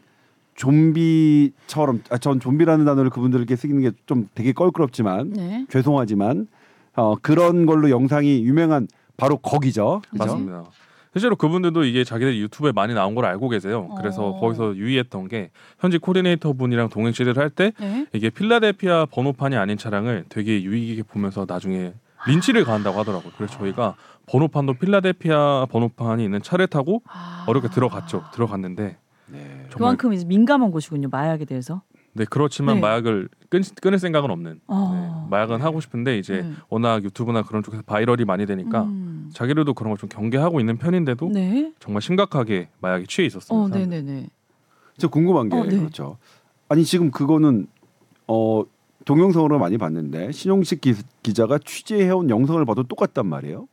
[0.54, 5.66] 좀비처럼 아, 전 좀비라는 단어를 그분들께 쓰는 게 좀 되게 껄끄럽지만 네.
[5.70, 6.46] 죄송하지만
[6.94, 8.86] 어, 그런 걸로 영상이 유명한
[9.16, 10.02] 바로 거기죠.
[10.10, 10.24] 그죠?
[10.24, 10.64] 맞습니다.
[11.12, 13.90] 실제로 그분들도 이게 자기들 유튜브에 많이 나온 걸 알고 계세요.
[13.98, 14.40] 그래서 어.
[14.40, 18.06] 거기서 유의했던 게 현지 코디네이터 분이랑 동행 취재를 할때 네.
[18.14, 21.92] 이게 필라델피아 번호판이 아닌 차량을 되게 유의 깊게 보면서 나중에
[22.26, 23.32] 린치를 가한다고 하더라고요.
[23.36, 23.96] 그래서 저희가
[24.26, 27.44] 번호판도 필라델피아 번호판이 있는 차를 타고 아.
[27.46, 28.24] 어렵게 들어갔죠.
[28.32, 28.96] 들어갔는데
[29.26, 29.66] 네.
[29.72, 31.08] 그만큼 이제 민감한 곳이군요.
[31.10, 31.82] 마약에 대해서.
[32.14, 32.80] 네 그렇지만 네.
[32.82, 34.60] 마약을 끊, 끊을 생각은 없는.
[34.66, 35.22] 어.
[35.24, 36.52] 네, 마약은 하고 싶은데 이제 네.
[36.68, 39.30] 워낙 유튜브나 그런 쪽에서 viral이 많이 되니까 음.
[39.32, 41.72] 자기들도 그런 걸 좀 경계하고 있는 편인데도 네.
[41.78, 43.58] 정말 심각하게 마약에 취해 있었어요.
[43.58, 43.86] 어, 사람들이.
[43.86, 44.28] 네, 네, 네.
[44.98, 45.78] 저 궁금한 게 어, 네.
[45.78, 46.18] 그렇죠.
[46.68, 47.66] 아니 지금 그거는
[48.28, 48.62] 어
[49.04, 53.66] 동영상으로 많이 봤는데 신용식 기, 기자가 취재해온 영상을 봐도 똑같단 말이에요.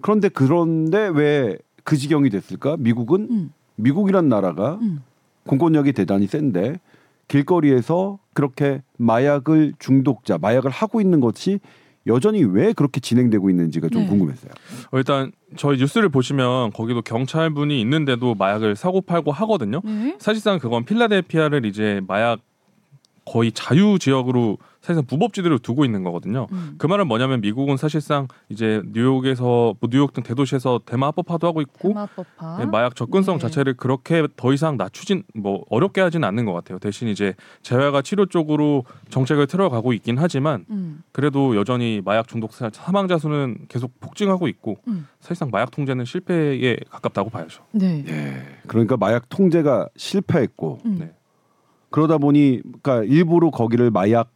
[0.00, 1.56] 그런데 그런데 왜
[1.86, 2.76] 그 지경이 됐을까?
[2.80, 3.52] 미국은 음.
[3.76, 5.04] 미국이란 나라가 음.
[5.46, 6.80] 공권력이 대단히 센데
[7.28, 11.60] 길거리에서 그렇게 마약을 중독자, 마약을 하고 있는 것이
[12.06, 14.08] 여전히 왜 그렇게 진행되고 있는지가 좀 네.
[14.08, 14.52] 궁금했어요.
[14.92, 19.80] 어, 일단 저희 뉴스를 보시면 거기도 경찰분이 있는데도 마약을 사고 팔고 하거든요.
[19.84, 20.16] 네.
[20.20, 22.38] 사실상 그건 필라델피아를 이제 마약
[23.24, 26.46] 거의 자유 지역으로 사실상 무법지대로 두고 있는 거거든요.
[26.52, 26.76] 음.
[26.78, 31.88] 그 말은 뭐냐면 미국은 사실상 이제 뉴욕에서 뭐 뉴욕 등 대도시에서 대마 합법화도 하고 있고
[31.88, 32.58] 대마법화.
[32.60, 33.40] 네, 마약 접근성 네.
[33.42, 36.78] 자체를 그렇게 더 이상 낮추진 뭐 어렵게 하진 않는 것 같아요.
[36.78, 41.02] 대신 이제 재활과 치료 쪽으로 정책을 틀어가고 있긴 하지만 음.
[41.10, 45.08] 그래도 여전히 마약 중독 사- 사망자 수는 계속 폭증하고 있고 음.
[45.18, 47.64] 사실상 마약 통제는 실패에 가깝다고 봐야죠.
[47.72, 48.04] 네.
[48.06, 48.42] 예.
[48.68, 50.96] 그러니까 마약 통제가 실패했고 음.
[51.00, 51.12] 네.
[51.90, 54.30] 그러다 보니 그러니까 일부러 거기를 마약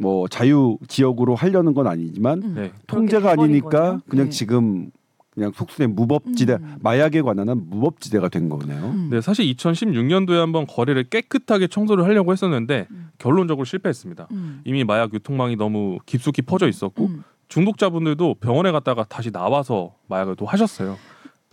[0.00, 2.54] 뭐 자유 지역으로 하려는 건 아니지만 음.
[2.54, 2.72] 네.
[2.86, 4.00] 통제가 아니니까 거죠.
[4.08, 4.30] 그냥 네.
[4.30, 4.90] 지금
[5.34, 6.76] 그냥 속순의 무법지대 음.
[6.80, 8.82] 마약에 관한 무법지대가 된 거네요.
[8.82, 9.08] 음.
[9.10, 13.10] 네, 사실 2016년도에 한번 거리를 깨끗하게 청소를 하려고 했었는데 음.
[13.18, 14.28] 결론적으로 실패했습니다.
[14.32, 14.62] 음.
[14.64, 17.24] 이미 마약 유통망이 너무 깊숙이 퍼져 있었고 음.
[17.48, 20.96] 중독자분들도 병원에 갔다가 다시 나와서 마약을 또 하셨어요.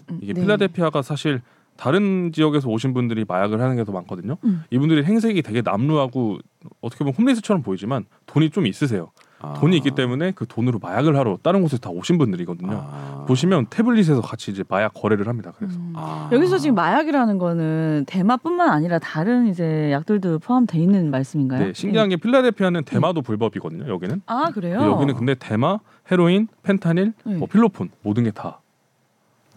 [0.10, 0.20] 음.
[0.22, 0.42] 이게 네.
[0.42, 1.42] 필라델피아가 사실
[1.78, 4.36] 다른 지역에서 오신 분들이 마약을 하는 게 더 많거든요.
[4.44, 4.64] 음.
[4.70, 6.40] 이분들이 행색이 되게 남루하고
[6.82, 9.12] 어떻게 보면 홈리스처럼 보이지만 돈이 좀 있으세요.
[9.40, 9.54] 아.
[9.54, 12.72] 돈이 있기 때문에 그 돈으로 마약을 하러 다른 곳에 다 오신 분들이거든요.
[12.74, 13.26] 아.
[13.28, 15.54] 보시면 태블릿에서 같이 이제 마약 거래를 합니다.
[15.58, 15.94] 그래서 음.
[15.96, 16.28] 아.
[16.34, 21.66] 여기서 지금 마약이라는 거는 대마뿐만 아니라 다른 이제 약들도 포함돼 있는 말씀인가요?
[21.68, 23.88] 네, 신기한 게 필라델피아는 대마도 불법이거든요.
[23.88, 24.82] 여기는 아 그래요?
[24.82, 25.78] 여기는 근데 대마,
[26.12, 27.36] 헤로인, 펜타닐, 네.
[27.36, 28.60] 뭐 필로폰 모든 게다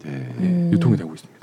[0.03, 0.11] 네.
[0.37, 0.69] 음.
[0.71, 1.40] 유통이 되고 있습니다.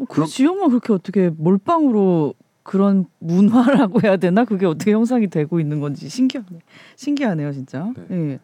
[0.00, 4.44] 어, 그 지역만 그렇게 어떻게 몰빵으로 그런 문화라고 해야 되나?
[4.44, 6.58] 그게 어떻게 형성이 되고 있는 건지 신기하네.
[6.96, 7.92] 신기하네요, 진짜.
[8.10, 8.38] 예.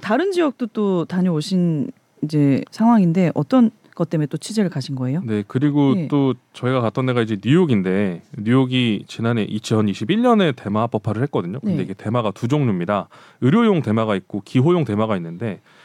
[0.00, 1.90] 다른 지역도 또 다녀오신
[2.22, 5.22] 이제 상황인데 어떤 것 때문에 또 취재를 가신 거예요?
[5.24, 6.08] 네, 그리고 예.
[6.08, 11.60] 또 저희가 갔던 데가 이제 뉴욕인데 뉴욕이 지난해 2021년에 대마 합법화를 했거든요.
[11.60, 11.82] 근데 네.
[11.82, 13.08] 이게 대마가 두 종류입니다.
[13.42, 15.81] 의료용 대마가 있고 기호용 대마가 있는데 어,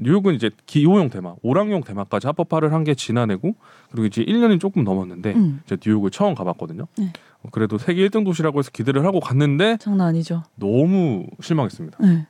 [0.00, 3.54] 뉴욕은 이제 기호용 대마, 오랑용 대마까지 합법화를 한 게 지난해고
[3.90, 5.60] 그리고 이제 1년이 조금 넘었는데 음.
[5.66, 6.86] 이제 뉴욕을 처음 가봤거든요.
[6.96, 7.12] 네.
[7.42, 10.44] 어, 그래도 세계 1등 도시라고 해서 기대를 하고 갔는데 장난 아니죠.
[10.54, 11.98] 너무 실망했습니다.
[12.00, 12.26] 네.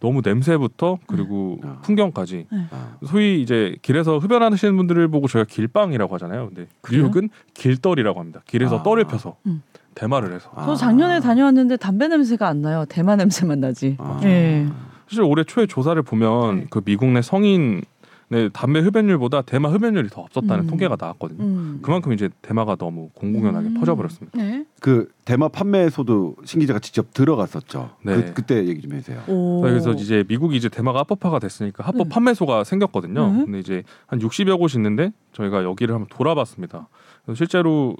[0.00, 1.78] 너무 냄새부터 그리고 아.
[1.82, 2.96] 풍경까지 아.
[3.06, 6.46] 소위 이제 길에서 흡연하시는 분들을 보고 저희가 길빵이라고 하잖아요.
[6.48, 7.02] 근데 그래요?
[7.02, 8.42] 뉴욕은 길떨이라고 합니다.
[8.48, 8.82] 길에서 아.
[8.82, 9.62] 떨을 펴서 음.
[9.94, 10.50] 대마를 해서.
[10.56, 10.66] 아.
[10.66, 12.84] 저 작년에 다녀왔는데 담배 냄새가 안 나요.
[12.88, 13.96] 대마 냄새만 나지.
[14.00, 14.20] 아.
[14.24, 14.66] 예.
[15.12, 16.66] 사실 올해 초에 조사를 보면 네.
[16.70, 17.82] 그 미국 내 성인
[18.30, 20.66] 의 담배 흡연율보다 대마 흡연율이 더 없었다는 음.
[20.66, 21.44] 통계가 나왔거든요.
[21.44, 21.80] 음.
[21.82, 23.74] 그만큼 이제 대마가 너무 공공연하게 음.
[23.74, 24.38] 퍼져버렸습니다.
[24.38, 24.64] 네.
[24.80, 27.90] 그 대마 판매소도 신 기자가 직접 들어갔었죠.
[28.02, 28.14] 네.
[28.16, 29.24] 그, 그때 얘기 좀 해주세요.
[29.28, 29.60] 오.
[29.60, 32.08] 그래서 이제 미국이 이제 대마가 합법화가 됐으니까 합법 네.
[32.08, 33.32] 판매소가 생겼거든요.
[33.32, 33.44] 네.
[33.44, 36.88] 근데 이제 한 60여 곳이 있는데 저희가 여기를 한번 돌아봤습니다.
[37.26, 37.96] 그래서 실제로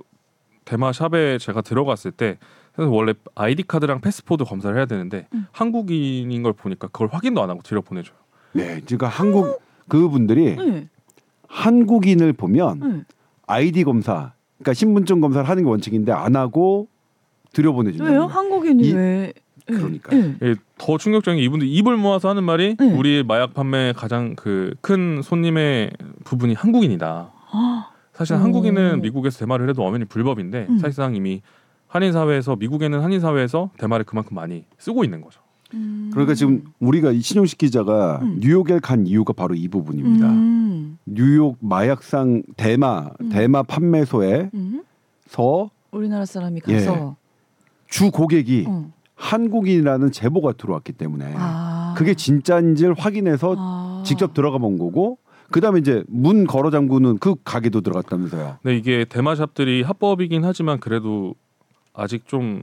[0.65, 2.39] 대마 샵에 제가 들어갔을 때
[2.75, 5.47] 그래서 원래 아이디 카드랑 패스포드 검사를 해야 되는데 음.
[5.53, 8.17] 한국인인 걸 보니까 그걸 확인도 안 하고 들여 보내줘요.
[8.53, 10.89] 네, 그러니까 한국 그분들이 네.
[11.49, 13.03] 한국인을 보면 네.
[13.47, 16.89] 아이디 검사, 그러니까 신분증 검사를 하는 게 원칙인데 안 하고
[17.53, 18.11] 들여 보내준다.
[18.11, 18.25] 왜요?
[18.27, 19.33] 한국인이 이- 왜?
[19.71, 19.75] 예.
[19.75, 20.21] 그러니까요.
[20.21, 20.37] 예.
[20.43, 22.93] 예, 더 충격적인 게 이분들 입을 모아서 하는 말이 네.
[22.95, 25.93] 우리 마약 판매 가장 그 큰 손님의
[26.25, 27.31] 부분이 한국인이다.
[27.53, 28.39] 아, 사실 오.
[28.39, 30.79] 한국인은 미국에서 대마를 해도 엄연히 불법인데 음.
[30.79, 31.43] 사실상 이미
[31.89, 35.41] 한인 사회에서 미국에는 한인 사회에서 대마를 그만큼 많이 쓰고 있는 거죠.
[35.75, 36.11] 음.
[36.13, 38.39] 그러니까 지금 우리가 이 신용식 기자가 음.
[38.41, 40.29] 뉴욕에 간 이유가 바로 이 부분입니다.
[40.29, 40.99] 음.
[41.07, 43.29] 뉴욕 마약상 대마 음.
[43.31, 44.83] 대마 판매소에서 음.
[45.91, 46.75] 우리나라 사람이 예.
[46.75, 47.17] 가서
[47.89, 48.91] 주 고객이 어.
[49.15, 51.95] 한국인이라는 제보가 들어왔기 때문에 아.
[51.97, 54.03] 그게 진짜인지를 확인해서 아.
[54.05, 55.19] 직접 들어가 본 거고
[55.53, 58.59] 그다음에 이제 문 걸어 잠그는 그 가게도 들어갔다면서요.
[58.63, 61.35] 근데 이게 대마샵들이 합법이긴 하지만 그래도
[61.95, 62.63] 아직 좀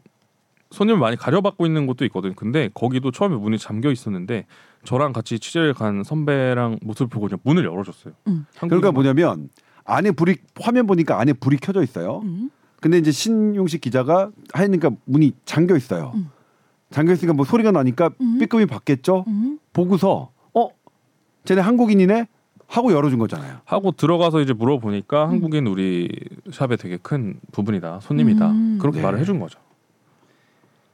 [0.71, 2.35] 손님을 많이 가려받고 있는 곳도 있거든.
[2.35, 4.45] 근데 거기도 처음에 문이 잠겨 있었는데
[4.83, 8.13] 저랑 같이 취재를 간 선배랑 모습을 보고 그냥 문을 열어줬어요.
[8.27, 8.45] 음.
[8.59, 9.49] 그러니까 뭐냐면
[9.85, 12.21] 안에 불이 화면 보니까 안에 불이 켜져 있어요.
[12.23, 12.51] 음.
[12.81, 16.11] 근데 이제 신용식 기자가 하니까 문이 잠겨 있어요.
[16.15, 16.29] 음.
[16.91, 18.37] 잠겨 있으니까 뭐 소리가 나니까 음.
[18.39, 19.25] 삐끔이 받겠죠.
[19.27, 19.59] 음.
[19.73, 20.69] 보고서 어
[21.45, 22.27] 쟤네 한국인이네
[22.69, 23.57] 하고 열어준 거잖아요.
[23.65, 25.29] 하고 들어가서 이제 물어보니까 음.
[25.31, 26.07] 한국인 우리
[26.51, 28.77] 샵의 되게 큰 부분이다 손님이다 음.
[28.79, 29.03] 그렇게 네.
[29.03, 29.59] 말을 해준 거죠.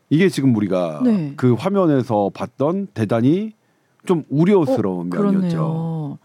[0.10, 1.34] 이게 지금 우리가 네.
[1.36, 3.54] 그 화면에서 봤던 대단히
[4.06, 5.18] 좀 우려스러운 면이었죠.
[5.18, 6.18] 어, 그렇네요.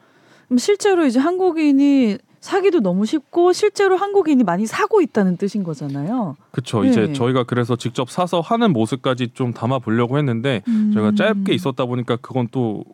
[0.46, 6.36] 그럼 실제로 이제 한국인이 사기도 너무 쉽고 실제로 한국인이 많이 사고 있다는 뜻인 거잖아요.
[6.53, 6.90] 그쵸 네.
[6.90, 10.92] 이제 저희가 그래서 직접 사서 하는 모습까지 좀 담아 보려고 했는데 음.
[10.94, 12.84] 저희가 짧게 있었다 보니까 그건 또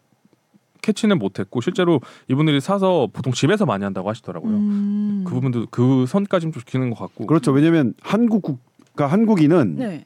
[0.83, 4.53] 캐치는 못했고 실제로 이분들이 사서 보통 집에서 많이 한다고 하시더라고요.
[4.57, 5.25] 음.
[5.27, 7.53] 그 부분도 그 선까지는 좀 지키는 것 같고 그렇죠.
[7.53, 10.05] 왜냐하면 한국 국가 한국인은 네.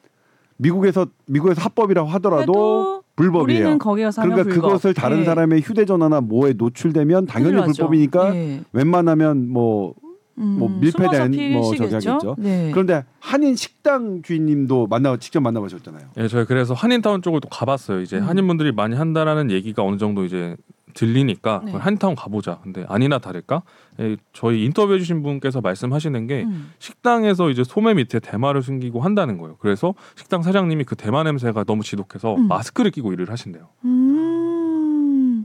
[0.56, 3.60] 미국에서 미국에서 합법이라고 하더라도 불법이에요.
[3.60, 4.68] 우리는 거기 가서 하면 그러니까 불법.
[4.68, 5.24] 그것을 다른 예.
[5.24, 7.62] 사람의 휴대전화나 뭐에 노출되면 당연히.
[7.62, 8.60] 불법이니까 예.
[8.72, 10.09] 웬만하면 뭐 음,
[10.40, 12.10] 뭐 밀폐된 숨어서 뭐 저기 피시겠죠?
[12.10, 12.36] 하겠죠.
[12.38, 12.70] 네.
[12.72, 16.08] 그런데 한인 식당 주인님도 만나 직접 만나보셨잖아요.
[16.16, 18.00] 예, 저희 그래서 한인타운 쪽을 또 가봤어요.
[18.00, 18.28] 이제 음.
[18.28, 20.56] 한인분들이 많이 한다라는 얘기가 어느 정도 이제
[20.94, 21.72] 들리니까 네.
[21.72, 22.58] 한인타운 가보자.
[22.62, 23.62] 근데 아니나 다를까?
[24.00, 26.72] 예, 저희 인터뷰해 주신 분께서 말씀하시는 게 음.
[26.78, 29.56] 식당에서 이제 소매 밑에 대마를 숨기고 한다는 거예요.
[29.60, 32.48] 그래서 식당 사장님이 그 대마 냄새가 너무 지독해서 음.
[32.48, 33.68] 마스크를 끼고 일을 하신대요.
[33.84, 35.44] 음.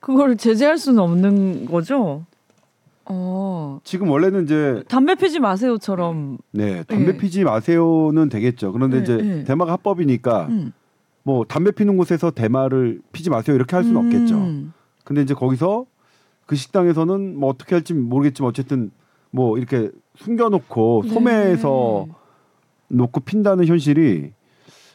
[0.00, 2.24] 그거를 제재할 수는 없는 거죠.
[3.08, 3.80] 어.
[3.84, 6.38] 지금 원래는 이제 담배 피지 마세요처럼.
[6.52, 7.16] 네 담배 예.
[7.16, 8.72] 피지 마세요는 되겠죠.
[8.72, 9.44] 그런데 예, 이제 예.
[9.44, 10.72] 대마가 합법이니까 음.
[11.22, 14.34] 뭐 담배 피는 곳에서 대마를 피지 마세요 이렇게 할 수는 없겠죠.
[14.36, 14.72] 음.
[15.04, 15.86] 근데 이제 거기서
[16.46, 18.90] 그 식당에서는 뭐 어떻게 할지 모르겠지만 어쨌든
[19.30, 21.10] 뭐 이렇게 숨겨놓고 네.
[21.12, 22.06] 소매에서
[22.88, 24.30] 놓고 핀다는 현실이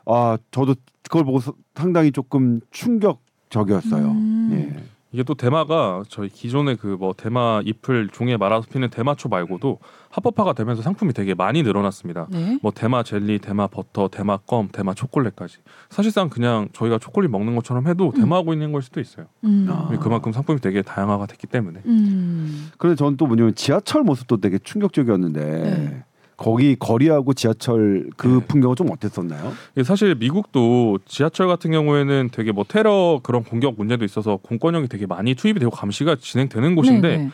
[0.05, 4.05] 아 저도 그걸 보고 서- 상당히 조금 충격적이었어요.
[4.07, 4.49] 음.
[4.53, 4.83] 예.
[5.13, 9.79] 이게 또 대마가 저희 기존의 그 뭐 대마 잎을 종이에 말아서 피는 대마초 말고도
[10.11, 12.27] 합법화가 되면서 상품이 되게 많이 늘어났습니다.
[12.29, 12.59] 네.
[12.61, 15.57] 뭐 대마 젤리, 대마 버터, 대마 껌, 대마 초콜릿까지.
[15.89, 19.25] 사실상 그냥 저희가 초콜릿 먹는 것처럼 해도 대마하고 있는 걸 수도 있어요.
[19.45, 19.67] 음.
[19.69, 19.89] 아.
[19.99, 21.81] 그만큼 상품이 되게 다양화가 됐기 때문에.
[21.85, 22.69] 음.
[22.77, 26.03] 그런데 저는 또 뭐냐면 지하철 모습도 되게 충격적이었는데 네.
[26.41, 28.45] 거기 거리하고 지하철 그 네.
[28.47, 29.53] 풍경은 좀 어땠었나요?
[29.73, 35.05] 이게 사실 미국도 지하철 같은 경우에는 되게 뭐 테러 그런 공격 문제도 있어서 공권력이 되게
[35.05, 37.29] 많이 투입이 되고 감시가 진행되는 곳인데 네, 네.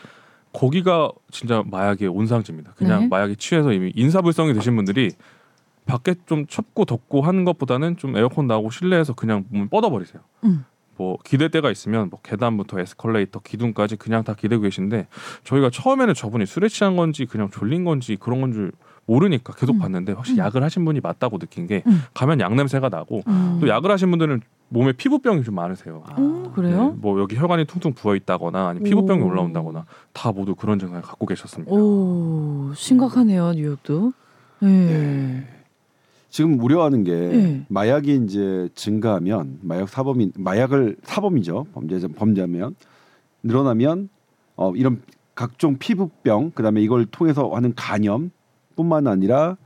[0.52, 2.74] 거기가 진짜 마약의 온상지입니다.
[2.76, 3.08] 그냥 네.
[3.08, 5.12] 마약에 취해서 이미 인사불성이 되신 분들이
[5.86, 10.22] 밖에 좀 춥고 덥고 하는 것보다는 좀 에어컨 나오고 실내에서 그냥 몸을 뻗어버리세요.
[10.44, 10.66] 음.
[10.98, 15.08] 뭐 기댈 데가 있으면 뭐 계단부터 에스컬레이터 기둥까지 그냥 다 기대고 계신데
[15.46, 18.74] 저희가 처음에는 저분이 술에 취한 건지 그냥 졸린 건지 그런 건 줄
[19.08, 19.80] 모르니까 계속 음.
[19.80, 20.46] 봤는데 확실히 음.
[20.46, 22.02] 약을 하신 분이 맞다고 느낀 게 음.
[22.14, 23.58] 가면 약 냄새가 나고 음.
[23.60, 26.04] 또 약을 하신 분들은 몸에 피부병이 좀 많으세요.
[26.18, 26.90] 음, 그래요?
[26.90, 29.28] 네, 뭐 여기 혈관이 퉁퉁 부어 있다거나 아니 피부병이 오.
[29.28, 31.74] 올라온다거나 다 모두 그런 증상을 갖고 계셨습니다.
[31.74, 34.12] 오 심각하네요 뉴욕도.
[34.60, 35.48] 네.
[36.30, 37.66] 지금 우려하는 게 네.
[37.70, 42.76] 마약이 이제 증가하면 마약 사범이 마약을 사범이죠 범죄자 범죄면
[43.44, 44.10] 늘어나면
[44.58, 45.02] 어 이런
[45.34, 48.32] 각종 피부병 그다음에 이걸 통해서 하는 간염
[48.78, 49.58] 뿐만 아니라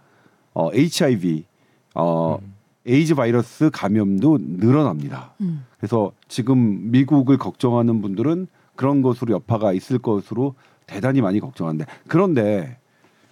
[0.53, 1.45] 어 HIV
[1.93, 2.53] 어 음.
[2.87, 5.35] 에이즈 바이러스 감염도 늘어납니다.
[5.41, 5.65] 음.
[5.77, 10.55] 그래서 지금 미국을 걱정하는 분들은 그런 것으로 여파가 있을 것으로
[10.87, 12.77] 대단히 많이 걱정하는데 그런데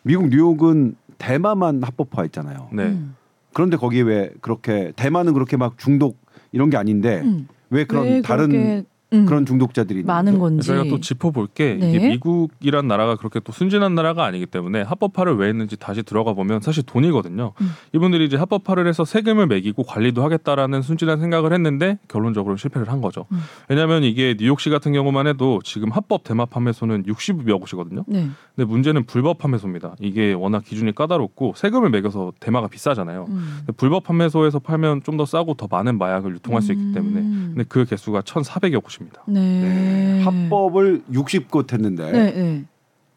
[0.03, 2.69] 미국 뉴욕은 대마만 합법화했잖아요.
[2.73, 2.84] 네.
[2.84, 3.15] 음.
[3.53, 6.17] 그런데 거기에 왜 그렇게 대마는 그렇게 막 중독
[6.51, 7.47] 이런 게 아닌데 음.
[7.71, 8.84] 왜 그런 왜 다른 그렇게,
[9.14, 10.39] 음, 그런 중독자들이 많은 거죠?
[10.39, 10.68] 건지.
[10.68, 11.89] 저희가 또 짚어볼 게 네.
[11.91, 16.62] 이게 미국이란 나라가 그렇게 또 순진한 나라가 아니기 때문에 합법화를 왜 했는지 다시 들어가 보면
[16.62, 17.53] 사실 돈이거든요.
[17.60, 17.70] 음.
[17.93, 23.26] 이분들이 이제 합법화를 해서 세금을 매기고 관리도 하겠다라는 순진한 생각을 했는데 결론적으로 실패를 한 거죠.
[23.32, 23.39] 음.
[23.68, 28.05] 왜냐하면 이게 뉴욕시 같은 경우만 해도 지금 합법 대마 판매소는 60여 곳이거든요.
[28.07, 28.28] 네.
[28.55, 29.95] 근데 문제는 불법 판매소입니다.
[29.99, 33.26] 이게 워낙 기준이 까다롭고 세금을 매겨서 대마가 비싸잖아요.
[33.30, 33.60] 음.
[33.78, 37.51] 불법 판매소에서 팔면 좀 더 싸고 더 많은 마약을 유통할 수 있기 때문에 음.
[37.53, 39.24] 근데 그 개수가 1,400여 곳 입니다.
[39.28, 40.22] 네.
[40.24, 42.66] 합법을 60곳 했는데 네, 네.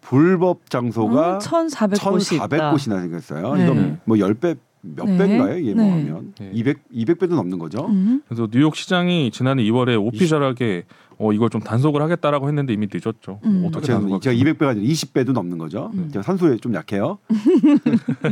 [0.00, 3.54] 불법 장소가 음, 1,400곳이 1,400곳이나 생겼어요.
[3.54, 3.64] 네.
[3.64, 5.16] 이건 뭐 10배 몇 네.
[5.16, 5.58] 배인가요?
[5.58, 5.90] 이게 뭐 네.
[5.90, 6.50] 하면 네.
[6.52, 7.86] 200 200배도 넘는 거죠.
[7.86, 8.20] 음.
[8.26, 10.84] 그래서 뉴욕 시장이 지난해 2월에 오피셜하게
[11.18, 13.38] 어 이걸 좀 단속을 하겠다라고 했는데 이미 늦었죠.
[13.44, 13.64] 음.
[13.64, 14.00] 어떻게 제가?
[14.00, 15.90] 제가 200배가 아니라 20배도 넘는 거죠.
[15.94, 16.08] 음.
[16.12, 17.18] 제가 산소에 좀 약해요.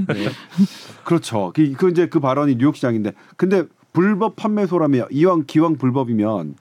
[0.08, 0.28] 네.
[1.04, 1.52] 그렇죠.
[1.54, 6.56] 그, 그 이제 그 발언이 뉴욕 시장인데 근데 불법 판매소라면 이왕 기왕 불법이면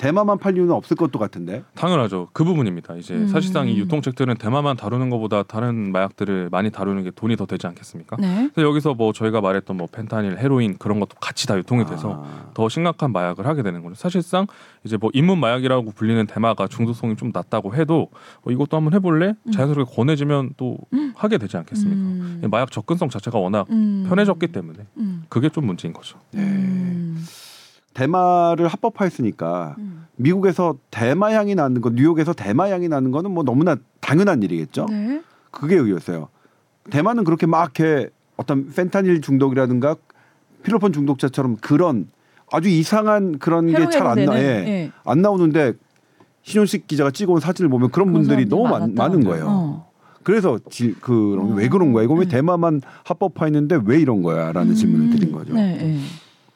[0.00, 1.62] 대마만 팔 이유는 없을 것도 같은데.
[1.74, 2.28] 당연하죠.
[2.32, 2.96] 그 부분입니다.
[2.96, 3.28] 이제 음.
[3.28, 8.16] 사실상 이 유통책들은 대마만 다루는 것보다 다른 마약들을 많이 다루는 게 돈이 더 되지 않겠습니까?
[8.18, 8.48] 네.
[8.54, 12.50] 그래서 여기서 뭐 저희가 말했던 뭐 펜타닐, 헤로인 그런 것도 같이 다 유통이 돼서 아.
[12.54, 13.94] 더 심각한 마약을 하게 되는 거죠.
[13.94, 14.46] 사실상
[14.84, 18.08] 이제 뭐 입문 마약이라고 불리는 대마가 중독성이 좀 낮다고 해도
[18.42, 19.34] 어, 이것도 한번 해볼래?
[19.52, 20.78] 자연스럽게 권해지면 또
[21.14, 22.00] 하게 되지 않겠습니까?
[22.00, 22.42] 음.
[22.50, 24.06] 마약 접근성 자체가 워낙 음.
[24.08, 25.24] 편해졌기 때문에 음.
[25.28, 26.18] 그게 좀 문제인 거죠.
[26.30, 26.40] 네.
[28.00, 28.06] 음.
[28.06, 30.06] 대마를 합법화했으니까 음.
[30.16, 34.86] 미국에서 대마 향이 나는 거, 뉴욕에서 대마 향이 나는 거는 뭐 너무나 당연한 일이겠죠.
[34.88, 35.22] 네.
[35.50, 36.28] 그게 의였어요.
[36.90, 39.96] 대만은 그렇게 막 이렇게 어떤 펜타닐 중독이라든가
[40.62, 42.08] 필로폰 중독자처럼 그런
[42.52, 44.44] 아주 이상한 그런 게 잘 안 나, 예.
[44.44, 44.92] 예.
[45.04, 45.74] 안 나오는데
[46.42, 48.94] 신혼식 기자가 찍어온 사진을 보면 그런 분들이 너무 많.
[48.94, 49.46] 많은 거예요.
[49.48, 49.90] 어.
[50.22, 51.54] 그래서 지, 그런 어.
[51.54, 52.04] 왜 그런 거야?
[52.04, 52.28] 이거 왜 음.
[52.28, 55.10] 대마만 합법화했는데 왜 이런 거야?라는 질문을 음.
[55.10, 55.54] 드린 거죠.
[55.54, 55.98] 네.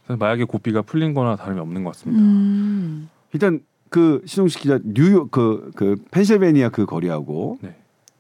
[0.09, 0.16] 네.
[0.16, 2.22] 마약의 고삐가 풀린 거나 다름이 없는 것 같습니다.
[2.22, 3.09] 음.
[3.32, 7.76] 일단 그 신홍식 기자 뉴욕 그, 그 펜실베니아 그 거리하고 네.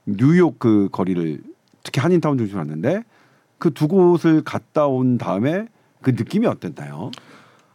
[0.06, 1.42] 뉴욕 그 거리를
[1.82, 3.02] 특히 한인타운 중심으로 왔는데
[3.58, 5.66] 그 두 곳을 갔다 온 다음에
[6.02, 7.10] 그 느낌이 어땠나요?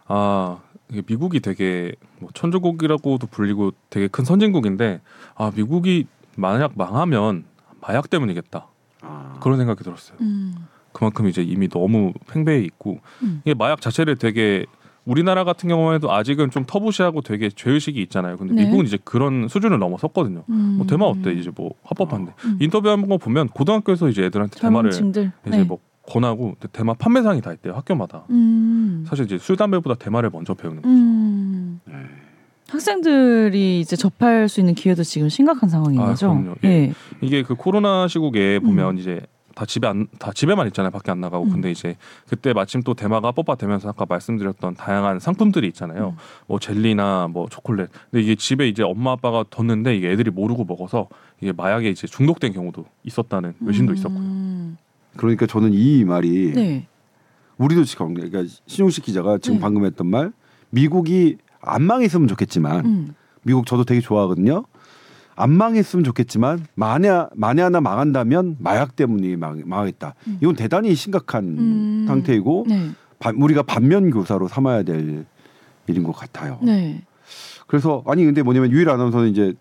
[0.06, 0.60] 아
[1.08, 5.02] 미국이 되게 뭐 천조국이라고도 불리고 되게 큰 선진국인데
[5.36, 7.46] 아 미국이 만약 망하면
[7.82, 8.68] 마약 때문이겠다
[9.02, 10.18] 아, 그런 생각이 들었어요.
[10.22, 10.54] 음.
[10.92, 13.42] 그만큼 이제 이미 너무 팽배해 있고 음.
[13.46, 14.66] 이게 마약 자체를 되게
[15.06, 18.38] 우리나라 같은 경우에도 아직은 좀 터부시하고 되게 죄의식이 있잖아요.
[18.38, 18.66] 근데 네.
[18.66, 20.44] 미국은 이제 그런 수준을 넘어섰거든요.
[20.50, 20.76] 음.
[20.78, 22.58] 뭐 대마 어때 이제 뭐 합법한데 음.
[22.60, 24.92] 인터뷰한 거 보면 고등학교에서 이제 애들한테 대마를.
[24.92, 25.64] 이제 네.
[25.64, 28.26] 뭐 권하고 대마 판매상이 다 있대요 학교마다.
[28.30, 29.06] 음.
[29.08, 30.94] 사실 이제 술 담배보다 대마를 먼저 배우는 거죠.
[30.94, 31.80] 음.
[31.86, 31.94] 네.
[32.70, 36.56] 학생들이 이제 접할 수 있는 기회도 지금 심각한 상황인 아, 거죠.
[36.64, 36.70] 예.
[36.70, 36.94] 예.
[37.22, 38.98] 이게 그 코로나 시국에 보면 음.
[39.00, 39.22] 이제
[39.60, 40.90] 다 집에 안, 다 집에만 있잖아요.
[40.90, 41.44] 밖에 안 나가고.
[41.44, 41.50] 음.
[41.50, 41.98] 근데 이제
[42.30, 46.12] 그때 마침 또 대마가 뽑아되면서 아까 말씀드렸던 다양한 상품들이 있잖아요.
[46.12, 46.18] 음.
[46.48, 47.90] 뭐 젤리나 뭐 초콜릿.
[48.10, 51.10] 근데 이게 집에 이제 엄마 아빠가 뒀는데 이게 애들이 모르고 먹어서
[51.42, 54.20] 이게 마약에 이제 중독된 경우도 있었다는 외신도 있었고요.
[54.20, 54.78] 음.
[55.18, 56.88] 그러니까 저는 이 말이 네.
[57.58, 59.62] 우리도 지금 그러니까 신용식 기자가 지금 네.
[59.62, 60.32] 방금 했던 말
[60.70, 63.16] 미국이 안 망했으면 좋겠지만 음.
[63.42, 64.64] 미국 저도 되게 좋아하거든요.
[65.40, 70.14] 안 망했으면 좋겠지만 만에 만에 하나 망한다면 마약 때문에 망, 망하겠다.
[70.28, 70.38] 음.
[70.42, 72.06] 이건 대단히 심각한 음.
[72.08, 72.90] 상태이고 네.
[73.20, 75.26] 바- 우리가 반면 교사로 삼아야 될
[75.88, 76.60] 일인 것 같아요.
[76.62, 77.02] 네.
[77.68, 79.54] 그래서 아니 근데 뭐냐면 유일 아나운서는 이제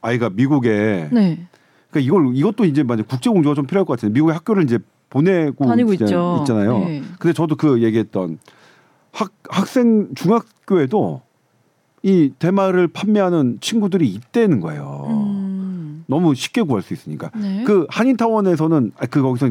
[0.00, 1.46] 아이가 미국에 네.
[1.90, 4.10] 그러니까 이걸 이것도 이제 만약 국제 공조가 좀 필요할 것 같아요.
[4.10, 6.38] 미국에 학교를 이제 보내고 다니고 있, 있죠.
[6.40, 6.78] 있잖아요.
[6.80, 7.02] 네.
[7.20, 8.38] 근데 저도 그 얘기했던
[9.12, 11.22] 학 학생 중학교에도
[12.04, 15.06] 이 대마를 판매하는 친구들이 있다는 거예요.
[15.08, 16.04] 음.
[16.06, 17.30] 너무 쉽게 구할 수 있으니까.
[17.34, 17.64] 네.
[17.64, 19.48] 그 한인타운에서는 아, 그 거기서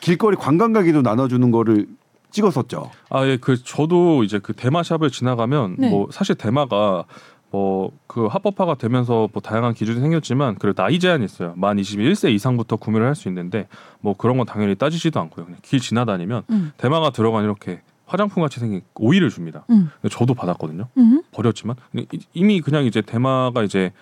[0.00, 1.86] 길거리 관광가게도 나눠주는 거를
[2.30, 2.90] 찍었었죠.
[3.08, 5.88] 아, 예, 그 저도 이제 그 대마샵을 지나가면 네.
[5.88, 7.06] 뭐 사실 대마가
[7.50, 11.54] 뭐그 합법화가 되면서 뭐 다양한 기준이 생겼지만 그래도 나이 제한이 있어요.
[11.56, 13.66] 만 21세 이상부터 구매를 할 수 있는데
[14.00, 15.46] 뭐 그런 건 당연히 따지지도 않고요.
[15.46, 16.72] 그냥 길 지나다니면 음.
[16.76, 19.64] 대마가 들어간 이렇게 화장품 같이 생긴 오일을 줍니다.
[19.70, 19.90] 음.
[20.00, 20.88] 근데 저도 받았거든요.
[20.96, 21.22] 음.
[21.32, 23.92] 버렸지만 이- 이미 그냥 이제 대마가 이제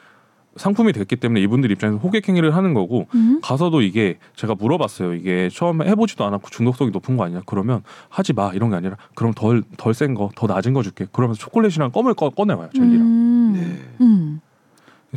[0.57, 3.41] 상품이 됐기 때문에 이분들 입장에서 호객 행위를 하는 거고 음.
[3.43, 5.15] 가서도 이게 제가 물어봤어요.
[5.15, 7.43] 이게 처음에 해보지도 않았고 중독성이 높은 거 아니냐?
[7.47, 11.07] 그러면 하지 마 이런 게 아니라 그럼 덜 덜 센 거, 더 낮은 거 줄게.
[11.11, 13.01] 그러면서 초콜릿이랑 껌을 꺼, 꺼내와요 젤리랑.
[13.01, 13.53] 음.
[13.55, 14.05] 네.
[14.05, 14.41] 음.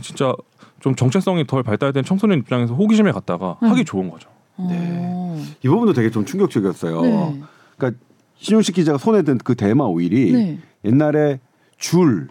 [0.02, 0.34] 진짜
[0.80, 3.70] 좀 정체성이 덜 발달된 청소년 입장에서 호기심에 갔다가 음.
[3.70, 4.30] 하기 좋은 거죠.
[4.58, 5.44] 어.
[5.64, 7.02] 이 부분도 되게 좀 충격적이었어요.
[7.02, 7.42] 네.
[7.78, 8.00] 그러니까
[8.40, 10.60] 신용식 기자가 손에 든 그 대마 오일이 네.
[10.86, 11.40] 옛날에
[11.78, 12.28] 줄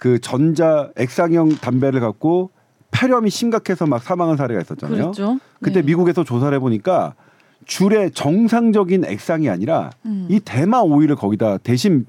[0.00, 2.50] 그 전자 액상형 담배를 갖고
[2.90, 4.96] 폐렴이 심각해서 막 사망한 사례가 있었잖아요.
[5.12, 5.38] 그렇죠.
[5.60, 5.86] 그때 네.
[5.86, 7.14] 미국에서 조사를 해보니까
[7.66, 10.26] 줄의 정상적인 액상이 아니라 음.
[10.30, 12.06] 이 대마 오일을 거기다 대신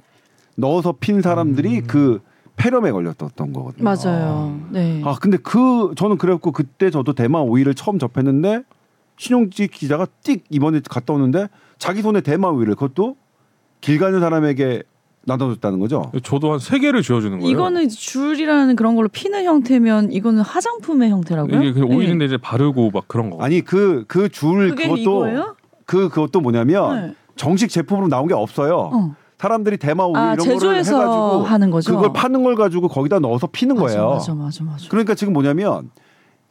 [0.55, 2.21] 넣어서 핀 사람들이 그
[2.55, 3.83] 폐렴에 걸렸었던 거거든요.
[3.83, 4.57] 맞아요.
[4.71, 5.01] 네.
[5.03, 8.63] 아 근데 그 저는 그래갖고 그때 저도 대마 오일을 처음 접했는데
[9.17, 13.17] 신용지 기자가 띡 이번에 갔다 오는데 자기 손에 대마 오일을 그것도
[13.81, 14.83] 길 가는 사람에게
[15.25, 16.11] 나눠줬다는 거죠.
[16.23, 17.51] 저도 한 세 개를 쥐어주는 거예요.
[17.51, 21.61] 이거는 줄이라는 그런 걸로 피는 형태면 이거는 화장품의 형태라고요?
[21.61, 21.95] 이게 그냥 네.
[21.95, 23.43] 오일인데 이제 바르고 막 그런 거.
[23.43, 25.55] 아니 그 그 줄 그것도 이거예요?
[25.85, 27.13] 그 그것도 뭐냐면 네.
[27.35, 28.89] 정식 제품으로 나온 게 없어요.
[28.93, 29.15] 어.
[29.37, 31.95] 사람들이 대마 오일 아 이런 거를 제조해서 해가지고 하는 거죠.
[31.95, 34.09] 그걸 파는 걸 가지고 거기다 넣어서 피는 맞아, 거예요.
[34.11, 34.87] 맞아, 맞아, 맞아.
[34.89, 35.89] 그러니까 지금 뭐냐면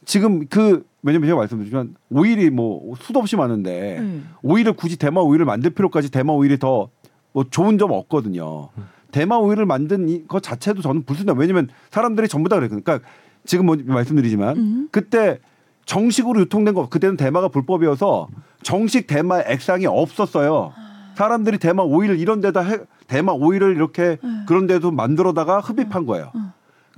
[0.05, 4.21] 지금 그 왜냐면 제가 말씀드리지만 오일이 뭐 수도 없이 많은데 네.
[4.43, 6.89] 오일을 굳이 대마 오일을 만들 필요까지 대마 오일이 더
[7.33, 8.69] 뭐 좋은 점 없거든요.
[9.11, 11.33] 대마 오일을 만든 이- 것 자체도 저는 불순다.
[11.33, 12.69] 왜냐면 사람들이 전부 다 그래요.
[12.69, 12.99] 그러니까
[13.45, 14.87] 지금 뭐 말씀드리지만 음.
[14.91, 15.39] 그때
[15.85, 18.27] 정식으로 유통된 거 그때는 대마가 불법이어서
[18.63, 20.73] 정식 대마 액상이 없었어요.
[21.15, 22.77] 사람들이 대마 오일 이런 데다 해,
[23.07, 24.17] 대마 오일을 이렇게
[24.47, 26.31] 그런 데도 만들어다가 흡입한 거예요.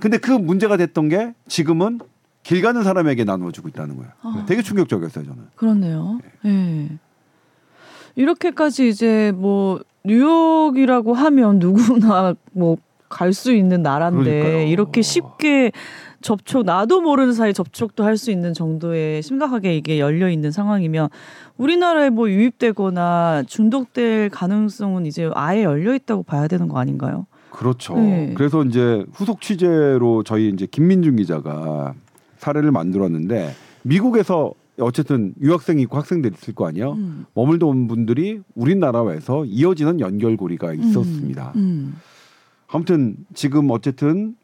[0.00, 2.00] 근데 그 문제가 됐던 게 지금은
[2.42, 4.44] 길 가는 사람에게 나누어주고 있다는 거예요.
[4.46, 5.42] 되게 충격적이었어요 저는.
[5.56, 6.18] 그렇네요.
[6.44, 6.90] 예.
[8.14, 12.76] 이렇게까지 이제 뭐 뉴욕이라고 하면 누구나 뭐
[13.10, 14.66] 갈 수 있는 나라인데 그러니까요.
[14.66, 15.70] 이렇게 쉽게
[16.20, 21.10] 접촉 나도 모르는 사이 접촉도 할 수 있는 정도의 심각하게 이게 열려 있는 상황이면
[21.56, 27.26] 우리나라에 뭐 유입되거나 중독될 가능성은 이제 아예 열려 있다고 봐야 되는 거 아닌가요?
[27.50, 27.94] 그렇죠.
[27.94, 28.32] 네.
[28.36, 31.94] 그래서 이제 후속 취재로 저희 이제 김민중 기자가
[32.38, 36.92] 사례를 만들었는데 미국에서 어쨌든 유학생이 있고 학생들이 있을 거 아니에요.
[36.92, 37.26] 음.
[37.34, 41.52] 머물다 온 분들이 우리나라에서 이어지는 연결고리가 있었습니다.
[41.56, 41.94] 음.
[42.68, 44.36] 아무튼 지금 어쨌든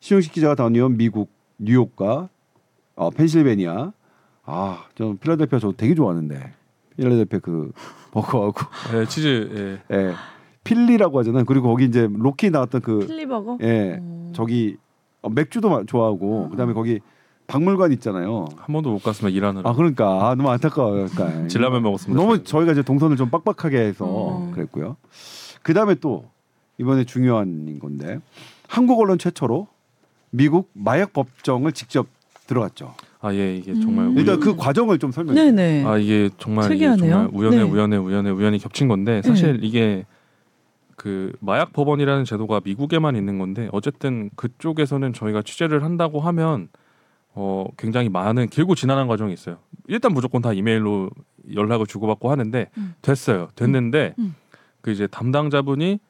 [0.00, 2.28] 신용식 기자가 다녀온 미국 뉴욕과
[2.94, 3.92] 어, 펜실베니아
[4.44, 6.52] 아, 저 필라델피아 저 되게 좋아하는데
[6.96, 7.72] 필라델피아 그
[8.12, 8.54] 버거하고
[8.94, 9.96] 예, 치즈 예.
[9.96, 10.12] 예.
[10.62, 11.44] 필리라고 하잖아요.
[11.44, 13.58] 그리고 거기 이제 로키 나왔던 그 필리버거?
[13.62, 13.96] 예.
[14.00, 14.30] 음.
[14.34, 14.76] 저기
[15.22, 17.00] 어, 맥주도 마- 좋아하고 그다음에 거기
[17.46, 18.46] 박물관 있잖아요.
[18.56, 21.06] 한 번도 못 갔으면 일하느라 아 그러니까 아, 너무 안타까워요.
[21.06, 21.48] 그러니까.
[21.48, 22.20] 진라면 먹었습니다.
[22.20, 24.50] 너무 저희가 이제 동선을 좀 빡빡하게 해서 어.
[24.54, 24.96] 그랬고요.
[25.62, 26.24] 그 다음에 또
[26.78, 28.18] 이번에 중요한 건데
[28.68, 29.68] 한국 언론 최초로
[30.30, 32.06] 미국 마약 법정을 직접
[32.46, 32.94] 들어갔죠.
[33.20, 34.10] 아 예 이게 정말 음.
[34.14, 35.50] 우연- 일단 그 과정을 좀 설명해.
[35.50, 35.84] 네네.
[35.84, 37.10] 아 이게 정말 이게 특이하네요.
[37.10, 37.62] 정말 우연에 네.
[37.62, 40.04] 우연에 우연에 우연히 겹친 건데 사실 이게
[40.96, 46.68] 그 마약 법원이라는 제도가 미국에만 있는 건데 어쨌든 그쪽에서는 저희가 취재를 한다고 하면
[47.36, 49.58] 어 굉장히 많은 길고 지난한 과정이 있어요.
[49.88, 51.10] 일단 무조건 다 이메일로
[51.54, 52.94] 연락을 주고받고 하는데 음.
[53.02, 53.48] 됐어요.
[53.54, 54.34] 됐는데 음.
[54.80, 56.00] 그 이제 담당자분이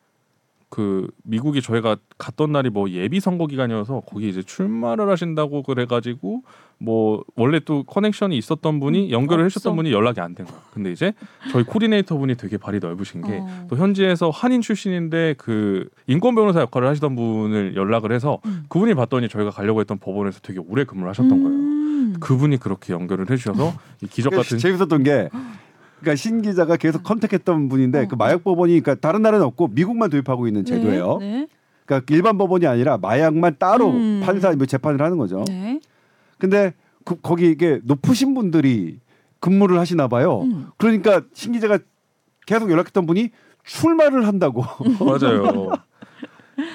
[0.69, 6.43] 그 미국이 저희가 갔던 날이 뭐 예비 선거 기간이어서 거기 이제 출마를 하신다고 그래가지고
[6.79, 9.59] 뭐 원래 또 커넥션이 있었던 분이 연결을 음, 없어.
[9.61, 10.61] 해주셨던 분이 연락이 안 된 거야.
[10.75, 11.13] 근데 이제
[11.51, 13.67] 저희 코디네이터 분이 되게 발이 넓으신 게 어.
[13.71, 18.65] 또 현지에서 한인 출신인데 그 인권 변호사 역할을 하시던 분을 연락을 해서 음.
[18.69, 21.49] 그분이 봤더니 저희가 가려고 했던 법원에서 되게 오래 근무를 하셨던 거예요.
[21.59, 22.17] 음.
[22.21, 25.29] 그분이 그렇게 연결을 해주셔서 이 기적 같은 재밌었던 게
[26.01, 28.09] 그러니까 신 기자가 계속 컨택했던 분인데 어.
[28.09, 31.19] 그 마약 법원이 그러니까 다른 나라는 없고 미국만 도입하고 있는 제도예요.
[31.19, 31.31] 네.
[31.31, 31.49] 네.
[31.85, 34.21] 그러니까 일반 법원이 아니라 마약만 따로 음.
[34.25, 35.45] 판사 뭐 재판을 하는 거죠.
[35.49, 35.81] 네.
[36.39, 36.75] 근데
[37.05, 38.99] 그, 거기 이게 높으신 분들이
[39.41, 40.43] 근무를 하시나 봐요.
[40.43, 40.67] 음.
[40.77, 41.79] 그러니까 신 기자가
[42.47, 43.31] 계속 연락했던 분이
[43.65, 44.65] 출마를 한다고.
[45.01, 45.73] 맞아요.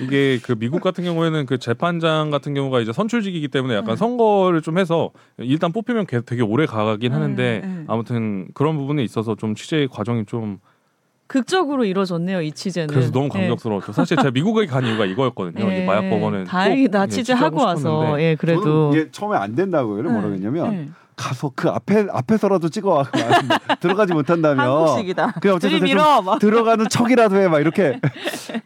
[0.02, 3.96] 이게 그 미국 같은 경우에는 그 재판장 같은 경우가 이제 선출직이기 때문에 약간 네.
[3.96, 7.84] 선거를 좀 해서 일단 뽑히면 개- 되게 오래 가긴 네, 하는데 네.
[7.88, 10.60] 아무튼 그런 부분에 있어서 좀 취재 과정이 좀
[11.28, 12.88] 극적으로 이루어졌네요 이 취재는.
[12.90, 13.40] 그래서 너무 네.
[13.48, 13.94] 감격스러웠죠.
[13.94, 15.66] 사실 제가 미국에 간 이유가 이거였거든요.
[15.70, 15.82] 네.
[15.82, 20.04] 이 마약 법원은 다행이다 꼭, 예, 취재하고 와서 예 그래도 처음에 안 된다고요.
[20.04, 20.90] 뭐라 그랬냐면 네.
[21.16, 23.06] 가서 그 앞에 앞에서라도 찍어와
[23.80, 25.34] 들어가지 못한다면 한국식이다.
[25.42, 26.40] 그냥 어쨌든 좀 막.
[26.40, 28.00] 들어가는 척이라도 해 막 이렇게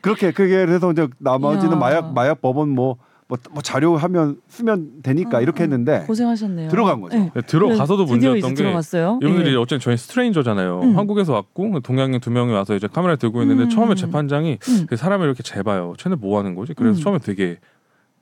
[0.01, 1.79] 그렇게 그게 그래서 이제 나머지는 이야.
[1.79, 5.65] 마약 마약 법원 뭐, 뭐, 뭐 자료 하면 쓰면 되니까 어, 이렇게 어.
[5.65, 6.69] 했는데 고생하셨네요.
[6.69, 7.17] 들어간 거죠.
[7.17, 9.19] 네, 들어가서도 드디어 문제였던 게 들어갔어요.
[9.23, 9.55] 이분들이 예.
[9.55, 10.81] 어쨌든 저희 스트레인저잖아요.
[10.81, 10.97] 음.
[10.97, 13.69] 한국에서 왔고 동양인 두 명이 와서 이제 카메라 들고 있는데 음.
[13.69, 14.85] 처음에 재판장이 음.
[14.87, 15.93] 그 사람을 이렇게 재봐요.
[15.97, 16.73] 쟤네 뭐 하는 거지?
[16.75, 17.03] 그래서 음.
[17.03, 17.57] 처음에 되게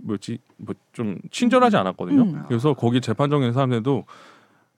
[0.04, 2.22] 뭐지 뭐 좀 친절하지 않았거든요.
[2.22, 2.44] 음.
[2.48, 4.06] 그래서 거기 재판정에 있는 사람들도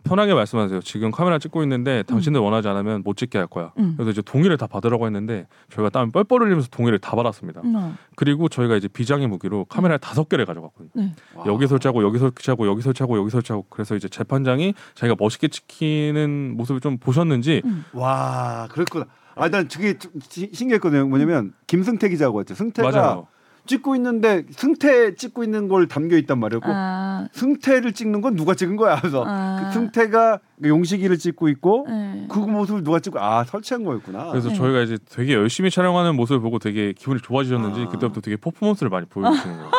[0.05, 0.81] 편하게 말씀하세요.
[0.81, 3.73] 지금 카메라 찍고 있는데 당신들 원하지 않으면 못 찍게 할 거야.
[3.79, 3.95] 음.
[3.97, 7.61] 그래서 이제 동의를 다 받으라고 했는데 저희가 땀 뻘뻘 흘리면서 동의를 다 받았습니다.
[7.65, 7.97] 음.
[8.15, 10.91] 그리고 저희가 이제 비장의 무기로 카메라를 다섯 개를 가져갔거든요.
[10.93, 11.13] 네.
[11.47, 16.79] 여기 설치하고 여기 설치하고 여기 설치하고 여기 설치하고 그래서 이제 재판장이 자기가 멋있게 찍히는 모습을
[16.81, 17.63] 좀 보셨는지
[17.93, 19.05] 와 그랬구나.
[19.35, 21.07] 아난 저게 좀 시- 신기했거든요.
[21.07, 22.53] 뭐냐면 김승태 기자고 했죠.
[22.53, 23.27] 승태가 맞아요.
[23.65, 26.35] 찍고 있는데 승태 찍고 있는 걸 담겨 있단.
[26.35, 28.99] 꼭 아, 승태를 찍는 건 누가 찍은 거야?
[28.99, 29.63] 그래서 아.
[29.67, 32.27] 그 승태가 용식이를 찍고 있고 네.
[32.29, 34.31] 그 모습을 누가 찍고 아 설치한 거였구나.
[34.31, 34.55] 그래서 네.
[34.55, 37.87] 저희가 이제 되게 열심히 촬영하는 모습을 보고 되게 기분이 좋아지셨는지 아.
[37.89, 39.69] 그때부터 되게 퍼포먼스를 많이 보여주시는 거예요.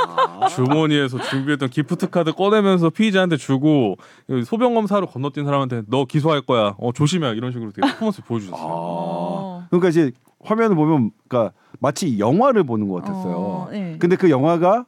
[0.41, 0.49] 아.
[0.49, 3.97] 주머니에서 준비했던 gift card 꺼내면서 피의자한테 주고
[4.45, 6.75] 소변 검사로 건너뛴 사람한테 너 기소할 거야.
[6.79, 8.61] 어 조심해 이런 식으로 되게 퍼포먼스 보여주셨어요.
[8.61, 8.67] 아.
[8.69, 9.67] 어.
[9.71, 10.13] 그러니까 이제
[10.47, 13.37] 화면을 보면 그러니까 마치 영화를 보는 것 같았어요.
[13.37, 13.97] 어, 네.
[13.99, 14.87] 근데 그 영화가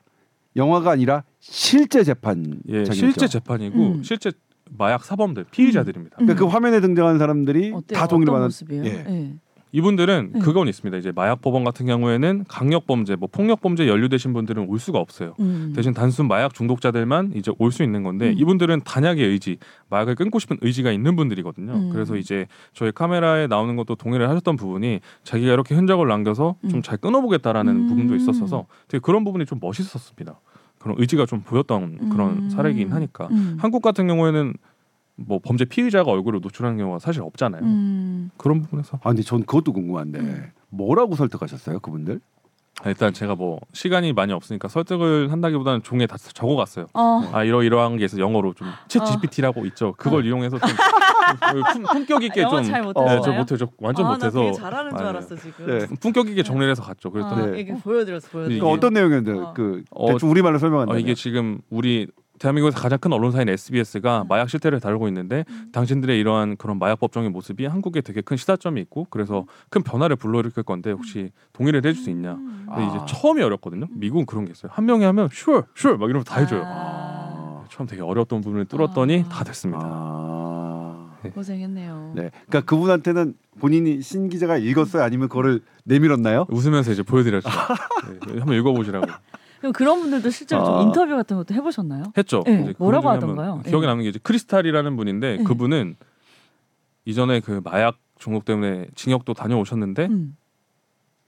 [0.57, 2.61] 영화가 아니라 실제 재판.
[2.69, 4.03] 예, 실제 재판이고 음.
[4.03, 4.33] 실제
[4.71, 6.17] 마약 사범들 피의자들입니다.
[6.21, 6.27] 음.
[6.27, 7.99] 그러니까 그 화면에 등장하는 사람들이 어때요?
[7.99, 8.07] 다.
[8.45, 8.85] 모습이에요?
[8.85, 8.91] 예.
[9.03, 9.35] 네.
[9.73, 10.41] 이분들은 네.
[10.41, 10.97] 그건 있습니다.
[10.99, 15.35] 이제 마약 법원 같은 경우에는 강력 범죄, 뭐 폭력 범죄 연루되신 분들은 올 수가 없어요.
[15.41, 15.73] 음.
[15.77, 18.35] 대신 단순 마약 중독자들만 이제 올 수 있는 건데 음.
[18.39, 19.59] 이분들은 단약의 의지,
[19.91, 21.73] 마약을 끊고 싶은 의지가 있는 분들이거든요.
[21.73, 21.91] 음.
[21.93, 26.69] 그래서 이제 저희 카메라에 나오는 것도 동의를 하셨던 부분이 자기가 이렇게 흔적을 남겨서 음.
[26.71, 27.89] 좀잘 끊어보겠다라는 음.
[27.89, 30.41] 부분도 있었어서 되게 그런 부분이 좀 멋있었습니다.
[30.79, 32.51] 그런 의지가 좀 보였던 그런 음.
[32.51, 33.57] 사례이긴 하니까 음.
[33.61, 34.55] 한국 같은 경우에는
[35.19, 37.63] 뭐 범죄 피의자가 얼굴을 노출하는 경우가 사실 없잖아요.
[37.63, 38.31] 음.
[38.37, 40.51] 그런 부분에서 아 근데 전 그것도 궁금한데 음.
[40.71, 42.21] 뭐라고 설득하셨어요 그분들?
[42.85, 46.87] 아, 일단 제가 뭐 시간이 많이 없으니까 설득을 한다기보다는 종이에 다 적어갔어요.
[46.95, 47.29] 어.
[47.33, 49.95] 아 이러 이러한 게 있어 영어로 좀챗 GPT라고 있죠.
[49.99, 53.21] 그걸 이용해서 좀, 좀 품- 품격 있게 좀 잘 네, 못하시나요?
[53.23, 53.59] 저 못해요.
[53.59, 55.67] 저 완전 아, 못해서 나 되게 잘하는 줄 아, 알았어 지금.
[55.67, 55.87] 네.
[56.01, 57.11] 품격 있게 정리를 해서 갔죠.
[57.11, 57.61] 그랬더니 아, 네.
[57.61, 58.51] 이게 보여드렸어 보여드렸어.
[58.53, 59.53] 이게- 그 어떤 내용이었는데 어.
[59.57, 60.95] 그 어, 대충 우리말로 설명한다.
[60.95, 62.07] 어, 이게 지금 우리
[62.39, 64.29] 대한민국에서 가장 큰 언론사인 SBS가 음.
[64.29, 69.07] 마약 실태를 다루고 있는데 당신들의 이러한 그런 마약 법정의 모습이 한국에 되게 큰 시사점이 있고
[69.11, 72.35] 그래서 큰 변화를 불러일으킬 건데 혹시 동의를 해줄 수 있냐?
[72.35, 72.67] 음.
[72.67, 72.87] 근데 아.
[72.87, 73.87] 이제 처음이 어렵거든요.
[73.91, 74.71] 미국은 그런 게 있어요.
[74.75, 76.63] 한 명이 하면 sure, sure 막 이러면 다 해줘요.
[76.65, 79.29] 아, 처음 되게 어려웠던 부분을 뚫었더니 아.
[79.29, 79.81] 다 됐습니다.
[79.83, 80.29] 아.
[81.35, 82.13] 고생했네요.
[82.15, 82.31] 네.
[82.49, 86.47] 그러니까 그분한테는 본인이 신 기자가 읽었어요, 아니면 그거를 내밀었나요?
[86.49, 87.49] 웃으면서 이제 보여드렸죠.
[88.29, 89.07] 네, 한번 읽어보시라고
[89.59, 90.83] 그럼 그런 분들도 실제로 좀 아.
[90.83, 92.05] 인터뷰 같은 것도 해보셨나요?
[92.17, 92.43] 했죠.
[92.47, 93.63] 네, 뭐라고 하던가요?
[93.67, 93.87] 기억에 네.
[93.87, 95.45] 남는 게 이제 크리스탈이라는 분인데 네.
[95.45, 95.97] 그분은
[97.05, 100.37] 이전에 그 마약 중독 때문에 징역도 다녀오셨는데 음.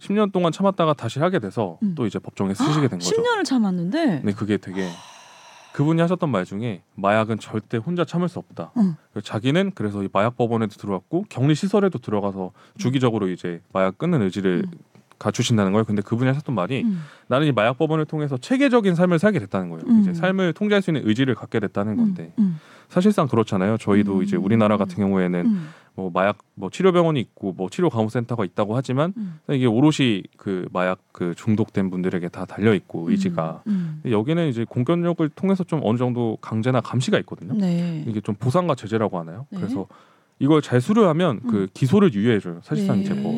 [0.00, 1.94] 10년 동안 참았다가 다시 하게 돼서 음.
[1.94, 3.10] 또 이제 법정에 쓰시게 된 거죠.
[3.10, 4.20] 10년을 참았는데.
[4.20, 4.88] 근데 그게 되게
[5.72, 8.72] 그분이 하셨던 말 중에 마약은 절대 혼자 참을 수 없다.
[8.76, 8.96] 음.
[9.22, 14.78] 자기는 그래서 이 마약 법원에도 들어왔고 격리 시설에도 들어가서 주기적으로 이제 마약 끊는 의지를 음.
[15.20, 15.84] 갖추신다는 거예요.
[15.84, 17.02] 근데 그분이 하셨던 말이 음.
[17.28, 19.84] 나는 이 마약 법원을 통해서 체계적인 삶을 살게 됐다는 거예요.
[19.86, 20.00] 음.
[20.00, 22.58] 이제 삶을 통제할 수 있는 의지를 갖게 됐다는 건데 음.
[22.88, 23.76] 사실상 그렇잖아요.
[23.76, 24.22] 저희도 음.
[24.24, 25.68] 이제 우리나라 같은 경우에는 음.
[25.94, 29.38] 뭐 마약 뭐 치료병원이 있고 뭐 치료 감호센터가 있다고 하지만 음.
[29.50, 34.00] 이게 오롯이 그 마약 그 중독된 분들에게 다 달려 있고 의지가 음.
[34.08, 37.52] 여기는 이제 공권력을 통해서 좀 어느 정도 강제나 감시가 있거든요.
[37.54, 38.04] 네.
[38.08, 39.46] 이게 좀 보상과 제재라고 하나요?
[39.50, 39.58] 네.
[39.60, 39.86] 그래서
[40.38, 41.68] 이걸 잘 수료하면 그 음.
[41.74, 42.60] 기소를 유예해줘요.
[42.62, 43.02] 사실상 네.
[43.02, 43.34] 이제 뭐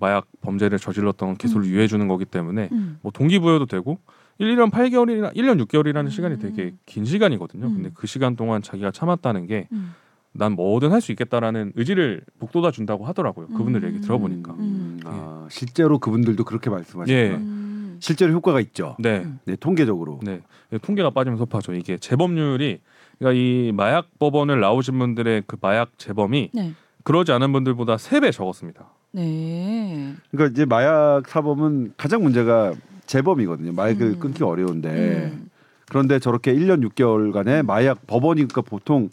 [0.00, 1.70] 마약 범죄를 저질렀던 기소를 음.
[1.72, 2.98] 유예해주는 거기 때문에 음.
[3.02, 3.98] 뭐 동기부여도 되고
[4.38, 6.10] 1, 2년 8개월이나 1년 6개월이라는 음.
[6.10, 7.66] 시간이 되게 긴 시간이거든요.
[7.66, 7.74] 음.
[7.74, 9.94] 근데 그 시간 동안 자기가 참았다는 게 음.
[10.32, 13.48] 난 뭐든 할 수 있겠다라는 의지를 북돋아 준다고 하더라고요.
[13.48, 13.88] 그분들 음.
[13.88, 14.52] 얘기 들어보니까.
[14.52, 15.00] 음.
[15.04, 17.18] 아, 실제로 그분들도 그렇게 말씀하셨구나.
[17.18, 17.30] 예.
[17.34, 17.96] 음.
[18.00, 18.94] 실제로 효과가 있죠.
[19.00, 19.22] 네.
[19.24, 19.40] 음.
[19.44, 20.20] 네, 통계적으로.
[20.22, 20.40] 네.
[20.82, 21.72] 통계가 빠지면 섭하죠.
[21.74, 22.78] 이게 재범률이
[23.18, 26.72] 그러니까 이 마약 법원을 나오신 분들의 그 마약 재범이 네.
[27.02, 28.88] 그러지 않은 분들보다 세 배 적었습니다.
[29.12, 30.14] 네.
[30.30, 32.72] 그러니까 이제 마약 사범은 가장 문제가
[33.06, 33.72] 재범이거든요.
[33.72, 34.18] 마약을 음.
[34.18, 35.50] 끊기 어려운데 음.
[35.88, 39.08] 그런데 저렇게 1년 6개월간의 마약 법원이니까 보통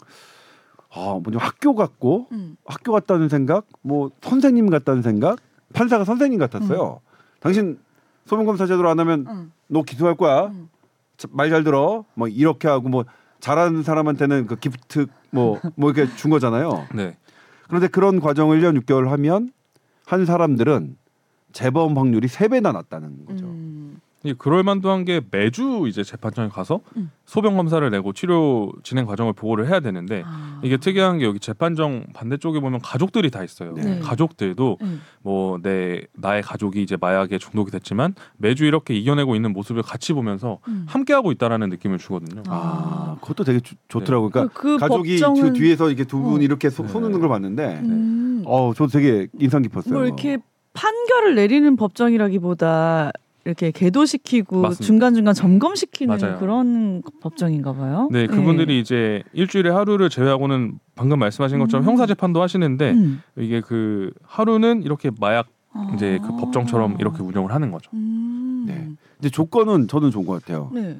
[0.92, 2.56] 아, 뭐냐 학교 같고 음.
[2.64, 5.38] 학교 같다는 생각, 뭐 선생님 같다는 생각,
[5.74, 7.00] 판사가 선생님 같았어요.
[7.40, 7.78] 당신
[8.24, 9.52] 소변 검사 제대로 안 하면 음.
[9.68, 10.46] 너 기소할 거야.
[10.46, 10.68] 음.
[11.30, 12.04] 말잘 들어.
[12.14, 13.04] 뭐 이렇게 하고 뭐
[13.40, 16.86] 잘하는 사람한테는 그 기프트 뭐뭐 이렇게 준 거잖아요.
[16.94, 17.16] 네.
[17.68, 19.50] 그런데 그런 과정을 1년 6개월 하면
[20.06, 20.96] 한 사람들은
[21.52, 23.44] 재범 확률이 세배나 낮다는 거죠.
[23.44, 23.65] 음.
[24.26, 27.10] 이 그럴 만도 한 게 매주 이제 재판장에 가서 음.
[27.26, 30.60] 소변 검사를 내고 치료 진행 과정을 보고를 해야 되는데 아.
[30.64, 33.74] 이게 특이한 게 여기 재판정 반대쪽에 보면 가족들이 다 있어요.
[33.74, 34.00] 네.
[34.00, 35.00] 가족들도 음.
[35.22, 40.86] 뭐내 나의 가족이 이제 마약에 중독이 됐지만 매주 이렇게 이겨내고 있는 모습을 같이 보면서 음.
[40.88, 42.42] 함께 하고 있다라는 느낌을 주거든요.
[42.48, 44.30] 아, 그것도 되게 좋- 좋더라고요.
[44.30, 46.42] 그러니까 그 가족이 법정은- 그 뒤에서 이렇게 두분 어.
[46.42, 46.88] 이렇게 소, 네.
[46.88, 48.42] 손 넣는 걸 봤는데 음.
[48.46, 49.94] 어, 저도 되게 인상 깊었어요.
[49.94, 50.38] 뭐 이렇게
[50.72, 53.10] 판결을 내리는 법정이라기보다
[53.46, 54.84] 이렇게 계도시키고 맞습니다.
[54.84, 56.38] 중간 중간 점검시키는 맞아요.
[56.38, 58.08] 그런 법정인가 봐요.
[58.10, 61.90] 네, 그분들이 이제 일주일에 하루를 제외하고는 방금 말씀하신 것처럼 음.
[61.90, 63.22] 형사 재판도 하시는데 음.
[63.38, 65.92] 이게 그 하루는 이렇게 마약 아.
[65.94, 67.90] 이제 그 법정처럼 이렇게 운영을 하는 거죠.
[67.94, 68.64] 음.
[68.66, 68.88] 네.
[69.20, 70.70] 이제 조건은 저는 좋은 것 같아요.
[70.74, 70.98] 네.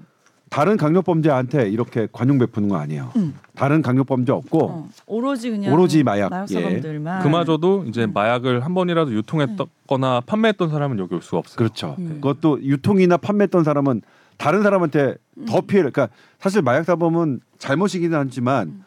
[0.48, 3.10] 다른 강력범죄한테 이렇게 관용 베푸는 거 아니에요.
[3.16, 3.34] 음.
[3.54, 4.88] 다른 강력범죄 없고 어.
[5.06, 6.54] 오로지 그냥 오로지 마약, 마약 예.
[6.54, 8.12] 사범들만 그마저도 이제 음.
[8.12, 11.56] 마약을 한 번이라도 유통했거나 판매했던 사람은 여기 올 수가 없어요.
[11.56, 11.96] 그렇죠.
[11.98, 12.20] 음.
[12.20, 14.02] 그것도 유통이나 판매했던 사람은
[14.36, 15.16] 다른 사람한테
[15.48, 15.66] 더 음.
[15.66, 15.90] 피해를.
[15.90, 18.84] 그러니까 사실 마약 사범은 잘못이기는 하지만 음.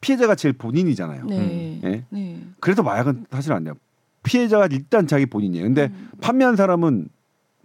[0.00, 1.24] 피해자가 제일 본인이잖아요.
[1.24, 1.80] 네.
[1.84, 2.04] 예?
[2.10, 2.42] 네.
[2.60, 3.74] 그래서 마약은 사실 안 돼요.
[4.22, 5.64] 피해자가 일단 자기 본인이에요.
[5.64, 6.10] 근데 음.
[6.20, 7.08] 판매한 사람은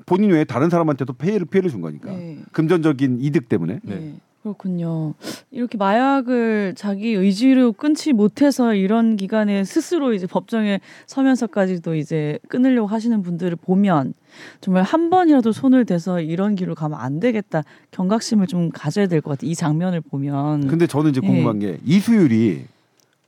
[0.05, 2.37] 본인 외에 다른 사람한테도 피해를 피해를 준 거니까 네.
[2.51, 3.79] 금전적인 이득 때문에.
[3.83, 3.95] 네.
[3.95, 4.13] 네.
[4.41, 5.13] 그렇군요.
[5.51, 13.21] 이렇게 마약을 자기 의지로 끊지 못해서 이런 기간에 스스로 이제 법정에 서면서까지도 이제 끊으려고 하시는
[13.21, 14.13] 분들을 보면
[14.59, 17.63] 정말 한 번이라도 손을 대서 이런 길로 가면 안 되겠다.
[17.91, 19.49] 경각심을 좀 가져야 될 것 같아요.
[19.49, 20.67] 이 장면을 보면.
[20.67, 21.27] 근데 저는 이제 예.
[21.27, 22.65] 궁금한 게 이수율이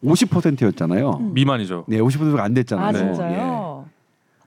[0.03, 1.17] 50%였잖아요.
[1.21, 1.33] 음.
[1.33, 1.85] 미만이죠.
[1.87, 2.85] 네, 50%가 안 됐잖아요.
[2.87, 2.97] 아 네.
[2.99, 3.74] 진짜요?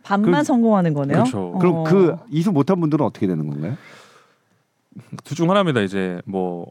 [0.09, 1.19] 반만 그럼- 성공하는 거네요.
[1.19, 1.53] 그렇죠.
[1.55, 1.59] 어.
[1.59, 3.77] 그럼 그 이수 못한 분들은 어떻게 되는 건가요?
[5.25, 5.81] 둘 중 하나입니다.
[5.83, 6.67] 이제 뭐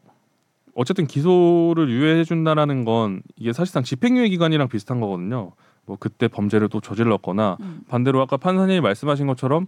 [0.76, 5.52] 어쨌든 기소를 유예해 준다라는 건 이게 사실상 집행유예 기간이랑 비슷한 거거든요.
[5.86, 7.82] 뭐 그때 범죄를 또 저질렀거나 음.
[7.88, 9.68] 반대로 아까 판사님이 말씀하신 것처럼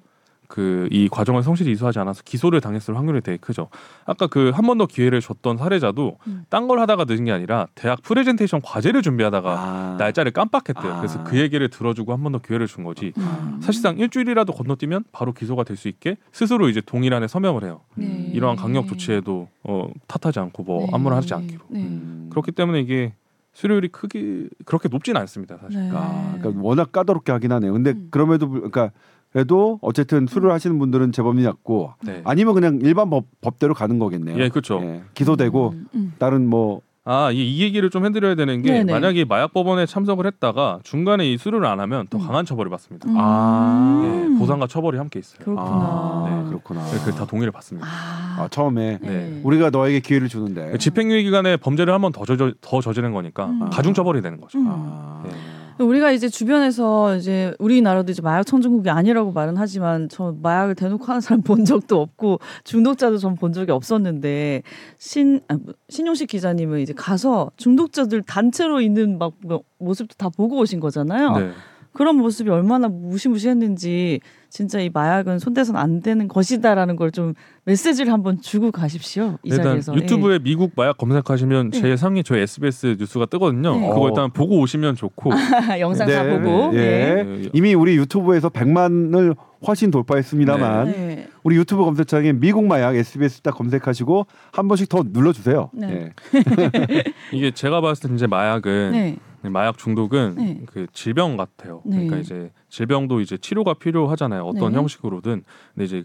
[0.50, 3.70] 그 이 과정을 성실히 이수하지 않아서 기소를 당했을 확률이 되게 크죠.
[4.06, 6.44] 아까 그 한 번 더 기회를 줬던 사례자도 음.
[6.50, 9.96] 딴걸 하다가 늦은 게 아니라 대학 프레젠테이션 과제를 준비하다가 아.
[10.00, 10.94] 날짜를 깜빡했대요.
[10.94, 10.98] 아.
[10.98, 13.14] 그래서 그 얘기를 들어주고 한 번 더 기회를 준 거지.
[13.18, 13.60] 음.
[13.62, 17.82] 사실상 일주일이라도 건너뛰면 바로 기소가 될 수 있게 스스로 이제 동일안에 서명을 해요.
[17.96, 18.32] 네.
[18.34, 20.92] 이러한 강력 조치에도 어, 탓하지 않고 뭐 네.
[20.94, 21.62] 아무나 하지 않기로.
[21.70, 21.80] 네.
[21.82, 22.28] 음.
[22.32, 23.14] 그렇기 때문에 이게
[23.54, 25.58] 수료율이 크게 그렇게 높진 않습니다.
[25.62, 25.80] 사실.
[25.80, 25.92] 네.
[25.94, 27.74] 아, 그러니까 워낙 까다롭게 하긴 하네요.
[27.74, 28.08] 근데 음.
[28.10, 28.92] 그럼에도 불- 그러니까
[29.32, 32.22] 그래도 어쨌든 수료를 하시는 분들은 재범이 낮고 네.
[32.26, 34.40] 아니면 그냥 일반 법, 법대로 가는 거겠네요.
[34.40, 34.80] 예, 그렇죠.
[34.84, 36.14] 예, 기소되고 음, 음.
[36.18, 38.92] 다른 뭐 아, 이, 이 얘기를 좀 해드려야 되는 게 네네.
[38.92, 42.26] 만약에 마약 법원에 참석을 했다가 중간에 이 수료를 안 하면 더 음.
[42.26, 43.08] 강한 처벌을 받습니다.
[43.10, 43.16] 음.
[43.18, 44.02] 아.
[44.04, 45.40] 예, 보상과 처벌이 함께 있어요.
[45.44, 45.66] 그렇구나.
[45.70, 46.50] 아, 네.
[46.50, 46.82] 그렇구나.
[47.06, 47.88] 그 다 동의를 받습니다.
[47.88, 49.42] 아, 아, 처음에 네.
[49.44, 53.70] 우리가 너에게 기회를 주는데 집행유예 기간에 범죄를 한번더 저져, 더 저지른 거니까 음.
[53.72, 54.58] 가중 처벌이 되는 거죠.
[54.60, 54.66] 음.
[54.70, 55.24] 아.
[55.26, 55.32] 네.
[55.80, 61.22] 우리가 이제 주변에서 이제 우리나라도 이제 마약 청정국이 아니라고 말은 하지만 저 마약을 대놓고 하는
[61.22, 64.64] 사람 본 적도 없고 중독자도 전 본 적이 없었는데
[64.98, 70.58] 신 아, 뭐, 신용식 기자님은 이제 가서 중독자들 단체로 있는 막 뭐- 모습도 다 보고
[70.58, 71.38] 오신 거잖아요.
[71.38, 71.52] 네.
[71.94, 74.20] 그런 모습이 얼마나 무시무시했는지
[74.50, 77.34] 진짜 이 마약은 손대선 안 되는 것이다라는 걸 좀
[77.66, 79.96] 메시지를 한번 주고 가십시오 이 일단 자리에서.
[79.96, 81.82] 유튜브에 미국 마약 검색하시면 네.
[81.82, 83.76] 제 상위 저희 SBS 뉴스가 뜨거든요.
[83.80, 83.88] 네.
[83.88, 84.08] 그거 어.
[84.10, 85.32] 일단 보고 오시면 좋고.
[85.76, 85.80] 예.
[85.82, 86.72] 영상 다 네, 보고.
[86.76, 87.24] 예.
[87.24, 87.50] 네.
[87.54, 89.36] 이미 우리 유튜브에서 100만을
[89.68, 91.28] 훨씬 돌파했습니다만 네.
[91.44, 95.70] 우리 유튜브 검색창에 미국 마약 SBS 딱 검색하시고 한 번씩 더 눌러주세요.
[95.74, 96.12] 네.
[96.34, 97.04] 예.
[97.34, 99.18] 이게 제가 봤을 때 이제 마약은 네.
[99.44, 100.62] 마약 중독은 네.
[100.66, 101.82] 그 질병 같아요.
[101.86, 101.96] 네.
[101.96, 104.44] 그러니까 이제 질병도 이제 치료가 필요하잖아요.
[104.44, 104.78] 어떤 네.
[104.78, 105.44] 형식으로든.
[105.74, 106.04] 근데 이제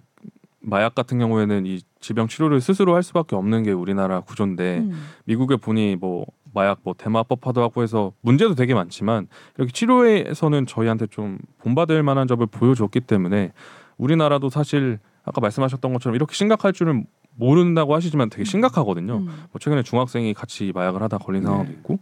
[0.61, 5.07] 마약 같은 경우에는 이 질병 치료를 스스로 할 수밖에 없는 게 우리나라 구조인데 음.
[5.25, 9.27] 미국에 보니 뭐 마약 뭐 대마법화도 하고 해서 문제도 되게 많지만
[9.59, 13.53] 이렇게 치료에서는 저희한테 좀 본받을 만한 점을 보여줬기 때문에
[13.99, 17.07] 우리나라도 사실 아까 말씀하셨던 것처럼 이렇게 심각할 줄은
[17.37, 19.17] 모른다고 하시지만 되게 심각하거든요.
[19.17, 19.27] 음.
[19.27, 21.47] 뭐 최근에 중학생이 같이 마약을 하다 걸린 네.
[21.47, 21.99] 상황도 있고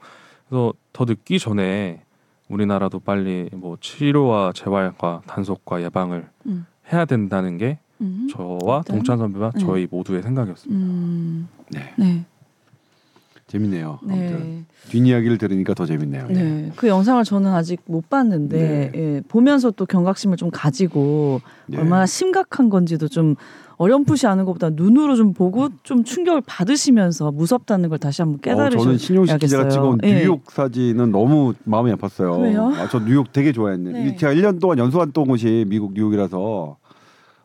[0.52, 2.02] 그래서 더 늦기 전에
[2.50, 6.66] 우리나라도 빨리 뭐 치료와 재활과 단속과 예방을 음.
[6.92, 8.28] 해야 된다는 게 음.
[8.30, 8.82] 저와?
[8.82, 9.60] 동찬 선배와 네.
[9.60, 10.78] 저희 모두의 생각이었습니다.
[10.78, 11.48] 음.
[11.70, 11.94] 네.
[11.96, 12.26] 네.
[13.52, 13.98] 재밌네요.
[14.02, 14.64] 아무튼 네.
[14.88, 16.26] 뒷이야기를 들으니까 더 재밌네요.
[16.30, 16.32] 예.
[16.32, 16.72] 네.
[16.74, 18.92] 그 영상을 저는 아직 못 봤는데 네.
[18.94, 21.42] 예, 보면서 또 경각심을 좀 가지고
[21.72, 21.76] 예.
[21.76, 23.34] 얼마나 심각한 건지도 좀
[23.76, 28.96] 어렴풋이 아는 것보다 눈으로 좀 보고 좀 충격을 받으시면서 무섭다는 걸 다시 한번 어, 저는.
[28.96, 29.68] 신용식 기자가.
[29.68, 30.20] 찍어온 예.
[30.20, 32.40] 뉴욕 사진은 너무 마음이 아팠어요.
[32.42, 32.68] 왜요?
[32.68, 33.92] 아, 저 뉴욕 되게 좋아했네.
[33.92, 34.16] 네.
[34.16, 36.76] 제가 1년 동안 연수한 던 곳이 미국 뉴욕이라서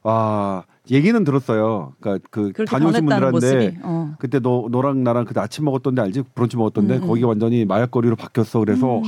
[0.03, 1.93] 아 얘기는 들었어요.
[1.99, 3.77] 그러니까 그 다녀오신 분들한테.
[3.83, 4.15] 어.
[4.19, 6.23] 그때 너 너랑 나랑 그때 아침 먹었던데 알지?
[6.35, 7.07] 브런치 먹었던데 음, 음.
[7.07, 8.59] 거기 완전히 마약거리로 바뀌었어.
[8.59, 9.03] 그래서 음.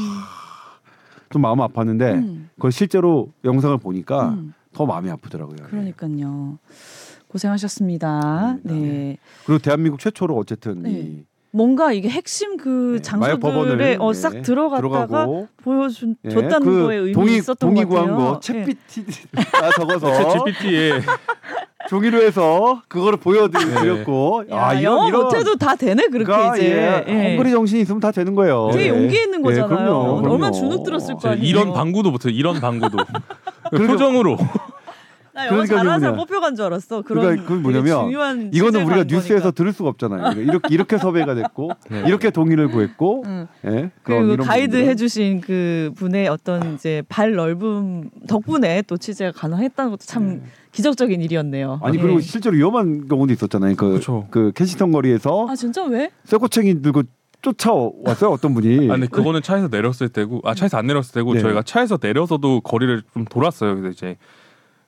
[1.30, 2.50] 좀 마음 아팠는데 음.
[2.56, 4.54] 그걸 실제로 영상을 보니까 음.
[4.74, 5.68] 더 마음이 아프더라고요.
[5.68, 6.58] 그러니까요.
[7.28, 8.08] 고생하셨습니다.
[8.10, 8.74] 아닙니다.
[8.74, 9.18] 네.
[9.46, 10.92] 그리고 대한민국 최초로 어쨌든 네.
[10.92, 16.60] 이 뭔가 이게 핵심 그 네, 장소들에 어, 네, 싹 들어갔다가 들어가고 보여준 예, 줬다는
[16.60, 18.16] 그 거에 의미 동의 있었던 동의 것 같아요.
[18.16, 18.64] 구한 거 예.
[18.66, 20.92] 챗PT가 적어서 GPT에
[21.90, 26.66] 종이로 해서 그거를 보여드렸고 야, 아, 영어 못해도 다 되네 그렇게 그러니까, 이제.
[26.68, 27.30] 예, 예.
[27.32, 28.70] 헝그리 정신이 있으면 다 되는 거예요.
[28.72, 28.90] 되게 예.
[28.90, 29.68] 용기 있는 예, 거잖아요.
[29.70, 30.34] 그럼요, 그럼요.
[30.34, 31.48] 얼마나 주눅 들었을 거 제가 아니에요.
[31.50, 32.32] 이런 방구도 못해요.
[32.32, 32.98] 이런 방구도
[33.76, 34.38] 표정으로
[35.40, 36.26] 나 영어 그러니까 잘하는 사람 뭐냐.
[36.28, 37.02] 뽑혀 간 줄 알았어.
[37.04, 39.52] 그런 그러니까 그건 뭐냐면 중요한 이거는 우리가 뉴스에서 거니까.
[39.52, 40.42] 들을 수가 없잖아요.
[40.42, 42.04] 이렇게 이렇게 섭외가 됐고 네.
[42.08, 43.48] 이렇게 동의를 구했고 응.
[43.66, 43.70] 예,
[44.04, 44.90] 그런 그리고 이런 가이드 부분들은.
[44.90, 50.42] 해주신 그 분의 어떤 이제 발 넓음 덕분에 또 취재가 가능했다는 것도 참 네.
[50.72, 51.80] 기적적인 일이었네요.
[51.84, 52.02] 아니 예.
[52.02, 53.76] 그리고 실제로 위험한 경우도 있었잖아요.
[53.76, 54.28] 그, 그쵸.
[54.32, 56.12] 그 캐시턴 거리에서 아 진짜 왜?
[56.26, 57.04] 쇠고챙이 들고
[57.42, 58.90] 쫓아왔어요 어떤 분이.
[58.92, 61.40] 아, 근데 그거는 차에서 내렸을 때고, 아 차에서 안 내렸을 때고 네.
[61.40, 63.76] 저희가 차에서 내려서도 거리를 좀 돌았어요.
[63.76, 64.18] 근데 이제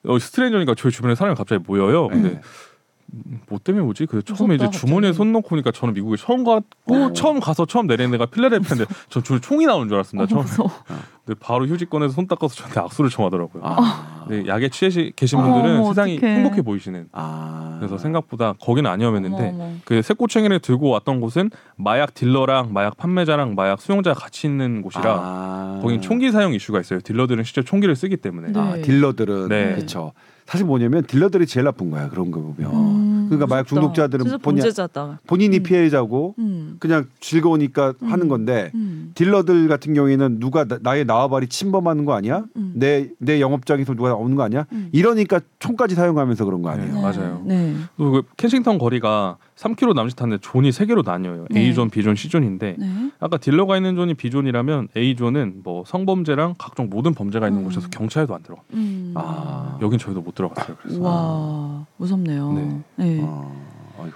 [0.08, 2.08] 어, 스트레인저니까 저희 주변에 사람이 갑자기 모여요.
[2.08, 2.42] 근데 네.
[3.50, 4.06] 뭐 때문에 오지?
[4.06, 5.18] 그래서 처음에 이제 주머니에 갑자기.
[5.18, 7.14] 손 넣고 보니까 저는 미국에 처음 갔고 어.
[7.14, 10.24] 처음 가서 처음 내리는 데가 필라델피아인데 전저 총이 나오는 줄 알았습니다.
[10.24, 10.42] 어, 처음.
[10.44, 10.72] 무서워.
[11.26, 13.62] 근데 바로 휴지 꺼내서 손 닦아서 저한테 악수를 청하더라고요.
[13.64, 14.26] 아.
[14.28, 16.36] 네, 약에 취해 계신 분들은 어머, 세상이 어떡해.
[16.36, 17.10] 행복해 보이시는.
[17.12, 17.78] 아.
[17.80, 18.90] 그래서 생각보다 거기는
[19.48, 19.74] 어머, 어머.
[19.86, 25.80] 그 새꼬챙이를 들고 왔던 곳은 마약 딜러랑 마약 판매자랑 마약 수용자가 같이 있는 곳이라 아.
[25.82, 27.00] 거긴 총기 사용 이슈가 있어요.
[27.02, 28.52] 딜러들은 실제 총기를 쓰기 때문에.
[28.52, 28.60] 네.
[28.60, 29.76] 아, 딜러들은 네.
[29.76, 30.14] 그렇죠.
[30.46, 32.74] 사실 뭐냐면 딜러들이 제일 나쁜 거야 그런 거 보면.
[32.74, 33.21] 음.
[33.32, 33.80] 그러니까 마약 무섭다.
[33.82, 34.64] 중독자들은 본인-.
[35.28, 35.64] 본인이 음.
[35.64, 36.76] 피해자고 음.
[36.80, 38.12] 그냥 즐거우니까 음.
[38.12, 39.12] 하는 건데 음.
[39.16, 42.44] 딜러들 같은 경우에는 누가 나, 나의 나와바리 침범하는 거 아니야?
[42.58, 42.74] 음.
[42.76, 44.66] 내내 영업장에서 누가 나오는 거 아니야?
[44.74, 44.90] 음.
[44.92, 46.94] 이러니까 총까지 사용하면서 그런 거 아니에요?
[46.94, 47.02] 네.
[47.02, 47.42] 맞아요.
[47.46, 47.74] 네.
[47.96, 51.46] 그리고 그 켄싱턴 거리가 3km 남짓하는데 zone이 3개로 나뉘어요.
[51.52, 51.62] 네.
[51.62, 53.12] A존, B존, C존인데 네.
[53.20, 57.66] 아까 딜러가 있는 존이 B존이라면 A존은 뭐 성범죄랑 각종 모든 범죄가 있는 음.
[57.66, 58.62] 곳에서 경찰도 안 들어가.
[58.74, 59.14] 음.
[59.16, 59.78] 아.
[59.82, 60.76] 여긴 저희도 못 들어갔어요.
[60.82, 62.54] 그래서 와 무섭네요.
[62.54, 62.82] 네.
[62.96, 63.21] 네.
[63.24, 63.56] 어,
[63.98, 64.12] 어휴.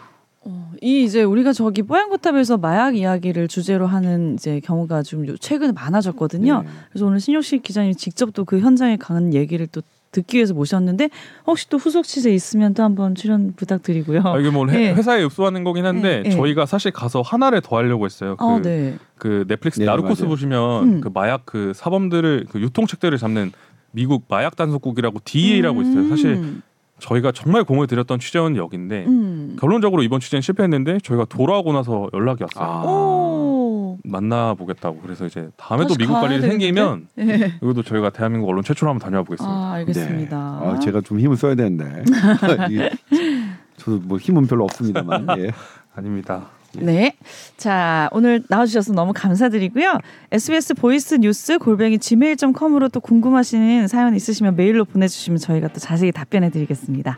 [0.48, 5.72] 어, 이 이제 우리가 저기 뽀얀거탑에서 마약 이야기를 주제로 하는 이제 경우가 좀 요- 최근에
[5.72, 6.62] 많아졌거든요.
[6.64, 6.70] 네.
[6.92, 9.82] 그래서 오늘 신혁식 기자님이 직접 또 그 현장에 간 얘기를 또
[10.12, 11.10] 듣기 위해서 모셨는데
[11.46, 14.22] 혹시 또 후속 취재 있으면 또 한번 출연 부탁드리고요.
[14.24, 14.92] 아, 이게 뭐 네.
[14.92, 16.36] 회, 회사에 읍소하는 거긴 한데 네, 네.
[16.36, 18.38] 저희가 사실 가서 하나를 더 하려고 했어요.
[18.38, 18.98] 그, 아, 네.
[19.18, 20.30] 그 넷플릭스 네, 나르코스 맞아요.
[20.30, 21.02] 보시면 음.
[21.02, 23.52] 그 마약 그 사범들을 그 유통책들을 잡는
[23.92, 26.08] 미국 마약 단속국이라고 DEA라고 있어요.
[26.08, 26.62] 사실 음.
[27.00, 29.58] 저희가 정말 공을 들였던 취재원 여기인데 음.
[29.60, 32.64] 결론적으로 이번 취재는 실패했는데 저희가 돌아오고 나서 연락이 왔어요.
[32.64, 32.84] 아.
[32.86, 33.98] 오.
[34.04, 35.00] 만나 보겠다고.
[35.02, 36.50] 그래서 이제 다음에 또 미국 가야 갈 일이 되겠는데?
[36.50, 37.54] 생기면 네.
[37.62, 39.56] 이것도 저희가 대한민국 언론 최초로 한번 다녀와 보겠습니다.
[39.56, 40.60] 아, 알겠습니다.
[40.64, 40.70] 네.
[40.70, 42.04] 아, 제가 좀 힘을 써야 되는데
[43.78, 45.52] 저도 뭐 힘은 별로 없습니다만 예.
[45.96, 46.48] 아닙니다.
[46.82, 47.16] 네.
[47.58, 50.00] 자, 오늘 나와주셔서 너무 감사드리고요.
[50.32, 56.50] SBS voice news 골뱅이 gmail.com으로 또 궁금하신 사연 있으시면 메일로 보내주시면 저희가 또 자세히 답변해
[56.50, 57.18] 드리겠습니다.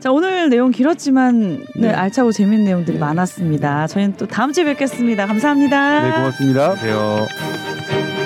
[0.00, 1.90] 자, 오늘 내용 길었지만 네, 네.
[1.90, 3.00] 알차고 재밌는 내용들이 네.
[3.00, 3.86] 많았습니다.
[3.88, 5.26] 저희는 또 다음 주에 뵙겠습니다.
[5.26, 6.02] 감사합니다.
[6.02, 6.70] 네 고맙습니다.
[6.80, 8.17] 안녕하세요.